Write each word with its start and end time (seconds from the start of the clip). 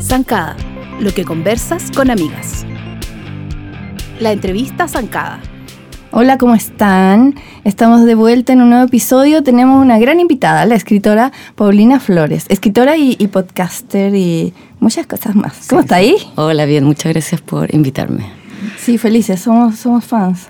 Zancada, 0.00 0.54
lo 1.00 1.12
que 1.12 1.24
conversas 1.24 1.90
con 1.90 2.10
amigas. 2.10 2.66
La 4.20 4.32
entrevista 4.32 4.86
Zancada. 4.86 5.40
Hola, 6.10 6.36
¿cómo 6.36 6.54
están? 6.54 7.34
Estamos 7.64 8.04
de 8.04 8.14
vuelta 8.14 8.52
en 8.52 8.60
un 8.60 8.68
nuevo 8.68 8.84
episodio. 8.84 9.42
Tenemos 9.42 9.82
una 9.82 9.98
gran 9.98 10.20
invitada, 10.20 10.66
la 10.66 10.74
escritora 10.74 11.32
Paulina 11.54 12.00
Flores, 12.00 12.44
escritora 12.50 12.98
y, 12.98 13.16
podcaster 13.28 14.14
y 14.14 14.52
muchas 14.78 15.06
cosas 15.06 15.34
más. 15.34 15.68
¿Cómo 15.68 15.80
está 15.80 15.96
ahí? 15.96 16.16
Hola, 16.36 16.66
bien, 16.66 16.84
muchas 16.84 17.12
gracias 17.12 17.40
por 17.40 17.74
invitarme. 17.74 18.43
Sí, 18.78 18.98
felices, 18.98 19.40
somos, 19.40 19.76
somos 19.76 20.04
fans. 20.04 20.46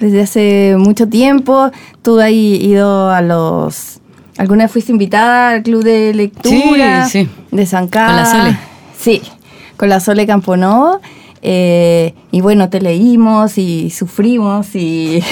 Desde 0.00 0.22
hace 0.22 0.76
mucho 0.78 1.08
tiempo, 1.08 1.70
tú 2.02 2.18
has 2.20 2.30
ido 2.30 3.10
a 3.10 3.20
los... 3.22 4.00
¿Alguna 4.36 4.64
vez 4.64 4.72
fuiste 4.72 4.92
invitada 4.92 5.50
al 5.50 5.62
club 5.62 5.82
de 5.82 6.14
lectura 6.14 7.06
sí, 7.08 7.24
sí. 7.24 7.30
de 7.50 7.66
San 7.66 7.88
Carlos? 7.88 8.28
Con 8.28 8.38
la 8.38 8.44
Sole. 8.44 8.58
Sí, 8.96 9.22
con 9.76 9.88
la 9.88 10.00
Sole 10.00 10.26
Camponovo. 10.26 11.00
Eh, 11.42 12.14
y 12.30 12.40
bueno, 12.40 12.68
te 12.68 12.80
leímos 12.80 13.58
y 13.58 13.90
sufrimos 13.90 14.74
y, 14.74 15.22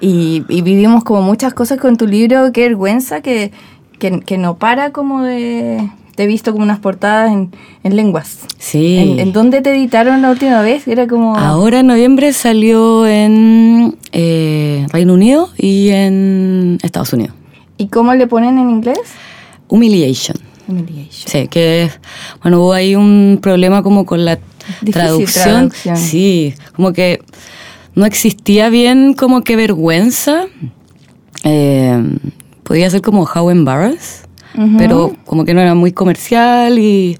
y, 0.00 0.40
vivimos 0.48 1.04
como 1.04 1.22
muchas 1.22 1.54
cosas 1.54 1.78
con 1.78 1.96
tu 1.96 2.06
libro. 2.06 2.52
Qué 2.52 2.62
vergüenza 2.62 3.20
que, 3.20 3.52
que, 3.98 4.38
no 4.38 4.56
para 4.56 4.92
como 4.92 5.22
de... 5.22 5.88
Te 6.14 6.24
he 6.24 6.26
visto 6.26 6.52
como 6.52 6.64
unas 6.64 6.78
portadas 6.78 7.32
en, 7.32 7.50
en 7.82 7.96
lenguas. 7.96 8.40
Sí. 8.58 9.16
¿En, 9.18 9.32
dónde 9.32 9.62
te 9.62 9.70
editaron 9.70 10.22
la 10.22 10.30
última 10.30 10.60
vez? 10.62 10.86
Era 10.86 11.06
como... 11.06 11.36
Ahora 11.36 11.80
en 11.80 11.86
noviembre 11.86 12.32
salió 12.32 13.06
en 13.06 13.96
eh, 14.12 14.86
Reino 14.90 15.14
Unido 15.14 15.50
y 15.56 15.90
en 15.90 16.78
Estados 16.82 17.12
Unidos. 17.12 17.34
¿Y 17.76 17.88
cómo 17.88 18.14
le 18.14 18.26
ponen 18.26 18.58
en 18.58 18.70
inglés? 18.70 18.98
Humiliation. 19.68 20.36
Humiliation. 20.68 21.28
Sí, 21.28 21.48
que 21.48 21.90
bueno, 22.42 22.60
hubo 22.60 22.72
ahí 22.72 22.94
un 22.94 23.38
problema 23.40 23.82
como 23.82 24.04
con 24.04 24.24
la 24.24 24.38
traducción, 24.92 25.72
Sí, 25.94 26.54
como 26.74 26.92
que 26.92 27.22
no 27.94 28.06
existía 28.06 28.68
bien 28.68 29.14
como 29.14 29.42
que 29.42 29.56
vergüenza. 29.56 30.44
Eh, 31.44 32.18
podía 32.62 32.90
ser 32.90 33.02
como 33.02 33.24
How 33.24 33.50
Embarrassed, 33.50 34.26
pero 34.78 35.14
como 35.26 35.44
que 35.44 35.54
no 35.54 35.60
era 35.60 35.74
muy 35.74 35.92
comercial 35.92 36.78
y 36.78 37.18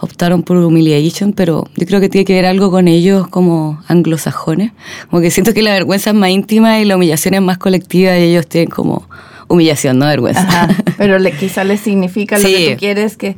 optaron 0.00 0.42
por 0.42 0.56
Humiliation, 0.56 1.32
pero 1.32 1.68
yo 1.76 1.86
creo 1.86 2.00
que 2.00 2.08
tiene 2.08 2.24
que 2.24 2.34
ver 2.34 2.46
algo 2.46 2.70
con 2.70 2.88
ellos 2.88 3.28
como 3.28 3.80
anglosajones. 3.86 4.72
Como 5.10 5.22
que 5.22 5.30
siento 5.30 5.54
que 5.54 5.62
la 5.62 5.72
vergüenza 5.72 6.10
es 6.10 6.16
más 6.16 6.30
íntima 6.30 6.80
y 6.80 6.84
la 6.84 6.96
humillación 6.96 7.34
es 7.34 7.42
más 7.42 7.58
colectiva 7.58 8.18
y 8.18 8.22
ellos 8.24 8.48
tienen 8.48 8.70
como 8.70 9.08
humillación, 9.48 9.98
no 9.98 10.06
vergüenza. 10.06 10.68
pero 10.98 11.18
le, 11.18 11.32
quizá 11.32 11.62
les 11.64 11.80
significa 11.80 12.38
lo 12.38 12.44
que 12.44 12.72
tú 12.72 12.78
quieres 12.78 13.16
que... 13.16 13.36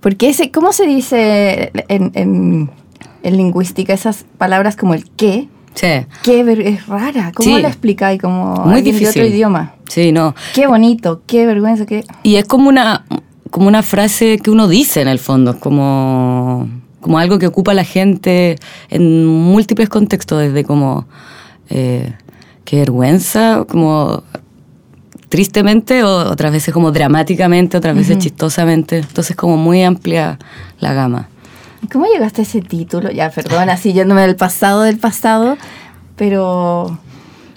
Porque 0.00 0.28
ese, 0.28 0.50
¿cómo 0.50 0.72
se 0.72 0.86
dice 0.86 1.72
en 1.88 2.70
en 3.26 3.36
lingüística 3.36 3.92
esas 3.92 4.24
palabras 4.38 4.76
como 4.76 4.94
el 4.94 5.10
qué. 5.16 5.48
Sí. 5.76 6.06
Qué 6.22 6.40
es 6.64 6.86
rara. 6.86 7.32
¿Cómo 7.34 7.58
la 7.58 7.68
explicáis 7.68 8.20
como 8.20 8.64
Muy 8.64 8.80
difícil. 8.80 9.04
de 9.04 9.20
otro 9.20 9.26
idioma? 9.26 9.74
Sí, 9.88 10.10
no. 10.10 10.34
Qué 10.54 10.66
bonito, 10.66 11.22
qué 11.26 11.46
vergüenza, 11.46 11.86
qué. 11.86 12.02
Y 12.22 12.36
es 12.36 12.44
como 12.46 12.68
una 12.68 13.04
como 13.50 13.68
una 13.68 13.82
frase 13.82 14.38
que 14.38 14.50
uno 14.50 14.68
dice 14.68 15.02
en 15.02 15.08
el 15.08 15.18
fondo, 15.18 15.60
como 15.60 16.68
como 17.00 17.18
algo 17.18 17.38
que 17.38 17.46
ocupa 17.46 17.72
la 17.74 17.84
gente 17.84 18.56
en 18.88 19.24
múltiples 19.26 19.88
contextos, 19.88 20.40
desde 20.40 20.64
como 20.64 21.06
eh, 21.68 22.12
qué 22.64 22.78
vergüenza, 22.78 23.64
como 23.68 24.24
tristemente, 25.28 26.02
o 26.02 26.30
otras 26.30 26.52
veces 26.52 26.72
como 26.72 26.90
dramáticamente, 26.90 27.76
otras 27.76 27.94
veces 27.94 28.18
chistosamente. 28.18 28.98
Entonces 28.98 29.36
como 29.36 29.56
muy 29.56 29.82
amplia 29.82 30.38
la 30.80 30.94
gama. 30.94 31.28
¿Cómo 31.92 32.06
llegaste 32.06 32.42
a 32.42 32.44
ese 32.44 32.60
título? 32.60 33.10
Ya, 33.10 33.30
perdón, 33.30 33.70
así 33.70 33.92
yéndome 33.92 34.22
del 34.22 34.36
pasado 34.36 34.82
del 34.82 34.98
pasado, 34.98 35.56
pero 36.16 36.98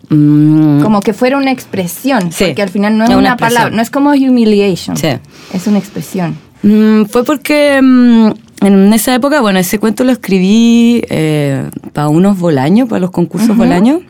mm. 0.09 0.81
como 0.81 1.01
que 1.01 1.13
fuera 1.13 1.37
una 1.37 1.51
expresión, 1.51 2.29
porque 2.37 2.61
al 2.61 2.69
final 2.69 2.97
no 2.97 3.05
es 3.05 3.09
una, 3.11 3.37
palabra, 3.37 3.75
no 3.75 3.81
es 3.81 3.89
como 3.89 4.11
humiliation, 4.11 4.95
es 5.53 5.67
una 5.67 5.79
expresión. 5.79 6.37
Mm, 6.61 7.05
fue 7.05 7.23
porque 7.23 7.79
mm, 7.81 8.31
en 8.61 8.93
esa 8.93 9.15
época, 9.15 9.41
bueno, 9.41 9.59
ese 9.59 9.79
cuento 9.79 10.03
lo 10.03 10.11
escribí 10.11 11.03
eh, 11.09 11.69
para 11.93 12.09
unos 12.09 12.37
Bolaños, 12.37 12.89
para 12.89 12.99
los 12.99 13.11
concursos 13.11 13.55
Bolaños. 13.55 14.01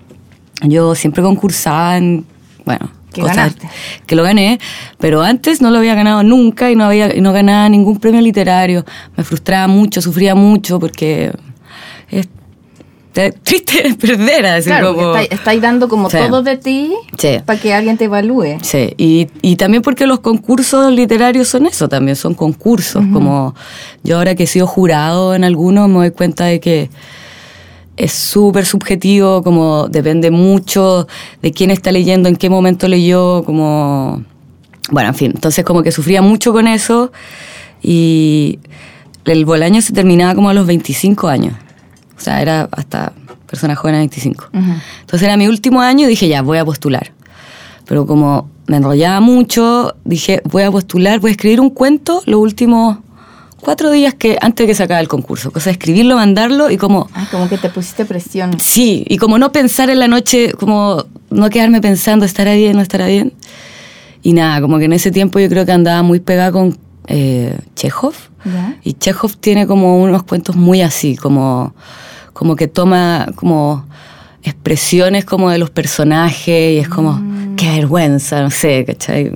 Yo 0.63 0.95
siempre 0.95 1.21
concursaba 1.23 1.97
en, 1.97 2.25
bueno, 2.65 2.89
que 3.13 3.21
ganaste. 3.21 3.67
Que 4.05 4.15
lo 4.15 4.23
gané, 4.23 4.59
pero 4.99 5.21
antes 5.21 5.61
no 5.61 5.71
lo 5.71 5.79
había 5.79 5.95
ganado 5.95 6.23
nunca 6.23 6.71
y 6.71 6.75
no, 6.75 6.85
había, 6.85 7.09
no 7.15 7.33
ganaba 7.33 7.67
ningún 7.69 7.99
premio 7.99 8.21
literario. 8.21 8.85
Me 9.15 9.23
frustraba 9.23 9.67
mucho, 9.67 10.01
sufría 10.01 10.35
mucho 10.35 10.79
porque 10.79 11.31
es 12.09 12.27
triste 13.43 13.95
perder. 13.99 14.45
Así 14.45 14.69
claro, 14.69 15.15
estáis, 15.17 15.61
dando 15.61 15.89
como 15.89 16.09
todo 16.09 16.41
de 16.43 16.57
ti 16.57 16.93
para 17.45 17.59
que 17.59 17.73
alguien 17.73 17.97
te 17.97 18.05
evalúe. 18.05 18.59
Sí, 18.61 18.93
y, 18.97 19.27
y, 19.41 19.55
también 19.55 19.81
porque 19.81 20.05
los 20.05 20.19
concursos 20.19 20.91
literarios 20.91 21.47
son 21.47 21.65
eso, 21.65 21.89
también 21.89 22.15
son 22.15 22.33
concursos. 22.33 23.03
Como 23.11 23.55
yo 24.03 24.17
ahora 24.17 24.35
que 24.35 24.43
he 24.43 24.47
sido 24.47 24.67
jurado 24.67 25.35
en 25.35 25.43
algunos 25.43 25.89
me 25.89 25.95
doy 25.95 26.11
cuenta 26.11 26.45
de 26.45 26.59
que 26.59 26.89
es 27.99 28.13
súper 28.13 28.65
subjetivo, 28.65 29.43
como 29.43 29.89
depende 29.89 30.31
mucho 30.31 31.05
de 31.41 31.51
quién 31.51 31.69
está 31.69 31.91
leyendo, 31.91 32.29
en 32.29 32.37
qué 32.37 32.49
momento 32.49 32.87
leyó, 32.87 33.43
como... 33.43 34.23
Bueno, 34.89 35.09
en 35.09 35.15
fin, 35.15 35.31
entonces 35.35 35.65
como 35.65 35.83
que 35.83 35.91
sufría 35.91 36.21
mucho 36.21 36.51
con 36.51 36.65
eso 36.65 37.11
y 37.83 38.57
el 39.25 39.45
Bolaño 39.45 39.81
se 39.81 39.93
terminaba 39.93 40.33
como 40.33 40.49
a 40.49 40.53
los 40.53 40.65
25 40.65 41.27
años. 41.27 41.53
O 42.17 42.21
sea, 42.21 42.41
era 42.41 42.69
hasta 42.71 43.13
persona 43.45 43.75
joven 43.75 43.95
a 43.95 43.97
25. 43.99 44.49
Entonces 44.53 45.21
era 45.21 45.37
mi 45.37 45.47
último 45.47 45.81
año 45.81 46.05
y 46.05 46.09
dije, 46.09 46.27
ya, 46.27 46.41
voy 46.41 46.57
a 46.57 46.65
postular. 46.65 47.11
Pero 47.85 48.07
como 48.07 48.49
me 48.67 48.77
enrollaba 48.77 49.19
mucho, 49.19 49.95
dije, 50.05 50.41
voy 50.45 50.63
a 50.63 50.71
postular, 50.71 51.19
voy 51.19 51.29
a 51.29 51.31
escribir 51.33 51.59
un 51.59 51.69
cuento 51.69 52.23
los 52.25 52.39
últimos 52.39 52.99
cuatro 53.59 53.91
días 53.91 54.13
que 54.13 54.37
antes 54.41 54.65
de 54.65 54.67
que 54.71 54.75
se 54.75 54.83
acabe 54.83 55.01
el 55.01 55.07
concurso. 55.07 55.51
O 55.53 55.59
sea, 55.59 55.71
escribirlo, 55.71 56.15
mandarlo 56.15 56.69
y 56.69 56.77
como... 56.77 57.09
Ah, 57.13 57.27
como 57.31 57.47
que 57.49 57.57
te 57.57 57.69
pusiste 57.69 58.05
presión. 58.05 58.59
Sí, 58.59 59.05
y 59.07 59.17
como 59.17 59.37
no 59.37 59.51
pensar 59.51 59.89
en 59.89 59.99
la 59.99 60.07
noche, 60.07 60.53
como 60.53 61.05
no 61.29 61.49
quedarme 61.49 61.81
pensando, 61.81 62.25
¿estará 62.25 62.53
bien, 62.53 62.75
no 62.75 62.81
estará 62.81 63.07
bien? 63.07 63.33
Y 64.21 64.33
nada, 64.33 64.61
como 64.61 64.79
que 64.79 64.85
en 64.85 64.93
ese 64.93 65.11
tiempo 65.11 65.39
yo 65.39 65.49
creo 65.49 65.65
que 65.65 65.71
andaba 65.71 66.01
muy 66.01 66.19
pegada 66.19 66.51
con 66.51 66.77
eh, 67.07 67.57
Chekhov. 67.75 68.13
Y 68.83 68.93
Chekhov 68.93 69.35
tiene 69.35 69.67
como 69.67 70.01
unos 70.01 70.23
cuentos 70.23 70.55
muy 70.55 70.81
así, 70.81 71.17
como, 71.17 71.73
como 72.33 72.55
que 72.55 72.67
toma 72.67 73.27
como 73.35 73.85
expresiones 74.43 75.25
como 75.25 75.49
de 75.49 75.57
los 75.57 75.69
personajes 75.69 76.75
y 76.75 76.77
es 76.77 76.87
como, 76.87 77.13
mm. 77.13 77.55
qué 77.57 77.69
vergüenza, 77.71 78.41
no 78.41 78.49
sé, 78.49 78.85
¿cachai? 78.85 79.31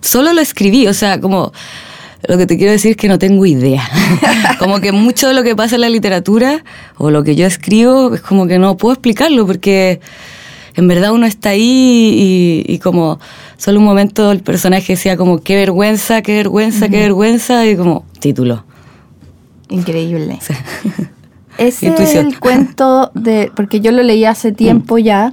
Solo 0.00 0.32
lo 0.32 0.40
escribí, 0.40 0.86
o 0.86 0.94
sea, 0.94 1.20
como 1.20 1.52
lo 2.28 2.38
que 2.38 2.46
te 2.46 2.56
quiero 2.56 2.72
decir 2.72 2.92
es 2.92 2.96
que 2.96 3.08
no 3.08 3.18
tengo 3.18 3.44
idea. 3.46 3.82
como 4.58 4.80
que 4.80 4.92
mucho 4.92 5.28
de 5.28 5.34
lo 5.34 5.42
que 5.42 5.54
pasa 5.56 5.74
en 5.74 5.82
la 5.82 5.88
literatura 5.88 6.64
o 6.96 7.10
lo 7.10 7.22
que 7.24 7.36
yo 7.36 7.46
escribo 7.46 8.14
es 8.14 8.20
como 8.20 8.46
que 8.46 8.58
no 8.58 8.76
puedo 8.76 8.94
explicarlo 8.94 9.46
porque 9.46 10.00
en 10.76 10.88
verdad 10.88 11.12
uno 11.12 11.26
está 11.26 11.50
ahí 11.50 12.64
y, 12.66 12.78
como 12.78 13.20
solo 13.56 13.78
un 13.78 13.84
momento 13.84 14.32
el 14.32 14.40
personaje 14.40 14.94
decía 14.94 15.16
como 15.16 15.38
qué 15.38 15.54
vergüenza, 15.56 16.22
qué 16.22 16.34
vergüenza, 16.34 16.88
qué 16.88 17.00
vergüenza 17.00 17.66
y 17.66 17.76
como 17.76 18.04
título. 18.20 18.64
Increíble. 19.68 20.38
Ese 21.58 21.94
es 22.02 22.14
el 22.16 22.40
cuento 22.40 23.12
de, 23.14 23.52
porque 23.54 23.80
yo 23.80 23.92
lo 23.92 24.02
leí 24.02 24.24
hace 24.24 24.50
tiempo 24.50 24.98
ya 24.98 25.32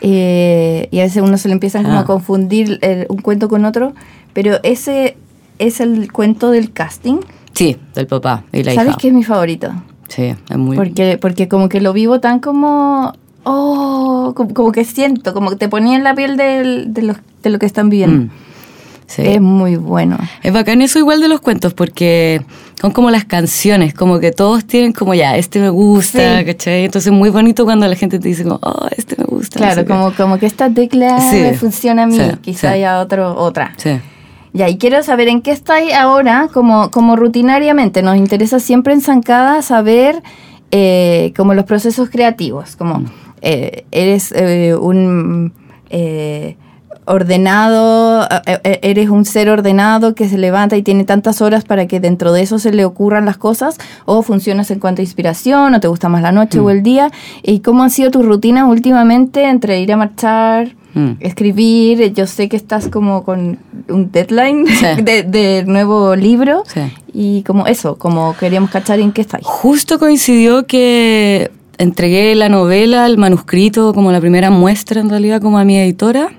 eh, 0.00 0.88
y 0.90 1.00
a 1.00 1.02
veces 1.02 1.22
uno 1.22 1.36
se 1.36 1.48
le 1.48 1.54
empieza 1.54 1.82
como 1.82 1.98
a 1.98 2.00
ah. 2.00 2.04
confundir 2.04 2.80
un 3.08 3.20
cuento 3.20 3.50
con 3.50 3.66
otro, 3.66 3.92
pero 4.32 4.60
ese 4.62 5.16
es 5.58 5.80
el 5.80 6.10
cuento 6.12 6.50
del 6.50 6.72
casting. 6.72 7.18
Sí, 7.52 7.76
del 7.94 8.06
papá 8.06 8.44
y 8.52 8.62
la 8.62 8.74
¿Sabes 8.74 8.96
qué 8.96 9.08
es 9.08 9.14
mi 9.14 9.24
favorito? 9.24 9.72
Sí, 10.08 10.34
es 10.48 10.56
muy... 10.56 10.76
Porque, 10.76 11.18
porque 11.20 11.48
como 11.48 11.68
que 11.68 11.80
lo 11.80 11.92
vivo 11.92 12.20
tan 12.20 12.40
como... 12.40 13.12
Oh, 13.44 14.34
como, 14.34 14.72
que 14.72 14.84
siento, 14.84 15.32
como 15.32 15.50
que 15.50 15.56
te 15.56 15.68
ponía 15.68 15.96
en 15.96 16.04
la 16.04 16.14
piel 16.14 16.36
de, 16.36 16.86
lo, 17.02 17.14
de 17.42 17.50
lo 17.50 17.58
que 17.58 17.66
están 17.66 17.88
viviendo. 17.88 18.26
Mm, 18.26 18.30
sí. 19.06 19.22
Es 19.24 19.40
muy 19.40 19.76
bueno. 19.76 20.18
Es 20.42 20.52
bacán 20.52 20.82
eso 20.82 20.98
igual 20.98 21.20
de 21.20 21.28
los 21.28 21.40
cuentos, 21.40 21.72
porque 21.72 22.42
son 22.78 22.90
como 22.90 23.10
las 23.10 23.24
canciones, 23.24 23.94
como 23.94 24.18
que 24.18 24.32
todos 24.32 24.66
tienen 24.66 24.92
como 24.92 25.14
ya, 25.14 25.36
este 25.36 25.60
me 25.60 25.70
gusta, 25.70 26.44
¿cachai? 26.44 26.84
Entonces 26.84 27.10
es 27.10 27.18
muy 27.18 27.30
bonito 27.30 27.64
cuando 27.64 27.88
la 27.88 27.96
gente 27.96 28.18
te 28.18 28.28
dice 28.28 28.42
como, 28.42 28.58
oh, 28.62 28.86
este 28.94 29.16
me 29.16 29.24
gusta. 29.24 29.58
Claro, 29.58 29.86
como, 29.86 30.12
como 30.14 30.38
que 30.38 30.46
esta 30.46 30.68
tecla 30.68 31.18
me 31.32 31.54
funciona 31.54 32.02
a 32.02 32.06
mí, 32.06 32.18
quizá 32.42 32.72
haya 32.72 33.00
otro, 33.00 33.34
otra. 33.34 33.72
Sí. 33.78 33.98
Ya, 34.52 34.68
y 34.68 34.78
quiero 34.78 35.02
saber 35.02 35.28
en 35.28 35.42
qué 35.42 35.50
estáis 35.50 35.92
ahora, 35.92 36.48
como, 36.52 36.90
como 36.90 37.16
rutinariamente. 37.16 38.02
Nos 38.02 38.16
interesa 38.16 38.60
siempre 38.60 38.94
en 38.94 39.00
Zancada 39.00 39.62
saber 39.62 40.22
eh, 40.70 41.32
como 41.36 41.54
los 41.54 41.64
procesos 41.64 42.10
creativos, 42.10 42.76
como 42.76 43.00
mm. 43.00 43.06
eh, 43.42 43.84
eres 43.90 44.32
eh, 44.32 44.74
un 44.74 45.52
ordenado, 47.08 48.24
eh, 48.46 48.58
eh, 48.64 48.78
eres 48.82 49.08
un 49.08 49.24
ser 49.24 49.48
ordenado 49.48 50.14
que 50.14 50.28
se 50.28 50.38
levanta 50.38 50.76
y 50.76 50.82
tiene 50.82 51.04
tantas 51.04 51.40
horas 51.40 51.64
para 51.64 51.86
que 51.86 52.00
dentro 52.00 52.32
de 52.32 52.42
eso 52.42 52.58
se 52.58 52.70
le 52.72 52.84
ocurran 52.84 53.24
las 53.24 53.38
cosas, 53.38 53.78
o 54.04 54.22
funcionas 54.22 54.70
en 54.70 54.78
cuanto 54.78 55.00
a 55.00 55.04
inspiración, 55.04 55.74
o 55.74 55.80
te 55.80 55.88
gusta 55.88 56.08
más 56.08 56.22
la 56.22 56.32
noche 56.32 56.60
o 56.60 56.64
Mm. 56.64 56.70
el 56.70 56.82
día, 56.82 57.10
y 57.42 57.60
cómo 57.60 57.82
han 57.82 57.90
sido 57.90 58.10
tus 58.10 58.24
rutinas 58.24 58.68
últimamente 58.68 59.48
entre 59.48 59.80
ir 59.80 59.92
a 59.92 59.96
marchar, 59.96 60.76
Mm. 60.94 61.12
escribir, 61.20 62.14
yo 62.14 62.26
sé 62.26 62.48
que 62.48 62.56
estás 62.56 62.88
como 62.88 63.22
con 63.22 63.58
un 63.88 64.10
deadline 64.10 64.66
Sí. 64.66 64.86
de, 65.02 65.22
de 65.22 65.64
nuevo 65.66 66.16
libro, 66.16 66.62
Sí. 66.66 66.80
y 67.12 67.42
como 67.42 67.66
eso, 67.66 67.96
como 67.98 68.34
queríamos 68.36 68.70
cachar 68.70 68.98
en 69.00 69.12
qué 69.12 69.20
estáis. 69.20 69.44
Justo 69.46 69.98
coincidió 69.98 70.66
que 70.66 71.50
entregué 71.76 72.34
la 72.34 72.48
novela, 72.48 73.04
el 73.06 73.18
manuscrito, 73.18 73.92
como 73.92 74.10
la 74.12 74.20
primera 74.20 74.50
muestra 74.50 75.00
en 75.00 75.10
realidad, 75.10 75.40
como 75.42 75.58
a 75.58 75.64
mi 75.64 75.76
editora, 75.78 76.30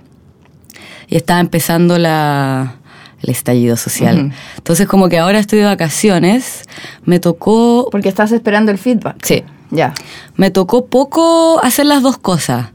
y 1.07 1.15
estaba 1.15 1.39
empezando 1.39 1.97
la, 1.97 2.75
el 3.21 3.29
estallido 3.29 3.77
social. 3.77 4.33
Entonces, 4.57 4.87
como 4.87 5.09
que 5.09 5.17
ahora 5.19 5.39
estoy 5.39 5.59
de 5.59 5.65
vacaciones, 5.65 6.63
me 7.05 7.19
tocó... 7.19 7.87
Porque 7.91 8.09
estás 8.09 8.31
esperando 8.31 8.71
el 8.71 8.77
feedback. 8.79 9.23
Sí, 9.23 9.43
Ya. 9.71 9.93
me 10.35 10.49
tocó 10.51 10.87
poco 10.87 11.59
hacer 11.63 11.85
las 11.85 12.01
dos 12.01 12.17
cosas. 12.17 12.67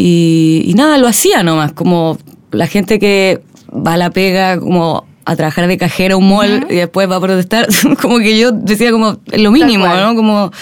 Y, 0.00 0.62
y 0.64 0.74
nada, 0.74 0.96
lo 0.96 1.08
hacía 1.08 1.42
nomás, 1.42 1.72
como 1.72 2.18
la 2.52 2.68
gente 2.68 3.00
que 3.00 3.40
va 3.68 3.94
a 3.94 3.96
la 3.96 4.10
pega 4.10 4.60
como 4.60 5.04
a 5.24 5.34
trabajar 5.34 5.66
de 5.66 5.76
cajera 5.76 6.14
a 6.14 6.16
un 6.16 6.28
mall 6.28 6.68
y 6.70 6.76
después 6.76 7.10
va 7.10 7.16
a 7.16 7.20
protestar, 7.20 7.66
como 8.00 8.18
que 8.18 8.38
yo 8.38 8.52
decía 8.52 8.92
como 8.92 9.16
lo 9.26 9.50
mínimo. 9.50 9.88
¿no? 9.88 10.14
Como, 10.14 10.52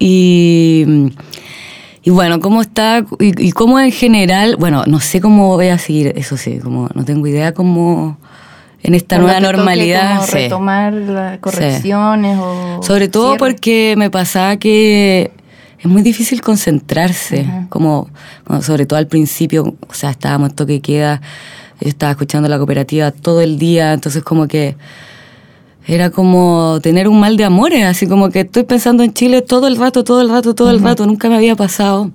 y, 0.00 0.84
y 2.02 2.10
bueno, 2.10 2.40
¿cómo 2.40 2.60
está? 2.60 3.04
Y, 3.20 3.40
y 3.40 3.52
cómo 3.52 3.78
en 3.78 3.92
general, 3.92 4.56
bueno, 4.58 4.82
no 4.84 4.98
sé 4.98 5.20
cómo 5.20 5.54
voy 5.54 5.68
a 5.68 5.78
seguir, 5.78 6.12
eso 6.16 6.36
sí, 6.36 6.58
como 6.58 6.88
no 6.92 7.04
tengo 7.04 7.28
idea 7.28 7.54
cómo 7.54 8.18
en 8.82 8.94
esta 8.94 9.18
nueva 9.18 9.38
normalidad. 9.38 10.16
como 10.16 10.26
sí. 10.26 10.32
retomar 10.32 10.92
las 10.92 11.38
correcciones 11.38 12.36
o 12.40 12.80
Sobre 12.82 13.06
todo 13.06 13.28
cierre. 13.28 13.38
porque 13.38 13.94
me 13.96 14.10
pasaba 14.10 14.56
que 14.56 15.30
es 15.80 15.86
muy 15.86 16.02
difícil 16.02 16.42
concentrarse, 16.42 17.46
como, 17.70 18.10
como 18.44 18.62
sobre 18.62 18.84
todo 18.84 18.98
al 18.98 19.06
principio, 19.06 19.76
o 19.88 19.94
sea, 19.94 20.10
estábamos 20.10 20.50
en 20.50 20.56
toque 20.56 20.80
queda, 20.80 21.22
yo 21.80 21.88
estaba 21.88 22.12
escuchando 22.12 22.48
la 22.48 22.58
cooperativa 22.58 23.10
todo 23.10 23.40
el 23.40 23.58
día, 23.58 23.94
entonces 23.94 24.22
como 24.22 24.46
que 24.46 24.76
era 25.86 26.10
como 26.10 26.78
tener 26.82 27.08
un 27.08 27.18
mal 27.18 27.38
de 27.38 27.44
amores, 27.44 27.84
así 27.84 28.06
como 28.06 28.28
que 28.28 28.40
estoy 28.40 28.64
pensando 28.64 29.02
en 29.02 29.14
Chile 29.14 29.40
todo 29.40 29.66
el 29.68 29.76
rato, 29.76 30.04
todo 30.04 30.20
el 30.20 30.28
rato, 30.28 30.54
todo 30.54 30.70
el 30.70 30.80
rato, 30.80 31.06
nunca 31.06 31.30
me 31.30 31.36
había 31.36 31.56
pasado. 31.56 32.10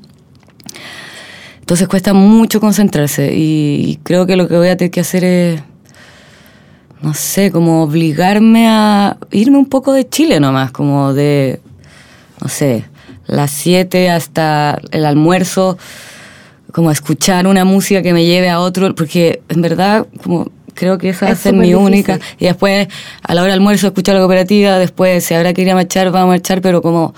Entonces 1.59 1.87
cuesta 1.87 2.13
mucho 2.13 2.59
concentrarse 2.59 3.33
y 3.35 3.99
creo 4.03 4.27
que 4.27 4.35
lo 4.35 4.47
que 4.47 4.55
voy 4.55 4.67
a 4.67 4.77
tener 4.77 4.91
que 4.91 4.99
hacer 4.99 5.23
es 5.23 5.61
no 7.01 7.13
sé, 7.13 7.51
como 7.51 7.83
obligarme 7.83 8.67
a 8.67 9.17
irme 9.31 9.57
un 9.57 9.67
poco 9.67 9.93
de 9.93 10.07
Chile 10.07 10.39
nomás, 10.39 10.71
como 10.71 11.13
de, 11.13 11.59
no 12.41 12.47
sé, 12.47 12.85
las 13.27 13.51
7 13.51 14.09
hasta 14.09 14.79
el 14.91 15.05
almuerzo, 15.05 15.77
como 16.71 16.91
escuchar 16.91 17.47
una 17.47 17.65
música 17.65 18.01
que 18.01 18.13
me 18.13 18.25
lleve 18.25 18.49
a 18.49 18.59
otro, 18.59 18.93
porque 18.95 19.41
en 19.49 19.61
verdad, 19.61 20.05
como 20.23 20.51
creo 20.73 20.97
que 20.97 21.09
esa 21.09 21.25
va 21.27 21.31
a 21.31 21.33
Es 21.33 21.39
ser 21.39 21.53
mi 21.53 21.73
única. 21.73 22.15
difícil. 22.17 22.37
Y 22.39 22.45
después, 22.45 22.87
a 23.23 23.33
la 23.33 23.41
hora 23.41 23.51
del 23.51 23.59
almuerzo, 23.59 23.87
escuchar 23.87 24.15
la 24.15 24.21
cooperativa, 24.21 24.77
después, 24.77 25.23
si 25.23 25.33
habrá 25.33 25.53
que 25.53 25.61
ir 25.61 25.71
a 25.71 25.75
marchar, 25.75 26.11
vamos 26.11 26.25
a 26.25 26.31
marchar, 26.31 26.61
pero 26.61 26.81
como 26.81 27.13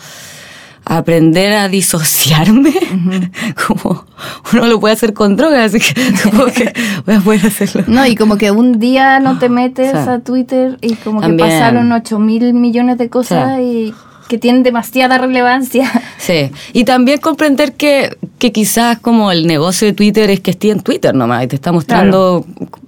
aprender 0.89 1.51
a 1.54 1.68
disociarme, 1.68 2.71
como 3.68 4.06
uno 4.53 4.68
lo 4.68 4.80
puede 4.80 4.94
hacer 4.94 5.13
con 5.13 5.36
drogas, 5.36 5.74
así 5.74 5.80
que 5.80 6.01
supongo 6.18 6.45
que 6.48 6.71
voy 7.06 7.15
a 7.15 7.19
poder 7.19 7.45
hacerlo. 7.48 7.83
No, 7.88 8.06
y 8.06 8.15
como 8.15 8.38
que 8.38 8.51
un 8.51 8.80
día 8.80 9.19
no 9.19 9.38
te 9.38 9.50
metes 9.50 9.94
a 9.95 10.19
Twitter 10.19 10.77
y 10.81 10.95
como 10.95 11.19
que 11.21 11.33
pasaron 11.33 11.92
8 11.92 12.19
mil 12.19 12.53
millones 12.53 12.98
de 12.98 13.10
cosas 13.10 13.60
y 13.60 13.94
que 14.27 14.38
tienen 14.38 14.63
demasiada 14.63 15.18
relevancia. 15.18 15.89
Sí, 16.18 16.51
y 16.74 16.83
también 16.83 17.19
comprender 17.19 17.74
que, 17.74 18.18
que 18.39 18.51
quizás 18.51 19.00
como 19.00 19.31
el 19.31 19.47
negocio 19.47 19.88
de 19.88 19.94
Twitter 19.94 20.29
es 20.29 20.39
que 20.39 20.51
esté 20.51 20.71
en 20.71 20.81
Twitter 20.81 21.13
nomás 21.13 21.44
y 21.44 21.47
te 21.47 21.56
está 21.56 21.71
mostrando 21.71 22.45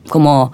como 0.10 0.52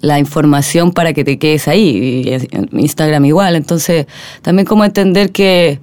la 0.00 0.18
información 0.18 0.92
para 0.92 1.12
que 1.12 1.24
te 1.24 1.38
quedes 1.38 1.68
ahí, 1.68 2.26
y 2.26 2.78
Instagram 2.78 3.24
igual, 3.24 3.56
entonces 3.56 4.06
también 4.42 4.66
como 4.66 4.84
entender 4.84 5.32
que 5.32 5.80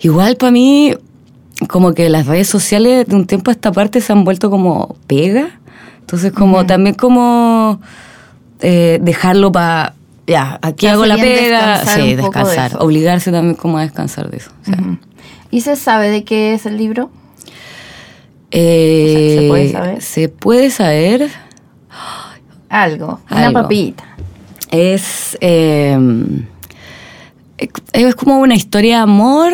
igual 0.00 0.36
para 0.36 0.50
mí 0.50 0.94
como 1.68 1.92
que 1.92 2.08
las 2.08 2.26
redes 2.26 2.48
sociales 2.48 3.06
de 3.06 3.14
un 3.14 3.26
tiempo 3.26 3.50
a 3.50 3.52
esta 3.52 3.70
parte 3.72 4.00
se 4.00 4.12
han 4.12 4.24
vuelto 4.24 4.50
como 4.50 4.96
pega, 5.06 5.60
entonces 6.00 6.32
como 6.32 6.66
también 6.66 6.94
como 6.94 7.80
eh, 8.60 8.98
dejarlo 9.02 9.52
para... 9.52 9.94
Ya, 10.30 10.58
aquí 10.62 10.86
hago 10.86 11.06
la 11.06 11.16
pega, 11.16 11.84
sí, 11.84 12.14
de 12.14 12.16
descansar, 12.16 12.76
obligarse 12.78 13.32
también 13.32 13.56
como 13.56 13.78
a 13.78 13.82
descansar 13.82 14.30
de 14.30 14.36
eso. 14.36 14.50
o 14.62 14.64
sea. 14.64 14.74
Ujú. 14.80 14.98
¿Y 15.50 15.62
se 15.62 15.74
sabe 15.74 16.10
de 16.10 16.22
qué 16.22 16.54
es 16.54 16.66
el 16.66 16.76
libro? 16.76 17.10
Eh, 18.52 19.36
¿se 19.40 19.48
puede 19.48 19.72
saber? 19.72 20.02
Se 20.02 20.28
puede 20.28 20.70
saber. 20.70 21.30
Algo, 22.68 23.20
una 23.30 23.46
Algo. 23.46 23.62
papita. 23.62 24.04
Es, 24.70 25.36
eh, 25.40 25.98
es 27.92 28.14
como 28.14 28.38
una 28.38 28.54
historia 28.54 28.98
de 28.98 29.02
amor 29.02 29.52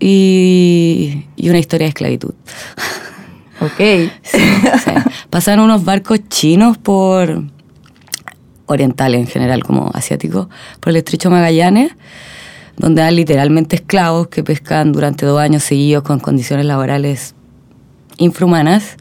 y, 0.00 1.26
y 1.36 1.50
una 1.50 1.58
historia 1.58 1.84
de 1.84 1.88
esclavitud. 1.90 2.34
Ok. 3.60 4.10
Sí. 4.22 4.38
Pasan 5.30 5.60
unos 5.60 5.84
barcos 5.84 6.20
chinos 6.28 6.78
por 6.78 7.44
orientales 8.66 9.20
en 9.20 9.26
general, 9.26 9.62
como 9.64 9.90
asiáticos, 9.94 10.48
por 10.80 10.90
el 10.90 10.96
estrecho 10.96 11.30
Magallanes, 11.30 11.92
donde 12.76 13.02
hay 13.02 13.14
literalmente 13.14 13.76
esclavos 13.76 14.28
que 14.28 14.42
pescan 14.42 14.92
durante 14.92 15.26
dos 15.26 15.40
años 15.40 15.62
seguidos 15.62 16.02
con 16.02 16.20
condiciones 16.20 16.66
laborales 16.66 17.34
infrahumanas. 18.18 18.96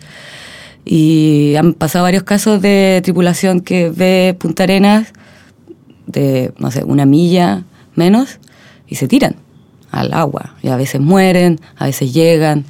Y 0.83 1.55
han 1.57 1.73
pasado 1.73 2.03
varios 2.03 2.23
casos 2.23 2.61
de 2.61 3.01
tripulación 3.03 3.61
que 3.61 3.89
ve 3.89 4.35
Punta 4.39 4.63
Arenas 4.63 5.13
de, 6.07 6.53
no 6.57 6.71
sé, 6.71 6.83
una 6.83 7.05
milla 7.05 7.63
menos 7.95 8.39
y 8.87 8.95
se 8.95 9.07
tiran 9.07 9.35
al 9.91 10.13
agua. 10.13 10.55
Y 10.61 10.69
a 10.69 10.75
veces 10.75 11.01
mueren, 11.01 11.59
a 11.77 11.85
veces 11.85 12.13
llegan. 12.13 12.65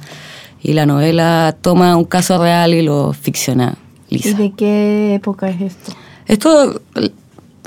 Y 0.62 0.74
la 0.74 0.86
novela 0.86 1.56
toma 1.60 1.96
un 1.96 2.04
caso 2.04 2.40
real 2.40 2.74
y 2.74 2.82
lo 2.82 3.12
ficciona 3.12 3.76
¿Y 4.08 4.18
lisa. 4.18 4.36
de 4.36 4.52
qué 4.52 5.14
época 5.14 5.48
es 5.48 5.60
esto? 5.60 5.92
Esto, 6.26 6.80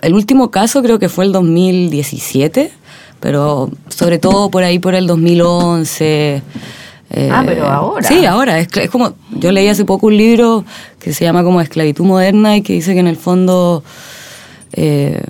el, 0.02 0.14
último 0.14 0.52
caso 0.52 0.82
creo 0.82 1.00
que 1.00 1.10
fue 1.10 1.26
el 1.26 1.32
2017, 1.32 2.72
pero 3.20 3.70
sobre 3.90 4.18
todo 4.18 4.50
por 4.50 4.64
ahí 4.64 4.80
por 4.80 4.96
el 4.96 5.08
2011. 5.08 6.42
eh, 7.12 7.30
Ah, 7.32 7.44
pero 7.46 7.68
ahora. 7.68 8.08
Sí, 8.08 8.26
ahora. 8.26 8.60
Es, 8.60 8.68
es 8.76 8.90
como, 8.90 9.14
yo 9.32 9.52
leí 9.52 9.68
hace 9.68 9.86
poco 9.86 10.08
un 10.08 10.18
libro 10.18 10.66
que 11.00 11.14
se 11.14 11.26
llama 11.26 11.44
como 11.44 11.62
Esclavitud 11.62 12.06
Moderna 12.06 12.58
y 12.58 12.62
que 12.62 12.74
dice 12.74 12.94
que 12.94 13.00
en 13.00 13.08
el 13.08 13.18
fondo, 13.18 13.84
eh, 14.74 15.24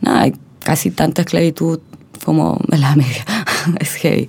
nada, 0.00 0.22
hay 0.22 0.34
casi 0.62 0.90
tanta 0.90 1.22
esclavitud 1.22 1.80
como 2.24 2.60
en 2.70 2.80
la 2.80 2.96
media. 2.96 3.24
es 3.80 3.94
heavy. 3.94 4.28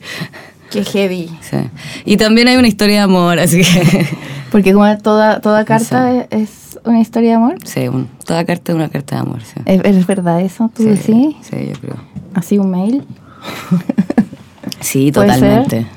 Qué 0.71 0.83
heavy. 0.83 1.29
Sí. 1.41 1.57
Y 2.05 2.17
también 2.17 2.47
hay 2.47 2.57
una 2.57 2.67
historia 2.67 2.95
de 2.97 3.01
amor, 3.01 3.39
así 3.39 3.61
que... 3.63 4.07
Porque 4.51 4.73
como 4.73 4.97
toda, 4.99 5.41
toda 5.41 5.65
carta 5.65 6.11
es, 6.13 6.27
es 6.31 6.79
una 6.85 6.99
historia 7.01 7.31
de 7.31 7.35
amor. 7.35 7.55
sí, 7.65 7.87
un- 7.87 8.07
toda 8.25 8.45
carta 8.45 8.71
es 8.71 8.75
una 8.75 8.89
carta 8.89 9.15
de 9.15 9.21
amor. 9.21 9.41
Sí, 9.43 9.61
¿Es, 9.65 9.81
es 9.83 10.07
verdad 10.07 10.41
eso? 10.41 10.71
¿Tú 10.75 10.83
sí, 10.83 11.35
sí, 11.41 11.55
yo 11.73 11.79
creo. 11.79 11.95
¿Así 12.33 12.57
un 12.57 12.71
mail? 12.71 13.03
Sí, 14.81 15.11
¿Puede 15.11 15.27
totalmente. 15.27 15.87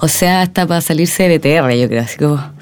O 0.00 0.08
sea, 0.08 0.42
hasta 0.42 0.66
para 0.66 0.80
salirse 0.80 1.28
de 1.28 1.38
BTR, 1.38 1.72
yo 1.76 1.88
creo, 1.88 2.02
así 2.02 2.18
como... 2.18 2.36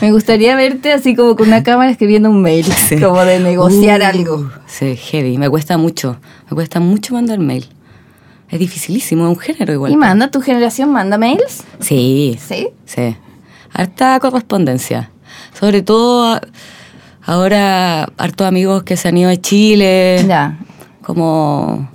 Me 0.00 0.12
gustaría 0.12 0.56
verte 0.56 0.92
así 0.92 1.14
como 1.14 1.36
con 1.36 1.48
una 1.48 1.62
cámara 1.62 1.90
escribiendo 1.90 2.30
un 2.30 2.40
mail, 2.42 2.64
como 3.00 3.22
de 3.24 3.38
negociar 3.38 4.00
Uh, 4.00 4.04
algo. 4.04 4.50
Sí, 4.66 4.96
heavy, 4.96 5.36
me 5.36 5.48
cuesta 5.50 5.76
mucho, 5.76 6.16
me 6.48 6.54
cuesta 6.54 6.80
mucho 6.80 7.14
mandar 7.14 7.38
mail. 7.38 7.68
Es 8.50 8.58
dificilísimo, 8.58 9.24
es 9.24 9.28
un 9.30 9.38
género 9.38 9.72
igual. 9.72 9.92
¿Y 9.92 9.96
manda 9.96 10.30
tu 10.30 10.40
generación, 10.40 10.90
manda 10.90 11.16
mails? 11.18 11.62
Sí, 11.78 12.38
¿Sí? 12.44 12.68
sí. 12.84 13.14
Harta 13.72 14.18
correspondencia. 14.20 15.10
Sobre 15.58 15.82
todo 15.82 16.40
ahora, 17.22 18.04
hartos 18.16 18.46
amigos 18.46 18.82
que 18.82 18.96
se 18.96 19.08
han 19.08 19.16
ido 19.16 19.30
de 19.30 19.40
Chile. 19.40 20.24
Ya. 20.26 20.58
Como... 21.02 21.88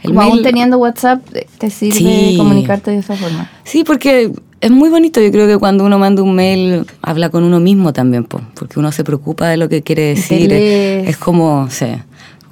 El 0.00 0.10
Como 0.10 0.22
aún 0.22 0.42
teniendo 0.44 0.78
WhatsApp, 0.78 1.24
te- 1.28 1.48
te 1.58 1.70
sirve 1.70 1.96
Sí. 1.98 2.34
comunicarte 2.38 2.92
de 2.92 2.98
esa 2.98 3.16
forma. 3.16 3.50
Sí, 3.64 3.82
porque 3.82 4.30
es 4.60 4.70
muy 4.70 4.90
bonito. 4.90 5.20
Yo 5.20 5.32
creo 5.32 5.48
que 5.48 5.58
cuando 5.58 5.82
uno 5.84 5.98
manda 5.98 6.22
un 6.22 6.36
mail, 6.36 6.86
habla 7.02 7.30
con 7.30 7.42
uno 7.42 7.58
mismo 7.58 7.92
también, 7.92 8.22
po, 8.22 8.40
porque 8.54 8.78
uno 8.78 8.92
se 8.92 9.02
preocupa 9.02 9.48
de 9.48 9.56
lo 9.56 9.68
que 9.68 9.82
quiere 9.82 10.02
decir. 10.14 10.52
Es 10.52 11.16
como, 11.16 11.68
sí, 11.68 11.86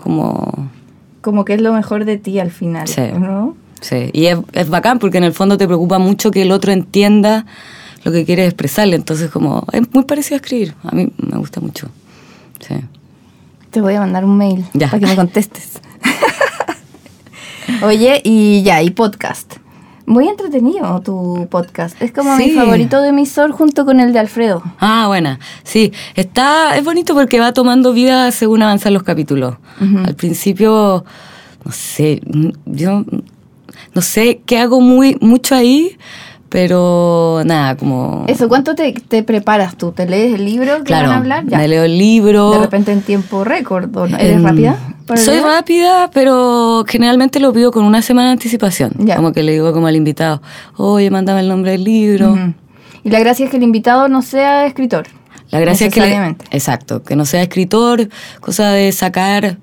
como, 0.03 0.69
Como 1.26 1.45
que 1.45 1.54
es 1.54 1.61
lo 1.61 1.73
mejor 1.73 2.04
de 2.04 2.18
ti 2.18 2.38
al 2.38 2.52
final, 2.52 2.87
Sí. 2.87 3.00
¿no? 3.18 3.56
sí. 3.80 4.11
Y 4.12 4.26
es, 4.26 4.38
es 4.52 4.68
bacán 4.71 5.00
porque 5.00 5.18
en 5.18 5.25
el 5.25 5.33
fondo 5.33 5.59
te 5.59 5.66
preocupa 5.66 5.99
mucho 5.99 6.30
que 6.30 6.42
el 6.42 6.52
otro 6.52 6.71
entienda 6.71 7.47
lo 8.04 8.12
que 8.12 8.25
quieres 8.25 8.47
expresarle. 8.47 8.95
Entonces, 8.95 9.28
como, 9.33 9.66
es 9.73 9.83
muy 9.92 10.04
parecido 10.04 10.37
a 10.37 10.38
escribir. 10.38 10.75
A 10.85 10.95
mí 10.95 11.09
me 11.18 11.37
gusta 11.38 11.61
mucho. 11.61 11.88
Sí. 12.61 12.76
Te 13.73 13.80
voy 13.80 13.95
a 13.95 14.00
mandar 14.00 14.25
un 14.25 14.38
mail 14.38 14.64
Ya. 14.73 14.87
para 14.88 15.00
que 15.00 15.06
me 15.06 15.16
contestes. 15.16 15.80
Oye, 17.83 18.21
y 18.23 18.62
ya, 18.62 18.80
y 18.83 18.90
podcast. 18.90 19.54
Muy 20.06 20.28
entretenido 20.28 21.00
tu 21.00 21.48
podcast. 21.50 22.00
Es 22.00 22.12
como 22.12 22.36
mi 22.36 22.50
favorito 22.50 23.00
de 23.00 23.08
emisor 23.08 23.50
junto 23.50 23.84
con 23.84 23.98
el 24.00 24.12
de 24.12 24.20
Alfredo. 24.20 24.62
Ah, 24.78 25.04
buena. 25.08 25.40
Sí, 25.64 25.92
está, 26.14 26.76
es 26.76 26.84
bonito 26.84 27.14
porque 27.14 27.40
va 27.40 27.52
tomando 27.52 27.92
vida 27.92 28.30
según 28.30 28.62
avanzan 28.62 28.94
los 28.94 29.02
capítulos. 29.02 29.56
Al 30.04 30.14
principio, 30.14 31.04
no 31.64 31.72
sé, 31.72 32.22
yo 32.66 33.04
no 33.94 34.00
sé 34.02 34.40
qué 34.46 34.58
hago 34.58 34.80
muy 34.80 35.16
mucho 35.20 35.54
ahí, 35.56 35.96
pero 36.48 37.42
nada, 37.44 37.76
como 37.76 38.25
Eso, 38.28 38.48
¿cuánto 38.48 38.75
te, 38.76 38.92
te 38.92 39.22
preparas 39.25 39.76
tú? 39.76 39.90
¿Te 39.92 40.06
lees 40.08 40.34
el 40.34 40.44
libro 40.44 40.78
que 40.78 40.84
claro, 40.84 41.08
van 41.08 41.16
a 41.16 41.18
hablar? 41.20 41.44
Ya. 41.46 41.58
me 41.58 41.66
leo 41.68 41.82
el 41.82 41.98
libro. 41.98 42.52
De 42.52 42.58
repente 42.60 42.92
en 42.92 43.02
tiempo 43.02 43.42
récord. 43.42 43.94
¿o 43.96 44.06
no? 44.06 44.16
¿Eres 44.16 44.36
Em, 44.36 44.44
rápida? 44.44 44.78
Para 45.06 45.20
Soy 45.20 45.40
rápida, 45.40 46.10
pero 46.12 46.84
generalmente 46.86 47.40
lo 47.40 47.52
pido 47.52 47.70
con 47.70 47.84
una 47.84 48.02
semana 48.02 48.28
de 48.28 48.32
anticipación. 48.32 48.92
Ya. 48.98 49.16
Como 49.16 49.32
que 49.32 49.42
le 49.42 49.52
digo 49.52 49.72
como 49.72 49.86
al 49.86 49.96
invitado, 49.96 50.42
oye, 50.76 51.10
mándame 51.10 51.40
el 51.40 51.48
nombre 51.48 51.70
del 51.72 51.84
libro. 51.84 52.32
Ujú. 52.32 52.54
Y 53.04 53.10
la 53.10 53.20
gracia 53.20 53.44
es 53.44 53.50
que 53.50 53.56
el 53.56 53.62
invitado 53.62 54.08
no 54.08 54.20
sea 54.20 54.66
escritor. 54.66 55.06
La 55.50 55.60
gracia 55.60 55.86
es 55.86 55.94
que... 55.94 56.00
le- 56.00 56.36
exacto, 56.50 57.04
que 57.04 57.14
no 57.14 57.25
sea 57.25 57.40
escritor, 57.42 58.08
cosa 58.40 58.72
de 58.72 58.90
sacar 58.90 59.58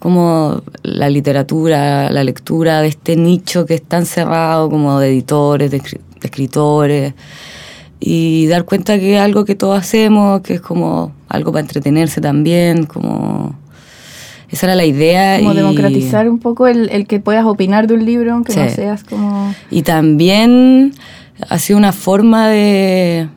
como 0.00 0.62
la 0.82 1.08
literatura, 1.08 2.10
la 2.10 2.24
lectura 2.24 2.80
de 2.80 2.88
este 2.88 3.14
nicho 3.16 3.64
que 3.66 3.74
es 3.74 3.82
tan 3.82 4.06
cerrado 4.06 4.68
como 4.68 4.98
de 4.98 5.08
editores, 5.10 5.70
de, 5.70 5.78
de 5.78 6.00
escritores, 6.22 7.14
y 8.00 8.46
dar 8.46 8.64
cuenta 8.64 8.98
que 8.98 9.16
es 9.16 9.20
algo 9.20 9.44
que 9.44 9.54
todos 9.54 9.78
hacemos, 9.78 10.40
que 10.40 10.54
es 10.54 10.60
como 10.60 11.12
algo 11.28 11.52
para 11.52 11.60
entretenerse 11.60 12.20
también, 12.20 12.86
como... 12.86 13.54
Esa 14.50 14.66
era 14.66 14.74
la 14.74 14.84
idea. 14.84 15.38
Como 15.38 15.52
y- 15.52 15.56
democratizar 15.56 16.28
un 16.28 16.38
poco 16.38 16.66
el, 16.66 16.88
el 16.90 17.06
que 17.06 17.20
puedas 17.20 17.44
opinar 17.44 17.86
de 17.86 17.94
un 17.94 18.04
libro, 18.04 18.32
aunque 18.32 18.54
no 18.56 18.68
seas 18.68 19.04
como... 19.04 19.54
Y 19.70 19.82
también 19.82 20.92
ha 21.48 21.58
sido 21.58 21.78
una 21.78 21.92
forma 21.92 22.48
de 22.48 23.28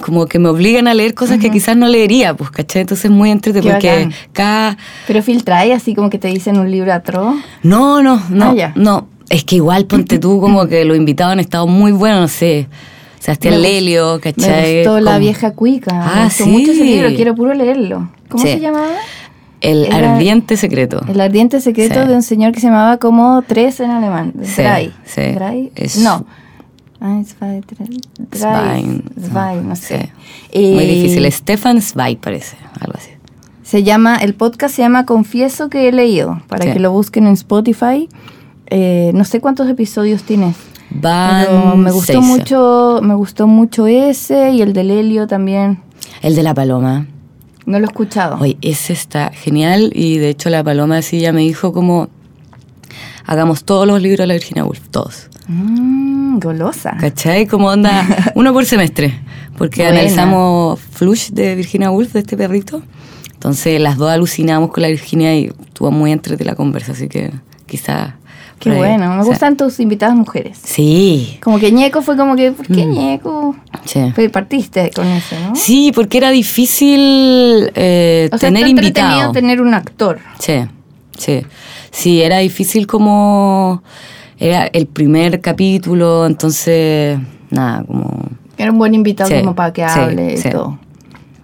como 0.00 0.26
que 0.26 0.38
me 0.38 0.48
obligan 0.48 0.88
a 0.88 0.94
leer 0.94 1.12
cosas 1.14 1.38
que 1.38 1.50
quizás 1.50 1.76
no 1.76 1.86
leería, 1.88 2.34
pues, 2.34 2.50
¿cachai? 2.50 2.82
Entonces 2.82 3.06
es 3.06 3.10
muy 3.10 3.30
entretenido 3.30 3.72
porque 3.72 3.88
bacán. 3.88 4.12
cada... 4.32 4.76
Pero 5.06 5.22
filtráis 5.22 5.74
así 5.74 5.94
como 5.94 6.08
que 6.08 6.18
te 6.18 6.28
dicen 6.28 6.56
un 6.58 6.70
libro 6.70 6.92
atroz. 6.92 7.34
No, 7.62 8.02
no, 8.02 8.22
no, 8.30 8.50
Ah, 8.50 8.54
ya. 8.54 8.72
no. 8.76 9.08
Es 9.28 9.44
que 9.44 9.56
igual 9.56 9.86
ponte 9.86 10.18
tú 10.18 10.40
como 10.40 10.66
que 10.66 10.84
los 10.84 10.96
invitados 10.96 11.32
han 11.32 11.40
estado 11.40 11.66
muy 11.66 11.92
buenos, 11.92 12.20
no 12.20 12.28
sé. 12.28 12.68
Sebastián 13.18 13.54
Me 13.54 13.60
Lelio, 13.60 14.14
Me 14.16 14.20
¿cachai? 14.32 14.76
gustó 14.78 15.00
La 15.00 15.18
vieja 15.18 15.52
cuica. 15.52 15.90
Ah, 16.02 16.16
me 16.16 16.24
gustó 16.24 16.44
sí. 16.44 16.50
mucho 16.50 16.72
ese 16.72 16.84
libro, 16.84 17.08
quiero 17.14 17.34
puro 17.34 17.54
leerlo. 17.54 18.10
¿Cómo 18.28 18.44
Sí. 18.44 18.52
se 18.54 18.60
llamaba? 18.60 18.94
El 19.62 19.92
ardiente 19.92 20.56
secreto. 20.56 21.00
El 21.08 21.20
ardiente 21.20 21.60
secreto 21.60 22.02
Sí. 22.02 22.08
de 22.08 22.14
un 22.14 22.22
señor 22.22 22.52
que 22.52 22.60
se 22.60 22.66
llamaba 22.66 22.96
como 22.98 23.42
tres 23.46 23.78
en 23.80 23.90
alemán. 23.90 24.32
Sí, 24.42 24.62
Drei. 24.62 24.92
sí. 25.04 25.22
Drei. 25.34 25.72
Es- 25.76 25.98
No. 25.98 26.24
Eins, 27.00 27.34
zwei. 27.36 27.60
Drei. 27.60 28.00
Zwein, 28.36 29.68
no, 29.68 29.76
sé. 29.76 30.10
sí. 30.52 30.58
Muy 30.74 30.84
Eh, 30.84 30.86
difícil. 30.94 31.30
Stefan 31.32 31.80
Zweig 31.80 32.18
parece, 32.18 32.56
algo 32.80 32.94
así. 32.96 33.10
Se 33.62 33.82
llama, 33.82 34.16
el 34.16 34.34
podcast 34.34 34.74
se 34.76 34.82
llama 34.82 35.06
Confieso 35.06 35.68
que 35.70 35.88
he 35.88 35.92
leído, 35.92 36.42
para 36.48 36.72
que 36.72 36.78
lo 36.78 36.92
busquen 36.92 37.26
en 37.26 37.32
Spotify. 37.34 38.08
Eh, 38.66 39.12
no 39.14 39.24
sé 39.24 39.40
cuántos 39.40 39.68
episodios 39.68 40.22
tienes. 40.24 40.56
Van 40.90 41.46
Pero 41.46 41.76
me 41.76 41.90
gustó 41.90 42.12
seis. 42.14 42.24
mucho, 42.24 43.00
me 43.02 43.14
gustó 43.14 43.46
mucho 43.46 43.86
ese 43.86 44.50
y 44.50 44.60
el 44.62 44.72
de 44.72 44.84
Lelio 44.84 45.26
también. 45.26 45.78
El 46.20 46.34
de 46.34 46.42
la 46.42 46.52
paloma. 46.54 47.06
No 47.72 47.78
lo 47.78 47.86
he 47.86 47.88
escuchado. 47.88 48.36
Oye, 48.38 48.58
ese 48.60 48.92
está 48.92 49.30
genial 49.32 49.92
y 49.94 50.18
de 50.18 50.28
hecho 50.28 50.50
la 50.50 50.62
paloma 50.62 51.00
sí 51.00 51.20
ya 51.20 51.32
me 51.32 51.40
dijo 51.40 51.72
como 51.72 52.10
hagamos 53.24 53.64
todos 53.64 53.86
los 53.86 54.02
libros 54.02 54.18
de 54.18 54.26
la 54.26 54.34
Virginia 54.34 54.62
Woolf, 54.62 54.90
todos. 54.90 55.30
Mm, 55.48 56.38
golosa. 56.38 56.98
¿Cachai? 57.00 57.46
Como 57.46 57.68
onda, 57.68 58.06
uno 58.34 58.52
por 58.52 58.66
semestre, 58.66 59.18
porque 59.56 59.84
Buena. 59.84 60.00
analizamos 60.00 60.80
Flush 60.80 61.30
de 61.30 61.54
Virginia 61.54 61.90
Woolf, 61.90 62.12
de 62.12 62.18
este 62.18 62.36
perrito. 62.36 62.82
Entonces 63.32 63.80
las 63.80 63.96
dos 63.96 64.10
alucinamos 64.10 64.70
con 64.70 64.82
la 64.82 64.88
Virginia 64.88 65.34
y 65.34 65.50
estuvo 65.64 65.90
muy 65.90 66.12
entrete 66.12 66.44
la 66.44 66.54
conversa, 66.54 66.92
así 66.92 67.08
que 67.08 67.32
quizá... 67.64 68.18
Qué 68.62 68.70
bueno. 68.70 69.16
Me 69.16 69.22
Sí. 69.24 69.28
gustan 69.28 69.56
tus 69.56 69.80
invitadas 69.80 70.14
mujeres. 70.16 70.58
Sí, 70.62 71.38
Como 71.42 71.58
que 71.58 71.72
Ñeco 71.72 72.00
fue 72.00 72.16
como 72.16 72.36
que, 72.36 72.52
¿por 72.52 72.66
qué 72.66 72.86
Ñeco? 72.86 73.56
sí. 73.84 74.12
Pero 74.14 74.30
partiste 74.30 74.90
con 74.94 75.06
eso, 75.08 75.34
¿no? 75.40 75.56
Sí, 75.56 75.90
porque 75.94 76.18
era 76.18 76.30
difícil 76.30 77.70
eh, 77.74 78.28
O 78.32 78.38
sea, 78.38 78.48
tener 78.50 78.68
invitados. 78.68 79.32
tener 79.32 79.60
un 79.60 79.74
actor. 79.74 80.20
Sí, 80.38 80.54
sí. 81.18 81.42
Sí, 81.90 82.22
era 82.22 82.38
difícil 82.38 82.86
como... 82.86 83.82
Era 84.38 84.66
el 84.72 84.86
primer 84.86 85.40
capítulo, 85.40 86.26
entonces, 86.26 87.18
nada, 87.50 87.84
como... 87.84 88.10
Era 88.58 88.70
un 88.72 88.78
buen 88.78 88.94
invitado 88.94 89.28
Sí, 89.30 89.36
como 89.40 89.54
para 89.54 89.72
que 89.72 89.82
sí, 89.88 89.98
hable 90.00 90.34
y 90.34 90.36
sí. 90.36 90.50
todo. 90.50 90.78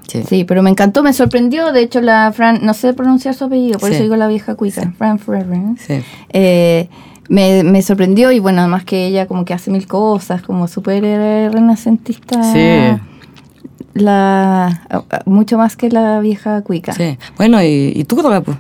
Sí. 0.09 0.23
Sí, 0.29 0.45
pero 0.45 0.63
me 0.63 0.71
encantó, 0.71 1.03
me 1.05 1.13
sorprendió. 1.13 1.71
De 1.73 1.83
hecho, 1.83 2.01
la 2.01 2.33
Fran, 2.33 2.61
no 2.63 2.75
sé 2.75 2.93
pronunciar 2.95 3.35
su 3.35 3.45
apellido, 3.45 3.79
por 3.79 3.91
Sí. 3.91 3.95
eso 3.95 4.03
digo 4.05 4.17
la 4.17 4.27
vieja 4.27 4.55
cuica, 4.57 4.93
Fran 4.99 5.19
Forever. 5.21 5.57
¿no? 5.59 5.77
Sí. 5.79 6.01
Eh, 6.31 6.89
me, 7.29 7.63
me 7.63 7.83
sorprendió 7.83 8.33
y 8.33 8.39
bueno, 8.41 8.61
además 8.63 8.85
que 8.85 9.07
ella 9.07 9.27
como 9.27 9.45
que 9.45 9.53
hace 9.55 9.71
mil 9.71 9.87
cosas, 9.87 10.41
como 10.43 10.67
súper 10.67 11.05
eh, 11.05 11.51
renacentista. 11.53 12.43
Sí. 12.43 12.99
La, 13.95 14.83
ah, 14.91 15.03
mucho 15.27 15.59
más 15.59 15.77
que 15.77 15.89
la 15.91 16.21
vieja 16.21 16.63
cuica. 16.63 16.93
Sí. 16.93 17.19
Bueno, 17.37 17.63
y, 17.63 17.93
y 17.95 18.05
Turra, 18.05 18.41
pues. 18.41 18.57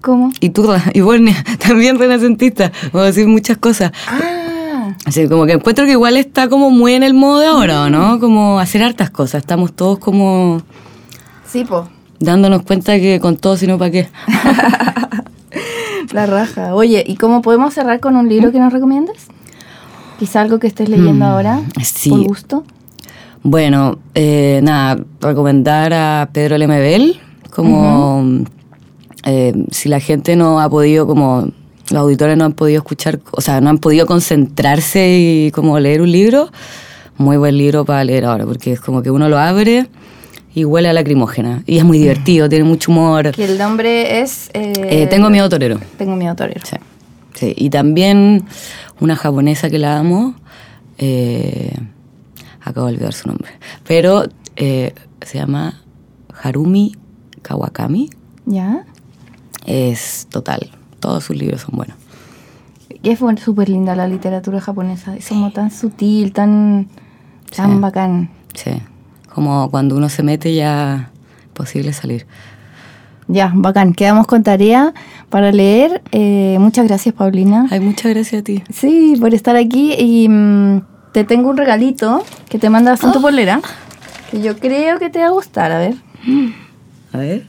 ¿Cómo? 0.00 0.30
Y 0.40 0.50
Turra, 0.50 0.82
y 0.92 1.00
Bornea, 1.00 1.42
también 1.66 1.98
renacentista. 1.98 2.70
Vamos 2.92 3.02
a 3.02 3.06
decir 3.06 3.26
muchas 3.26 3.56
cosas. 3.58 3.90
Ah, 4.06 4.43
Así 5.06 5.28
como 5.28 5.44
que 5.46 5.52
encuentro 5.52 5.84
que 5.84 5.92
igual 5.92 6.16
está 6.16 6.48
como 6.48 6.70
muy 6.70 6.94
en 6.94 7.02
el 7.02 7.12
modo 7.14 7.40
de 7.40 7.46
ahora, 7.46 7.82
¿o 7.82 7.90
¿no? 7.90 8.18
Como 8.20 8.58
hacer 8.58 8.82
hartas 8.82 9.10
cosas. 9.10 9.42
Estamos 9.42 9.72
todos 9.74 9.98
como 9.98 10.62
sí, 11.46 11.64
po. 11.64 11.88
dándonos 12.20 12.62
cuenta 12.62 12.98
que 12.98 13.20
con 13.20 13.36
todo, 13.36 13.56
sino 13.56 13.76
para 13.78 13.90
qué. 13.90 14.08
La 16.12 16.26
raja. 16.26 16.74
Oye, 16.74 17.02
¿y 17.06 17.16
cómo 17.16 17.42
podemos 17.42 17.74
cerrar 17.74 18.00
con 18.00 18.16
un 18.16 18.28
libro 18.28 18.52
que 18.52 18.58
nos 18.60 18.72
recomiendes? 18.72 19.26
Quizá 20.18 20.40
algo 20.42 20.58
que 20.58 20.68
estés 20.68 20.88
leyendo 20.88 21.24
Mm, 21.26 21.28
ahora, 21.28 21.60
sí. 21.82 22.08
por 22.10 22.20
gusto. 22.24 22.64
Bueno, 23.42 23.98
eh, 24.14 24.60
nada, 24.62 25.02
recomendar 25.20 25.92
a 25.92 26.28
Pedro 26.32 26.56
Lemebel, 26.56 27.20
como 27.54 28.44
eh, 29.24 29.52
si 29.70 29.88
la 29.88 30.00
gente 30.00 30.36
no 30.36 30.60
ha 30.60 30.68
podido, 30.70 31.06
como 31.06 31.48
los 31.90 32.00
auditores 32.00 32.36
no 32.36 32.44
han 32.44 32.52
podido 32.52 32.78
escuchar, 32.78 33.20
o 33.32 33.40
sea, 33.40 33.60
no 33.60 33.70
han 33.70 33.78
podido 33.78 34.06
concentrarse 34.06 35.18
y 35.46 35.50
como 35.50 35.78
leer 35.78 36.00
un 36.00 36.10
libro, 36.10 36.50
muy 37.16 37.36
buen 37.36 37.56
libro 37.58 37.84
para 37.84 38.02
leer 38.04 38.24
ahora, 38.24 38.44
porque 38.46 38.72
es 38.72 38.80
como 38.80 39.02
que 39.02 39.10
uno 39.10 39.28
lo 39.28 39.38
abre 39.38 39.88
y 40.54 40.64
huele 40.64 40.88
a 40.88 40.92
lacrimógena. 40.92 41.62
Y 41.66 41.78
es 41.78 41.84
muy 41.84 41.98
divertido, 41.98 42.48
tiene 42.48 42.64
mucho 42.64 42.90
humor. 42.92 43.32
Que 43.32 43.44
el 43.44 43.58
nombre 43.58 44.20
es... 44.20 44.50
eh, 44.54 44.72
Eh, 44.76 45.06
tengo 45.08 45.28
miedo 45.30 45.48
torero. 45.48 45.78
Tengo 45.98 46.16
miedo 46.16 46.34
torero. 46.34 46.60
Sí, 46.64 46.76
sí. 47.34 47.54
Y 47.56 47.70
también 47.70 48.44
una 49.00 49.16
japonesa 49.16 49.68
que 49.68 49.78
la 49.78 49.98
amo, 49.98 50.34
eh, 50.98 51.76
acabo 52.60 52.86
de 52.86 52.94
olvidar 52.94 53.12
su 53.12 53.28
nombre, 53.28 53.50
pero 53.86 54.24
eh, 54.56 54.94
se 55.22 55.38
llama 55.38 55.82
Harumi 56.42 56.96
Kawakami. 57.42 58.10
¿Ya? 58.46 58.84
Es 59.66 60.26
total, 60.30 60.70
todos 61.04 61.22
sus 61.24 61.36
libros 61.36 61.60
son 61.60 61.76
buenos. 61.76 61.98
Y 63.02 63.10
es 63.10 63.18
súper 63.44 63.68
linda 63.68 63.94
la 63.94 64.08
literatura 64.08 64.58
japonesa. 64.58 65.14
Es 65.14 65.28
como 65.28 65.50
tan 65.52 65.70
sutil, 65.70 66.32
tan, 66.32 66.88
tan 67.54 67.72
Sí. 67.74 67.78
bacán. 67.78 68.30
Sí, 68.54 68.70
como 69.34 69.70
cuando 69.70 69.96
uno 69.96 70.08
se 70.08 70.22
mete 70.22 70.54
ya 70.54 71.10
es 71.42 71.48
posible 71.52 71.92
salir. 71.92 72.26
Ya, 73.28 73.52
bacán. 73.54 73.92
Quedamos 73.92 74.26
con 74.26 74.42
tarea 74.44 74.94
para 75.28 75.52
leer. 75.52 76.02
Eh, 76.10 76.56
muchas 76.58 76.86
gracias, 76.88 77.14
Paulina. 77.14 77.66
Ay, 77.70 77.80
muchas 77.80 78.14
gracias 78.14 78.40
a 78.40 78.44
ti. 78.44 78.62
Sí, 78.72 79.14
por 79.20 79.34
estar 79.34 79.56
aquí. 79.56 79.92
Y 79.98 80.26
mm, 80.30 80.80
te 81.12 81.24
tengo 81.24 81.50
un 81.50 81.58
regalito 81.58 82.24
que 82.48 82.58
te 82.58 82.70
mandas 82.70 83.04
en 83.04 83.12
tu 83.12 83.20
polera. 83.20 83.60
Que 84.30 84.40
yo 84.40 84.56
creo 84.58 84.98
que 84.98 85.10
te 85.10 85.18
va 85.18 85.26
a 85.26 85.30
gustar. 85.32 85.70
A 85.70 85.78
ver. 85.78 85.96
A 87.12 87.18
ver. 87.18 87.44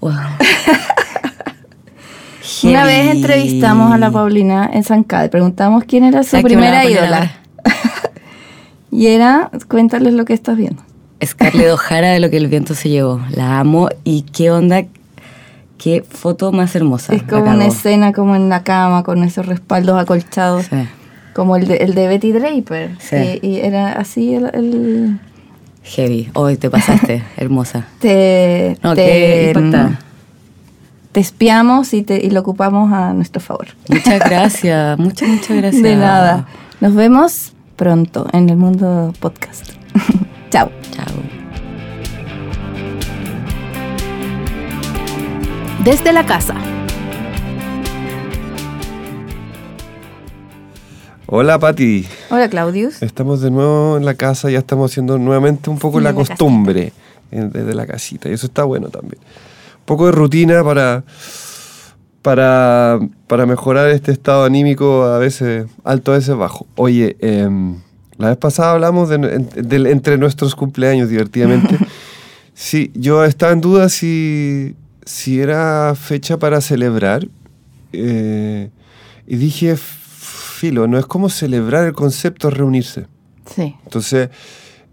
Wow. 0.00 0.12
Una 2.64 2.84
vez 2.84 3.10
entrevistamos 3.14 3.92
a 3.92 3.98
la 3.98 4.10
Paulina 4.10 4.68
en 4.72 4.84
San 4.84 5.04
Cade. 5.04 5.28
Preguntamos 5.28 5.84
quién 5.84 6.04
era 6.04 6.22
su 6.22 6.30
¿Sabes 6.30 6.46
qué 6.46 6.56
me 6.56 6.70
la 6.70 6.80
primera 6.80 7.04
ídola. 7.04 7.32
y 8.90 9.06
era, 9.08 9.50
cuéntales 9.68 10.14
lo 10.14 10.24
que 10.24 10.32
estás 10.32 10.56
viendo. 10.56 10.82
Scarlett 11.24 11.70
O'Hara 11.72 12.10
de 12.10 12.20
lo 12.20 12.30
que 12.30 12.38
el 12.38 12.48
viento 12.48 12.74
se 12.74 12.88
llevó. 12.88 13.20
La 13.30 13.60
amo 13.60 13.88
y 14.04 14.22
qué 14.22 14.50
onda, 14.50 14.84
qué 15.78 16.02
foto 16.08 16.52
más 16.52 16.74
hermosa. 16.74 17.14
Es 17.14 17.22
como 17.22 17.50
una 17.50 17.66
escena 17.66 18.12
como 18.12 18.36
en 18.36 18.48
la 18.48 18.62
cama 18.64 19.02
con 19.02 19.22
esos 19.22 19.46
respaldos 19.46 20.00
acolchados. 20.00 20.66
Sí. 20.66 20.88
Como 21.34 21.56
el 21.56 21.68
de, 21.68 21.76
el 21.76 21.94
de 21.94 22.08
Betty 22.08 22.32
Draper. 22.32 22.96
Sí. 22.98 23.38
Y, 23.42 23.58
era 23.58 23.92
así 23.92 24.34
el, 24.34 25.20
Heavy. 25.82 26.30
Hoy 26.34 26.56
te 26.56 26.70
pasaste, 26.70 27.22
hermosa. 27.36 27.86
Te, 28.00 28.76
no, 28.82 28.94
te, 28.94 29.52
te 29.54 30.09
espiamos 31.14 31.92
y, 31.92 32.02
te, 32.02 32.24
y 32.24 32.30
lo 32.30 32.40
ocupamos 32.40 32.92
a 32.92 33.12
nuestro 33.12 33.40
favor. 33.40 33.68
Muchas 33.88 34.18
gracias, 34.24 34.98
muchas, 34.98 35.28
muchas 35.28 35.56
gracias. 35.56 35.82
De 35.82 35.96
nada. 35.96 36.46
Nos 36.80 36.94
vemos 36.94 37.52
pronto 37.76 38.26
en 38.32 38.48
el 38.48 38.56
mundo 38.56 39.12
podcast. 39.18 39.72
Chao. 40.50 40.70
Chao. 40.92 41.06
Desde 45.84 46.12
la 46.12 46.24
casa. 46.26 46.54
Hola 51.26 51.58
Pati. 51.60 52.06
Hola 52.30 52.48
Claudius. 52.48 53.02
Estamos 53.02 53.40
de 53.40 53.52
nuevo 53.52 53.96
en 53.96 54.04
la 54.04 54.14
casa, 54.14 54.50
ya 54.50 54.58
estamos 54.58 54.90
haciendo 54.90 55.16
nuevamente 55.16 55.70
un 55.70 55.78
poco 55.78 56.00
la, 56.00 56.12
costumbre 56.12 56.92
desde 57.30 57.72
la 57.72 57.86
casita 57.86 58.28
y 58.28 58.32
eso 58.32 58.46
está 58.46 58.64
bueno 58.64 58.88
también. 58.88 59.20
Un 59.90 59.96
poco 59.96 60.06
de 60.06 60.12
rutina 60.12 60.62
para, 60.62 61.02
para, 62.22 63.00
para 63.26 63.44
mejorar 63.44 63.90
este 63.90 64.12
estado 64.12 64.44
anímico 64.44 65.02
a 65.02 65.18
veces 65.18 65.66
alto, 65.82 66.12
a 66.12 66.14
veces 66.14 66.36
bajo. 66.36 66.64
Oye, 66.76 67.16
em, 67.18 67.74
la 68.16 68.28
vez 68.28 68.36
pasada 68.36 68.70
hablamos 68.70 69.08
de, 69.08 69.16
entre 69.90 70.16
nuestros 70.16 70.54
cumpleaños 70.54 71.08
divertidamente. 71.08 71.76
sí, 72.54 72.92
yo 72.94 73.24
estaba 73.24 73.50
en 73.50 73.60
duda 73.60 73.88
si, 73.88 74.76
si 75.04 75.40
era 75.40 75.96
fecha 75.96 76.38
para 76.38 76.60
celebrar 76.60 77.26
eh, 77.92 78.70
y 79.26 79.36
dije 79.38 79.76
filo, 79.76 80.86
no 80.86 80.98
es 80.98 81.06
como 81.06 81.28
celebrar 81.30 81.84
el 81.84 81.94
concepto, 81.94 82.48
reunirse. 82.48 83.08
Sí. 83.56 83.74
Entonces, 83.82 84.28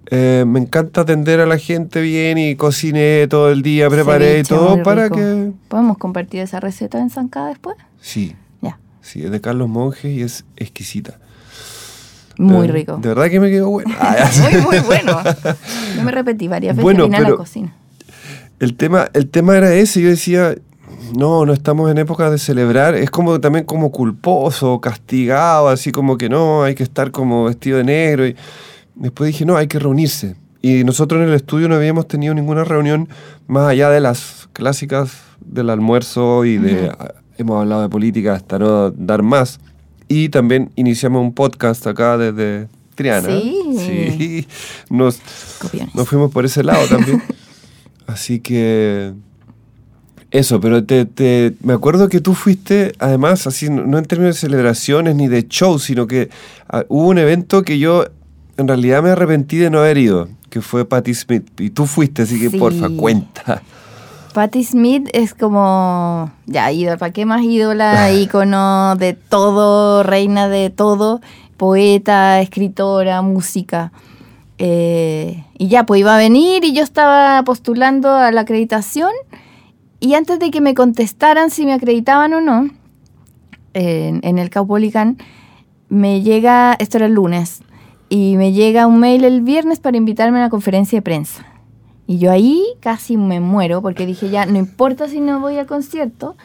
eh, 0.09 0.45
me 0.47 0.59
encanta 0.59 1.01
atender 1.01 1.41
a 1.41 1.45
la 1.45 1.57
gente 1.57 1.99
bien 2.01 2.37
y 2.37 2.55
cociné 2.55 3.27
todo 3.27 3.51
el 3.51 3.61
día, 3.61 3.89
preparé 3.89 4.39
y 4.39 4.43
todo 4.43 4.81
para 4.81 5.09
que... 5.09 5.51
¿Podemos 5.67 5.97
compartir 5.97 6.39
esa 6.39 6.59
receta 6.61 6.99
en 6.99 7.09
Zancada 7.09 7.49
después? 7.49 7.75
Sí. 7.99 8.35
Ya. 8.61 8.79
Sí, 9.01 9.23
es 9.23 9.31
de 9.31 9.41
Carlos 9.41 9.67
Monge 9.67 10.09
y 10.09 10.21
es 10.21 10.45
exquisita. 10.55 11.19
Muy 12.37 12.67
rico. 12.67 12.97
De 12.97 13.09
verdad 13.09 13.29
que 13.29 13.39
me 13.39 13.49
quedó 13.49 13.69
bueno. 13.69 13.93
muy, 14.41 14.61
muy 14.61 14.79
bueno. 14.79 15.19
Yo 15.95 16.03
me 16.03 16.11
repetí 16.11 16.47
varias 16.47 16.75
veces 16.75 16.83
bueno, 16.83 17.05
en 17.05 17.11
la 17.11 17.35
cocina. 17.35 17.75
El 18.59 18.75
tema, 18.75 19.09
el 19.13 19.29
tema 19.29 19.57
era 19.57 19.73
ese, 19.73 20.01
yo 20.01 20.09
decía, 20.09 20.55
no, 21.15 21.45
no 21.45 21.53
estamos 21.53 21.91
en 21.91 21.97
época 21.97 22.29
de 22.29 22.37
celebrar, 22.37 22.95
es 22.95 23.11
como 23.11 23.39
también 23.39 23.65
como 23.65 23.91
culposo, 23.91 24.79
castigado, 24.79 25.67
así 25.67 25.91
como 25.91 26.17
que 26.17 26.29
no, 26.29 26.63
hay 26.63 26.75
que 26.75 26.83
estar 26.83 27.11
como 27.11 27.45
vestido 27.45 27.77
de 27.77 27.83
negro. 27.83 28.25
Y 28.25 28.35
después 28.99 29.27
dije, 29.27 29.45
no, 29.45 29.57
hay 29.57 29.67
que 29.67 29.79
reunirse. 29.79 30.35
Y 30.61 30.83
nosotros 30.83 31.21
en 31.21 31.29
el 31.29 31.35
estudio 31.35 31.69
no 31.69 31.75
habíamos 31.75 32.07
tenido 32.07 32.33
ninguna 32.33 32.63
reunión 32.63 33.07
más 33.47 33.69
allá 33.69 33.89
de 33.89 33.99
las 33.99 34.49
clásicas 34.53 35.11
del 35.39 35.69
almuerzo 35.69 36.45
y 36.45 36.57
de, 36.57 36.91
hemos 37.37 37.61
hablado 37.61 37.83
de 37.83 37.89
política 37.89 38.33
hasta 38.33 38.59
no 38.59 38.91
dar 38.91 39.23
más. 39.23 39.59
Y 40.07 40.29
también 40.29 40.71
iniciamos 40.75 41.21
un 41.21 41.33
podcast 41.33 41.85
acá 41.85 42.17
desde 42.17 42.67
Triana. 42.95 43.27
Sí. 43.27 43.63
Sí. 43.77 44.47
Nos, 44.89 45.19
nos 45.93 46.07
fuimos 46.07 46.31
por 46.31 46.45
ese 46.45 46.63
lado 46.63 46.87
también. 46.87 47.21
Así 48.07 48.39
que 48.39 49.13
eso, 50.31 50.59
pero 50.59 50.83
te, 50.83 51.53
me 51.61 51.73
acuerdo 51.73 52.09
que 52.09 52.19
tú 52.19 52.33
fuiste, 52.33 52.93
además, 52.99 53.47
así, 53.47 53.69
no 53.69 53.97
en 53.97 54.05
términos 54.05 54.35
de 54.35 54.39
celebraciones 54.41 55.15
ni 55.15 55.27
de 55.27 55.45
shows, 55.47 55.83
sino 55.83 56.05
que 56.05 56.29
ah, 56.67 56.83
hubo 56.89 57.07
un 57.07 57.17
evento 57.17 57.63
que 57.63 57.79
yo 57.79 58.07
en 58.57 58.67
realidad 58.67 59.03
me 59.03 59.11
arrepentí 59.11 59.57
de 59.57 59.69
no 59.69 59.79
haber 59.79 59.97
ido, 59.97 60.27
que 60.49 60.61
fue 60.61 60.85
Patti 60.85 61.13
Smith. 61.13 61.47
Y 61.59 61.69
tú 61.69 61.85
fuiste, 61.85 62.23
así 62.23 62.39
que 62.39 62.57
porfa, 62.57 62.89
cuenta. 62.89 63.61
Patti 64.33 64.63
Smith 64.63 65.09
es 65.13 65.33
como, 65.33 66.31
ya, 66.45 66.69
¿para 66.99 67.11
qué 67.13 67.25
más 67.25 67.43
ídola, 67.43 68.11
ícono 68.13 68.95
de 68.95 69.13
todo, 69.13 70.03
reina 70.03 70.47
de 70.47 70.69
todo, 70.69 71.21
poeta, 71.57 72.41
escritora, 72.41 73.21
música. 73.21 73.91
Eh, 74.59 75.43
y 75.57 75.67
ya, 75.67 75.85
pues 75.85 76.01
iba 76.01 76.15
a 76.15 76.17
venir 76.17 76.63
y 76.63 76.73
yo 76.73 76.83
estaba 76.83 77.43
postulando 77.43 78.11
a 78.11 78.31
la 78.31 78.41
acreditación 78.41 79.11
y 79.99 80.13
antes 80.13 80.39
de 80.39 80.51
que 80.51 80.61
me 80.61 80.73
contestaran 80.75 81.49
si 81.49 81.65
me 81.65 81.73
acreditaban 81.73 82.33
o 82.33 82.41
no, 82.41 82.69
en, 83.73 84.37
el 84.37 84.49
Caupolicán, 84.49 85.17
me 85.89 86.21
llega, 86.21 86.75
esto 86.79 86.97
era 86.97 87.05
el 87.05 87.13
lunes, 87.13 87.61
y 88.09 88.35
me 88.37 88.53
llega 88.53 88.87
un 88.87 88.99
mail 88.99 89.23
el 89.23 89.41
viernes 89.41 89.79
para 89.79 89.97
invitarme 89.97 90.37
a 90.37 90.41
una 90.41 90.49
conferencia 90.49 90.97
de 90.97 91.01
prensa. 91.01 91.45
Y 92.05 92.19
yo 92.19 92.31
ahí 92.31 92.63
casi 92.79 93.17
me 93.17 93.39
muero 93.39 93.81
porque 93.81 94.05
dije 94.05 94.29
ya, 94.29 94.45
no 94.45 94.57
importa 94.57 95.09
si 95.09 95.19
no 95.19 95.41
voy 95.41 95.57
al 95.57 95.67
concierto, 95.67 96.37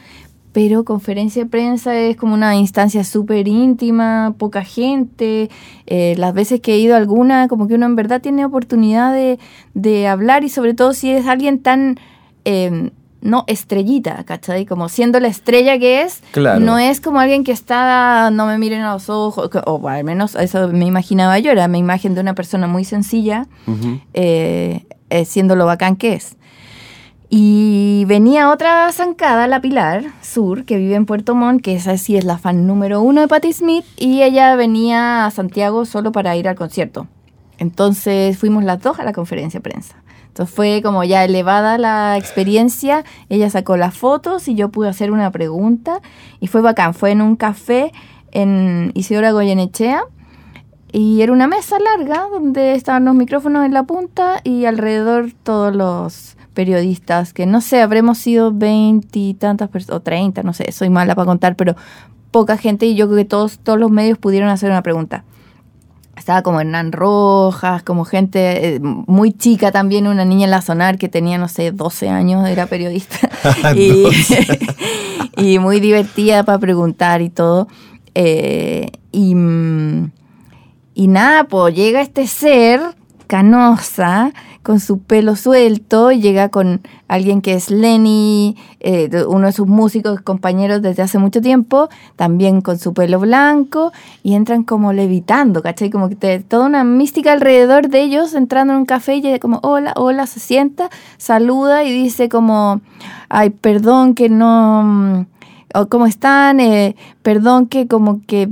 pero 0.53 0.85
conferencia 0.85 1.45
de 1.45 1.51
prensa 1.51 1.97
es 1.99 2.17
como 2.17 2.35
una 2.35 2.57
instancia 2.57 3.05
súper 3.05 3.49
íntima, 3.49 4.35
poca 4.39 4.65
gente. 4.65 5.51
Eh, 5.87 6.15
las 6.19 6.35
veces 6.35 6.61
que 6.61 6.75
he 6.75 6.79
ido 6.79 6.95
a 6.95 6.99
alguna, 6.99 7.49
como 7.49 7.69
que 7.69 7.75
uno 7.75 7.87
en 7.87 7.97
verdad 7.97 8.21
tiene 8.21 8.45
oportunidad 8.45 9.15
de, 9.15 10.07
hablar 10.07 10.45
y 10.45 10.49
sobre 10.49 10.75
todo 10.75 10.93
si 10.95 11.11
es 11.11 11.27
alguien 11.27 11.61
tan... 11.61 11.99
Em, 12.45 12.91
no 13.23 13.45
estrellita, 13.47 14.23
¿cachai? 14.25 14.67
Como 14.67 14.89
siendo 14.89 15.21
la 15.21 15.29
estrella 15.29 15.79
que 15.79 16.03
es, 16.03 16.23
no 16.61 16.79
es 16.79 17.01
como 17.01 17.21
alguien 17.21 17.45
que 17.45 17.53
está, 17.53 18.31
no 18.31 18.47
me 18.47 18.59
miren 18.59 18.83
a 18.83 18.93
los 18.93 19.09
ojos, 19.09 19.51
o 19.65 19.89
al 19.89 20.05
menos 20.05 20.35
eso 20.35 20.69
me 20.69 20.87
imaginaba 20.87 21.39
yo, 21.39 21.53
era 21.53 21.69
mi 21.69 21.79
imagen 21.79 22.15
de 22.15 22.21
una 22.21 22.35
persona 22.35 22.67
muy 22.67 22.85
sencilla, 22.85 23.47
eh, 24.13 24.85
eh, 25.09 25.25
siendo 25.25 25.57
lo 25.57 25.67
bacán 25.67 25.97
que 25.97 26.15
es. 26.15 26.37
Y 27.35 28.05
venía 28.09 28.51
otra 28.51 28.93
zancada, 28.93 29.47
la 29.47 29.63
Pilar 29.63 30.05
Sur, 30.21 30.67
que 30.67 30.77
vive 30.77 30.97
en 30.97 31.07
Puerto 31.07 31.35
Montt, 31.35 31.63
que 31.63 31.75
esa 31.75 31.97
sí 31.97 32.17
es 32.17 32.25
la 32.25 32.37
fan 32.37 32.67
número 32.67 33.01
uno 33.01 33.23
de 33.23 33.29
Patti 33.29 33.55
Smith, 33.55 33.87
y 33.97 34.23
ella 34.23 34.55
venía 34.55 35.25
a 35.25 35.31
Santiago 35.31 35.87
solo 35.87 36.13
para 36.13 36.37
ir 36.37 36.47
al 36.47 36.57
concierto. 36.57 37.07
Entonces 37.57 38.37
fuimos 38.37 38.65
las 38.65 38.83
dos 38.83 38.99
a 38.99 39.05
la 39.05 39.13
conferencia 39.13 39.61
de 39.61 39.63
prensa. 39.63 40.02
Entonces 40.33 40.55
fue 40.55 40.81
como 40.83 41.05
ya 41.05 41.27
elevada 41.27 41.77
la 41.77 42.17
experiencia, 42.17 43.05
ella 43.29 43.51
sacó 43.51 43.77
las 43.77 43.95
fotos 43.95 44.49
y 44.49 44.55
yo 44.55 44.71
pude 44.71 44.89
hacer 44.89 45.11
una 45.11 45.31
pregunta 45.31 46.01
y 46.41 46.47
fue 46.47 46.63
bacán, 46.63 46.95
fue 46.95 47.11
en 47.11 47.21
un 47.21 47.37
café 47.37 47.93
en 48.31 48.93
Isidora 48.95 49.33
Goyenechea 49.33 50.05
y 50.91 51.21
era 51.21 51.35
una 51.35 51.49
mesa 51.49 51.77
larga 51.79 52.29
donde 52.31 52.75
estaban 52.75 53.05
los 53.05 53.15
micrófonos 53.15 53.67
en 53.67 53.75
la 53.75 53.83
punta 53.83 54.41
y 54.43 54.65
alrededor 54.65 55.33
todos 55.43 55.77
los 55.77 56.39
periodistas, 56.55 57.35
que 57.35 57.45
no 57.45 57.61
sé, 57.61 57.83
habremos 57.83 58.17
sido 58.17 58.53
veintitantas 58.53 59.69
personas, 59.69 59.99
o 59.99 60.03
treinta, 60.03 60.43
no 60.43 60.55
sé, 60.55 60.73
soy 60.73 60.89
mala 60.89 61.15
para 61.15 61.27
contar, 61.27 61.57
pero 61.57 61.77
poca 62.31 62.57
gente 62.57 62.87
y 62.87 62.95
yo 62.95 63.07
creo 63.07 63.19
que 63.19 63.25
todos, 63.27 63.59
todos 63.59 63.79
los 63.79 63.91
medios 63.91 64.17
pudieron 64.17 64.49
hacer 64.49 64.71
una 64.71 64.83
pregunta 64.83 65.25
estaba 66.23 66.43
como 66.43 66.61
Hernán 66.61 66.93
Rojas, 66.93 67.83
como 67.83 68.05
gente 68.05 68.77
eh, 68.77 68.81
muy 68.81 69.33
chica 69.33 69.73
también, 69.73 70.07
una 70.07 70.25
niña 70.25 70.45
en 70.45 70.53
la 70.53 70.63
Sonar 70.63 70.97
que 70.97 71.09
tenía, 71.09 71.37
no 71.37 71.49
sé, 71.49 71.73
12 71.73 72.09
años, 72.09 72.49
era 72.49 72.67
periodista. 72.67 73.29
y, 75.37 75.59
muy 75.59 75.81
divertida 75.81 76.45
para 76.45 76.59
preguntar 76.59 77.23
y 77.23 77.31
todo. 77.31 77.67
Eh, 78.15 78.93
y, 79.11 79.35
mm, 79.35 80.13
y 80.95 81.09
nada, 81.09 81.45
pues 81.45 81.75
llega 81.75 82.01
este 82.01 82.27
ser 82.29 82.81
canosa, 83.33 84.35
con 84.63 84.79
su 84.79 84.99
pelo 84.99 85.37
suelto, 85.37 86.13
llega 86.13 86.51
con 86.51 86.83
alguien 87.09 87.41
que 87.41 87.55
es 87.55 87.71
Lenny, 87.71 88.59
eh, 88.81 89.09
uno 89.27 89.47
de 89.47 89.53
sus 89.53 89.67
músicos, 89.67 90.21
compañeros 90.21 90.83
desde 90.83 91.01
hace 91.01 91.17
mucho 91.17 91.41
tiempo, 91.41 91.89
también 92.17 92.61
con 92.61 92.79
su 92.79 92.93
pelo 92.93 93.19
blanco, 93.21 93.91
y 94.23 94.35
entran 94.35 94.65
como 94.65 94.93
levitando, 94.93 95.63
¿cachai? 95.63 95.89
Como 95.89 96.11
que 96.11 96.17
te, 96.17 96.41
toda 96.41 96.67
una 96.67 96.85
mística 96.85 97.33
alrededor 97.33 97.89
de 97.89 98.03
ellos, 98.03 98.35
entrando 98.35 98.75
en 98.75 98.81
un 98.81 98.85
café 98.85 99.15
y 99.15 99.39
como, 99.39 99.61
hola, 99.63 99.95
hola, 99.97 100.27
se 100.27 100.39
sienta, 100.39 100.91
saluda 101.17 101.85
y 101.85 101.91
dice 101.91 102.29
como, 102.29 102.83
ay, 103.31 103.49
perdón 103.49 104.15
que 104.15 104.29
no, 104.29 104.83
mm, 104.85 105.27
¿cómo 105.89 106.05
están? 106.05 106.61
Eh, 106.61 106.97
perdón 107.23 107.67
que 107.67 107.89
como 107.89 108.21
que 108.27 108.51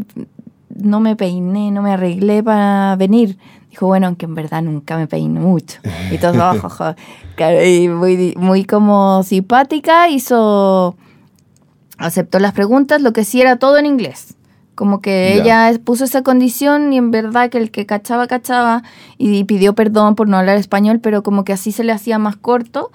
no 0.74 1.00
me 1.00 1.16
peiné, 1.16 1.70
no 1.70 1.82
me 1.82 1.92
arreglé 1.92 2.42
para 2.42 2.96
venir. 2.96 3.36
Dijo, 3.70 3.86
bueno, 3.86 4.08
aunque 4.08 4.26
en 4.26 4.34
verdad 4.34 4.62
nunca 4.62 4.96
me 4.96 5.06
peino 5.06 5.40
mucho. 5.40 5.80
Y 6.10 6.18
todo, 6.18 6.50
ojo, 6.62 6.94
y 7.64 7.88
muy, 7.88 8.34
muy 8.36 8.64
como 8.64 9.22
simpática, 9.22 10.08
hizo, 10.08 10.96
aceptó 11.96 12.40
las 12.40 12.52
preguntas, 12.52 13.00
lo 13.00 13.12
que 13.12 13.24
sí 13.24 13.40
era 13.40 13.56
todo 13.56 13.78
en 13.78 13.86
inglés. 13.86 14.34
Como 14.74 15.00
que 15.02 15.34
ella 15.34 15.70
puso 15.84 16.04
esa 16.04 16.22
condición 16.22 16.92
y 16.92 16.96
en 16.96 17.10
verdad 17.10 17.50
que 17.50 17.58
el 17.58 17.70
que 17.70 17.84
cachaba, 17.84 18.26
cachaba 18.26 18.82
y 19.18 19.44
pidió 19.44 19.74
perdón 19.74 20.14
por 20.14 20.26
no 20.26 20.38
hablar 20.38 20.56
español, 20.56 21.00
pero 21.00 21.22
como 21.22 21.44
que 21.44 21.52
así 21.52 21.70
se 21.70 21.84
le 21.84 21.92
hacía 21.92 22.18
más 22.18 22.36
corto 22.36 22.90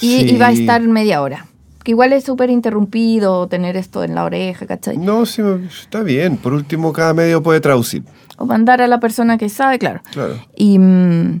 y 0.00 0.28
iba 0.32 0.48
a 0.48 0.52
estar 0.52 0.82
media 0.82 1.22
hora 1.22 1.46
porque 1.78 1.92
igual 1.92 2.12
es 2.12 2.24
súper 2.24 2.50
interrumpido 2.50 3.46
tener 3.46 3.76
esto 3.76 4.02
en 4.02 4.14
la 4.14 4.24
oreja, 4.24 4.66
¿cachai? 4.66 4.98
No, 4.98 5.24
sí, 5.24 5.42
está 5.68 6.02
bien. 6.02 6.36
Por 6.36 6.52
último, 6.52 6.92
cada 6.92 7.14
medio 7.14 7.42
puede 7.42 7.60
traducir. 7.60 8.02
O 8.38 8.46
mandar 8.46 8.80
a 8.80 8.86
la 8.86 9.00
persona 9.00 9.36
que 9.36 9.48
sabe, 9.48 9.78
claro. 9.78 10.00
Claro. 10.12 10.34
Y, 10.56 10.78
mm, 10.78 11.40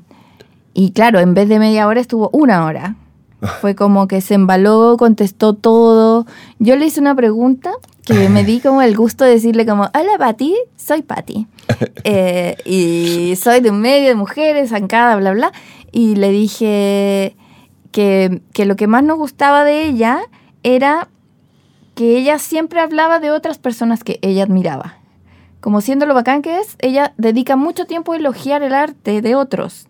y 0.74 0.90
claro, 0.92 1.20
en 1.20 1.34
vez 1.34 1.48
de 1.48 1.58
media 1.58 1.86
hora 1.86 2.00
estuvo 2.00 2.28
una 2.32 2.64
hora. 2.64 2.96
Fue 3.60 3.74
como 3.74 4.08
que 4.08 4.20
se 4.20 4.34
embaló, 4.34 4.96
contestó 4.98 5.54
todo. 5.54 6.26
Yo 6.58 6.76
le 6.76 6.86
hice 6.86 7.00
una 7.00 7.14
pregunta 7.14 7.72
que 8.04 8.28
me 8.28 8.42
di 8.42 8.60
como 8.60 8.82
el 8.82 8.96
gusto 8.96 9.24
de 9.24 9.32
decirle 9.32 9.66
como, 9.66 9.84
hola 9.84 10.18
Pati, 10.18 10.54
soy 10.76 11.02
Pati. 11.02 11.46
Eh, 12.04 12.56
y 12.64 13.36
soy 13.36 13.60
de 13.60 13.70
un 13.70 13.80
medio 13.80 14.08
de 14.08 14.14
mujeres, 14.14 14.70
zancada, 14.70 15.16
bla, 15.16 15.32
bla. 15.32 15.52
Y 15.92 16.16
le 16.16 16.30
dije 16.30 17.36
que, 17.92 18.40
que 18.52 18.64
lo 18.64 18.74
que 18.74 18.86
más 18.86 19.04
nos 19.04 19.18
gustaba 19.18 19.64
de 19.64 19.84
ella 19.84 20.20
era 20.62 21.08
que 21.94 22.16
ella 22.16 22.38
siempre 22.38 22.80
hablaba 22.80 23.20
de 23.20 23.30
otras 23.30 23.58
personas 23.58 24.02
que 24.02 24.18
ella 24.22 24.44
admiraba. 24.44 24.97
Como 25.68 25.82
siendo 25.82 26.06
lo 26.06 26.14
bacán 26.14 26.40
que 26.40 26.60
es, 26.60 26.76
ella 26.78 27.12
dedica 27.18 27.54
mucho 27.54 27.84
tiempo 27.84 28.14
a 28.14 28.16
elogiar 28.16 28.62
el 28.62 28.72
arte 28.72 29.20
de 29.20 29.34
otros. 29.34 29.86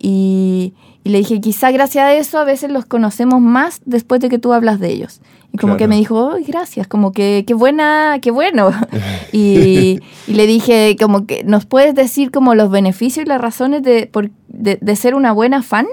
Y, 0.00 0.74
y 1.04 1.10
le 1.10 1.18
dije, 1.18 1.40
quizá 1.40 1.70
gracias 1.70 2.04
a 2.04 2.12
eso 2.14 2.40
a 2.40 2.44
veces 2.44 2.72
los 2.72 2.86
conocemos 2.86 3.40
más 3.40 3.80
después 3.84 4.20
de 4.20 4.28
que 4.28 4.40
tú 4.40 4.52
hablas 4.52 4.80
de 4.80 4.88
ellos. 4.90 5.20
Y 5.52 5.58
como 5.58 5.76
que 5.76 5.86
me 5.86 5.94
dijo, 5.94 6.32
"Ay, 6.34 6.42
gracias, 6.42 6.88
como 6.88 7.12
que 7.12 7.44
qué 7.46 7.54
buena, 7.54 8.18
qué 8.20 8.32
bueno. 8.32 8.72
y, 9.32 10.00
y 10.26 10.32
le 10.34 10.48
dije, 10.48 10.96
como 11.00 11.24
que 11.24 11.44
nos 11.44 11.66
puedes 11.66 11.94
decir 11.94 12.32
como 12.32 12.56
los 12.56 12.68
beneficios 12.72 13.24
y 13.24 13.28
las 13.28 13.40
razones 13.40 13.84
de, 13.84 14.08
por- 14.08 14.30
de, 14.48 14.76
de 14.80 14.96
ser 14.96 15.14
una 15.14 15.30
buena 15.30 15.62
fan. 15.62 15.86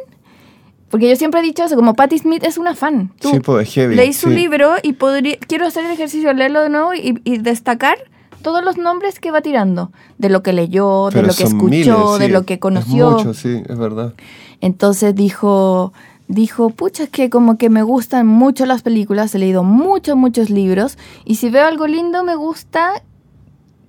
Porque 0.90 1.08
yo 1.08 1.16
siempre 1.18 1.42
he 1.42 1.44
dicho 1.44 1.64
eso, 1.64 1.76
como 1.76 1.94
Patti 1.94 2.18
Smith 2.18 2.44
es 2.44 2.58
una 2.58 2.74
fan. 2.74 3.12
Tú 3.20 3.30
Sí, 3.30 3.40
pues, 3.42 3.68
es 3.68 3.74
heavy, 3.76 3.96
leí 3.96 4.12
su 4.14 4.30
sí. 4.30 4.36
libro 4.36 4.72
y 4.82 4.94
podría, 4.94 5.38
quiero 5.38 5.68
hacer 5.68 5.86
el 5.86 5.92
ejercicio 5.92 6.30
de 6.30 6.34
leerlo 6.34 6.62
de 6.64 6.70
nuevo 6.70 6.96
y, 6.96 7.22
y 7.24 7.38
destacar 7.38 7.98
todos 8.44 8.64
los 8.64 8.78
nombres 8.78 9.20
que 9.20 9.32
va 9.32 9.42
tirando, 9.42 9.92
de 10.20 10.30
lo 10.30 10.44
que 10.44 10.54
leyó, 10.54 11.10
de 11.10 11.24
lo 11.24 11.34
que 11.34 11.44
escuchó, 11.44 11.68
miles, 11.68 12.20
de 12.20 12.30
lo 12.30 12.44
que 12.44 12.56
es 12.56 12.60
conoció. 12.60 13.12
mucho, 13.12 13.34
sí, 13.34 13.64
es 13.68 13.78
verdad. 13.78 14.14
Entonces 14.62 15.16
dijo, 15.16 15.94
dijo, 16.28 16.70
pucha, 16.70 17.04
es 17.04 17.10
que 17.10 17.30
como 17.30 17.58
que 17.58 17.70
me 17.70 17.82
gustan 17.82 18.28
mucho 18.28 18.66
las 18.66 18.84
películas, 18.84 19.34
he 19.34 19.40
leído 19.40 19.64
muchos, 19.64 20.16
muchos 20.16 20.50
libros, 20.50 20.98
y 21.26 21.36
si 21.36 21.50
veo 21.50 21.66
algo 21.66 21.88
lindo 21.88 22.24
me 22.24 22.36
gusta 22.36 23.02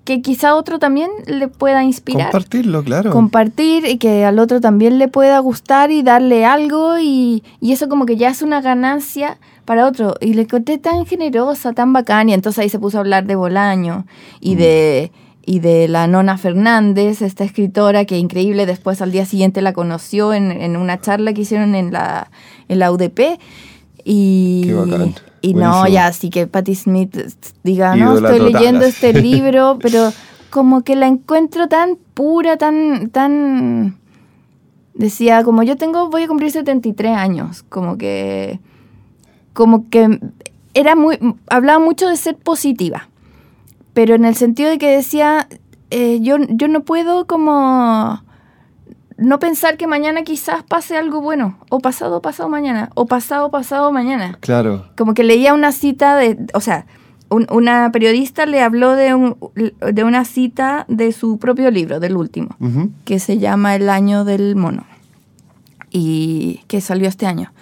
que 0.04 0.20
quizá 0.20 0.54
otro 0.54 0.78
también 0.78 1.10
le 1.26 1.48
pueda 1.48 1.82
inspirar. 1.82 2.30
Compartirlo, 2.30 2.84
claro. 2.84 3.10
Compartir 3.10 3.86
y 3.86 3.96
que 3.96 4.24
al 4.24 4.38
otro 4.38 4.60
también 4.60 4.98
le 4.98 5.08
pueda 5.08 5.38
gustar 5.38 5.90
y 5.90 6.02
darle 6.02 6.44
algo 6.44 6.98
y, 6.98 7.42
y 7.60 7.72
eso 7.72 7.88
como 7.88 8.04
que 8.04 8.16
ya 8.16 8.28
es 8.28 8.42
una 8.42 8.60
ganancia 8.60 9.38
para 9.64 9.86
otro. 9.86 10.14
Y 10.20 10.34
le 10.34 10.42
encontré 10.42 10.78
tan 10.78 11.06
generosa, 11.06 11.72
tan 11.72 11.92
bacán 11.92 12.28
y 12.28 12.34
entonces 12.34 12.60
ahí 12.60 12.68
se 12.68 12.78
puso 12.78 12.98
a 12.98 13.00
hablar 13.00 13.24
de 13.26 13.34
Bolaño 13.34 14.04
y 14.40 14.56
de 14.56 15.10
y 15.46 15.58
de 15.60 15.88
la 15.88 16.06
Nona 16.06 16.38
Fernández, 16.38 17.20
esta 17.20 17.44
escritora 17.44 18.06
que 18.06 18.16
increíble, 18.16 18.64
después 18.64 19.02
al 19.02 19.12
día 19.12 19.26
siguiente 19.26 19.60
la 19.60 19.74
conoció 19.74 20.32
en, 20.32 20.50
en 20.50 20.76
una 20.76 21.00
charla 21.00 21.34
que 21.34 21.42
hicieron 21.42 21.74
en 21.74 21.92
la, 21.92 22.30
en 22.68 22.78
la 22.78 22.90
UDP. 22.90 23.38
Y, 24.04 24.62
Qué 24.64 24.72
bacán. 24.74 25.14
Y 25.44 25.52
no, 25.52 25.86
ya, 25.86 26.06
así 26.06 26.30
que 26.30 26.46
Patti 26.46 26.74
Smith 26.74 27.14
diga, 27.62 27.94
no, 27.96 28.14
estoy 28.14 28.38
total, 28.38 28.52
leyendo 28.52 28.84
este 28.86 29.12
libro, 29.22 29.78
pero 29.78 30.10
como 30.48 30.82
que 30.82 30.96
la 30.96 31.06
encuentro 31.06 31.68
tan 31.68 31.98
pura, 32.14 32.56
tan, 32.56 33.10
tan... 33.10 33.98
Decía, 34.94 35.44
como 35.44 35.62
yo 35.62 35.76
tengo, 35.76 36.08
voy 36.08 36.22
a 36.22 36.28
cumplir 36.28 36.50
73 36.50 37.14
años, 37.14 37.62
como 37.62 37.98
que... 37.98 38.58
Como 39.52 39.90
que 39.90 40.18
era 40.72 40.96
muy... 40.96 41.18
Hablaba 41.50 41.78
mucho 41.78 42.08
de 42.08 42.16
ser 42.16 42.36
positiva, 42.36 43.10
pero 43.92 44.14
en 44.14 44.24
el 44.24 44.36
sentido 44.36 44.70
de 44.70 44.78
que 44.78 44.96
decía, 44.96 45.46
eh, 45.90 46.20
yo, 46.22 46.38
yo 46.48 46.68
no 46.68 46.84
puedo 46.84 47.26
como... 47.26 48.23
No 49.16 49.38
pensar 49.38 49.76
que 49.76 49.86
mañana 49.86 50.22
quizás 50.24 50.62
pase 50.64 50.96
algo 50.96 51.20
bueno, 51.20 51.56
o 51.70 51.78
pasado, 51.78 52.20
pasado 52.20 52.48
mañana, 52.48 52.90
o 52.94 53.06
pasado, 53.06 53.50
pasado 53.50 53.92
mañana 53.92 54.36
Claro. 54.40 54.86
como 54.96 55.14
que 55.14 55.22
leía 55.22 55.54
una 55.54 55.70
cita 55.72 56.16
de, 56.16 56.36
o 56.52 56.60
sea, 56.60 56.86
un- 57.30 57.46
una 57.50 57.90
periodista 57.92 58.44
le 58.44 58.60
habló 58.60 58.94
de, 58.96 59.14
un, 59.14 59.36
de 59.54 60.04
una 60.04 60.24
cita 60.24 60.84
de 60.88 61.12
su 61.12 61.38
propio 61.38 61.70
libro, 61.70 62.00
del 62.00 62.16
último, 62.16 62.56
que 63.04 63.18
se 63.20 63.38
llama 63.38 63.76
El 63.76 63.88
año 63.88 64.24
del 64.24 64.56
mono, 64.56 64.84
y 65.90 66.60
que 66.66 66.80
salió 66.80 67.08
este 67.08 67.26
año. 67.26 67.52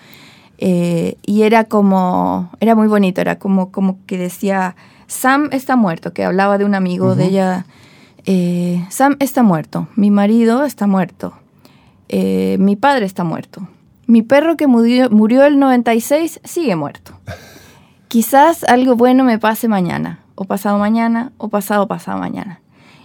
Eh, 0.59 1.17
y 1.27 1.43
era 1.43 1.65
como, 1.65 2.51
era 2.61 2.75
muy 2.75 2.89
bonito, 2.89 3.21
era 3.21 3.39
como, 3.39 3.71
como 3.73 3.99
que 4.07 4.17
decía, 4.17 4.75
Sam 5.07 5.49
está 5.53 5.77
muerto, 5.77 6.13
que 6.13 6.25
hablaba 6.25 6.57
de 6.57 6.65
un 6.65 6.75
amigo 6.75 7.15
de 7.15 7.25
ella, 7.27 7.67
eh, 8.25 8.85
Sam 8.91 9.17
está 9.19 9.43
muerto, 9.43 9.89
mi 9.97 10.11
marido 10.11 10.65
está 10.65 10.87
muerto, 10.87 11.35
eh, 12.15 12.59
mi 12.61 12.77
padre 12.77 13.07
está 13.07 13.25
muerto, 13.25 13.67
mi 14.07 14.21
perro 14.21 14.59
que 14.59 14.67
murió, 14.67 15.09
murió 15.09 15.45
el 15.45 15.59
96 15.59 16.41
sigue 16.45 16.77
muerto. 16.77 17.15
Quizás 18.09 18.65
algo 18.65 18.97
bueno 18.97 19.25
me 19.25 19.39
pase 19.39 19.67
mañana, 19.67 20.21
o 20.35 20.45
pasado 20.45 20.77
mañana, 20.77 21.33
o 21.39 21.49
pasado 21.49 21.89
pasado 21.89 22.19
mañana. 22.19 22.61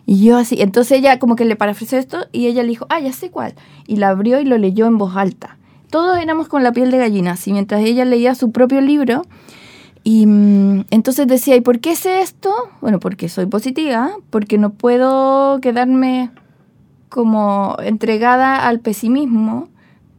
Y 0.06 0.26
yo 0.26 0.36
así, 0.36 0.62
entonces 0.62 0.98
ella 0.98 1.20
como 1.20 1.38
que 1.38 1.46
le 1.46 1.56
parafraseó 1.56 1.98
esto 1.98 2.28
y 2.34 2.48
ella 2.48 2.64
le 2.64 2.70
dijo, 2.70 2.86
ah, 2.90 3.00
ya 3.00 3.14
sé 3.14 3.32
cuál. 3.32 3.54
Y 3.88 3.96
la 3.96 4.10
abrió 4.10 4.42
y 4.42 4.46
lo 4.46 4.58
leyó 4.58 4.86
en 4.86 4.98
voz 4.98 5.16
alta. 5.16 5.58
Todos 5.90 6.18
éramos 6.18 6.50
con 6.50 6.64
la 6.64 6.74
piel 6.74 6.92
de 6.92 6.98
gallina, 6.98 7.32
así 7.32 7.54
mientras 7.54 7.82
ella 7.86 8.04
leía 8.04 8.36
su 8.36 8.52
propio 8.52 8.82
libro. 8.82 9.22
Y 10.04 10.26
mm, 10.26 10.88
entonces 10.90 11.28
decía, 11.28 11.56
¿y 11.56 11.62
por 11.62 11.80
qué 11.80 11.96
sé 11.96 12.20
esto? 12.20 12.54
Bueno, 12.82 13.00
porque 13.00 13.30
soy 13.30 13.46
positiva, 13.46 14.12
porque 14.30 14.58
no 14.58 14.72
puedo 14.72 15.62
quedarme 15.62 16.32
como 17.10 17.78
entregada 17.82 18.68
al 18.68 18.80
pesimismo, 18.80 19.70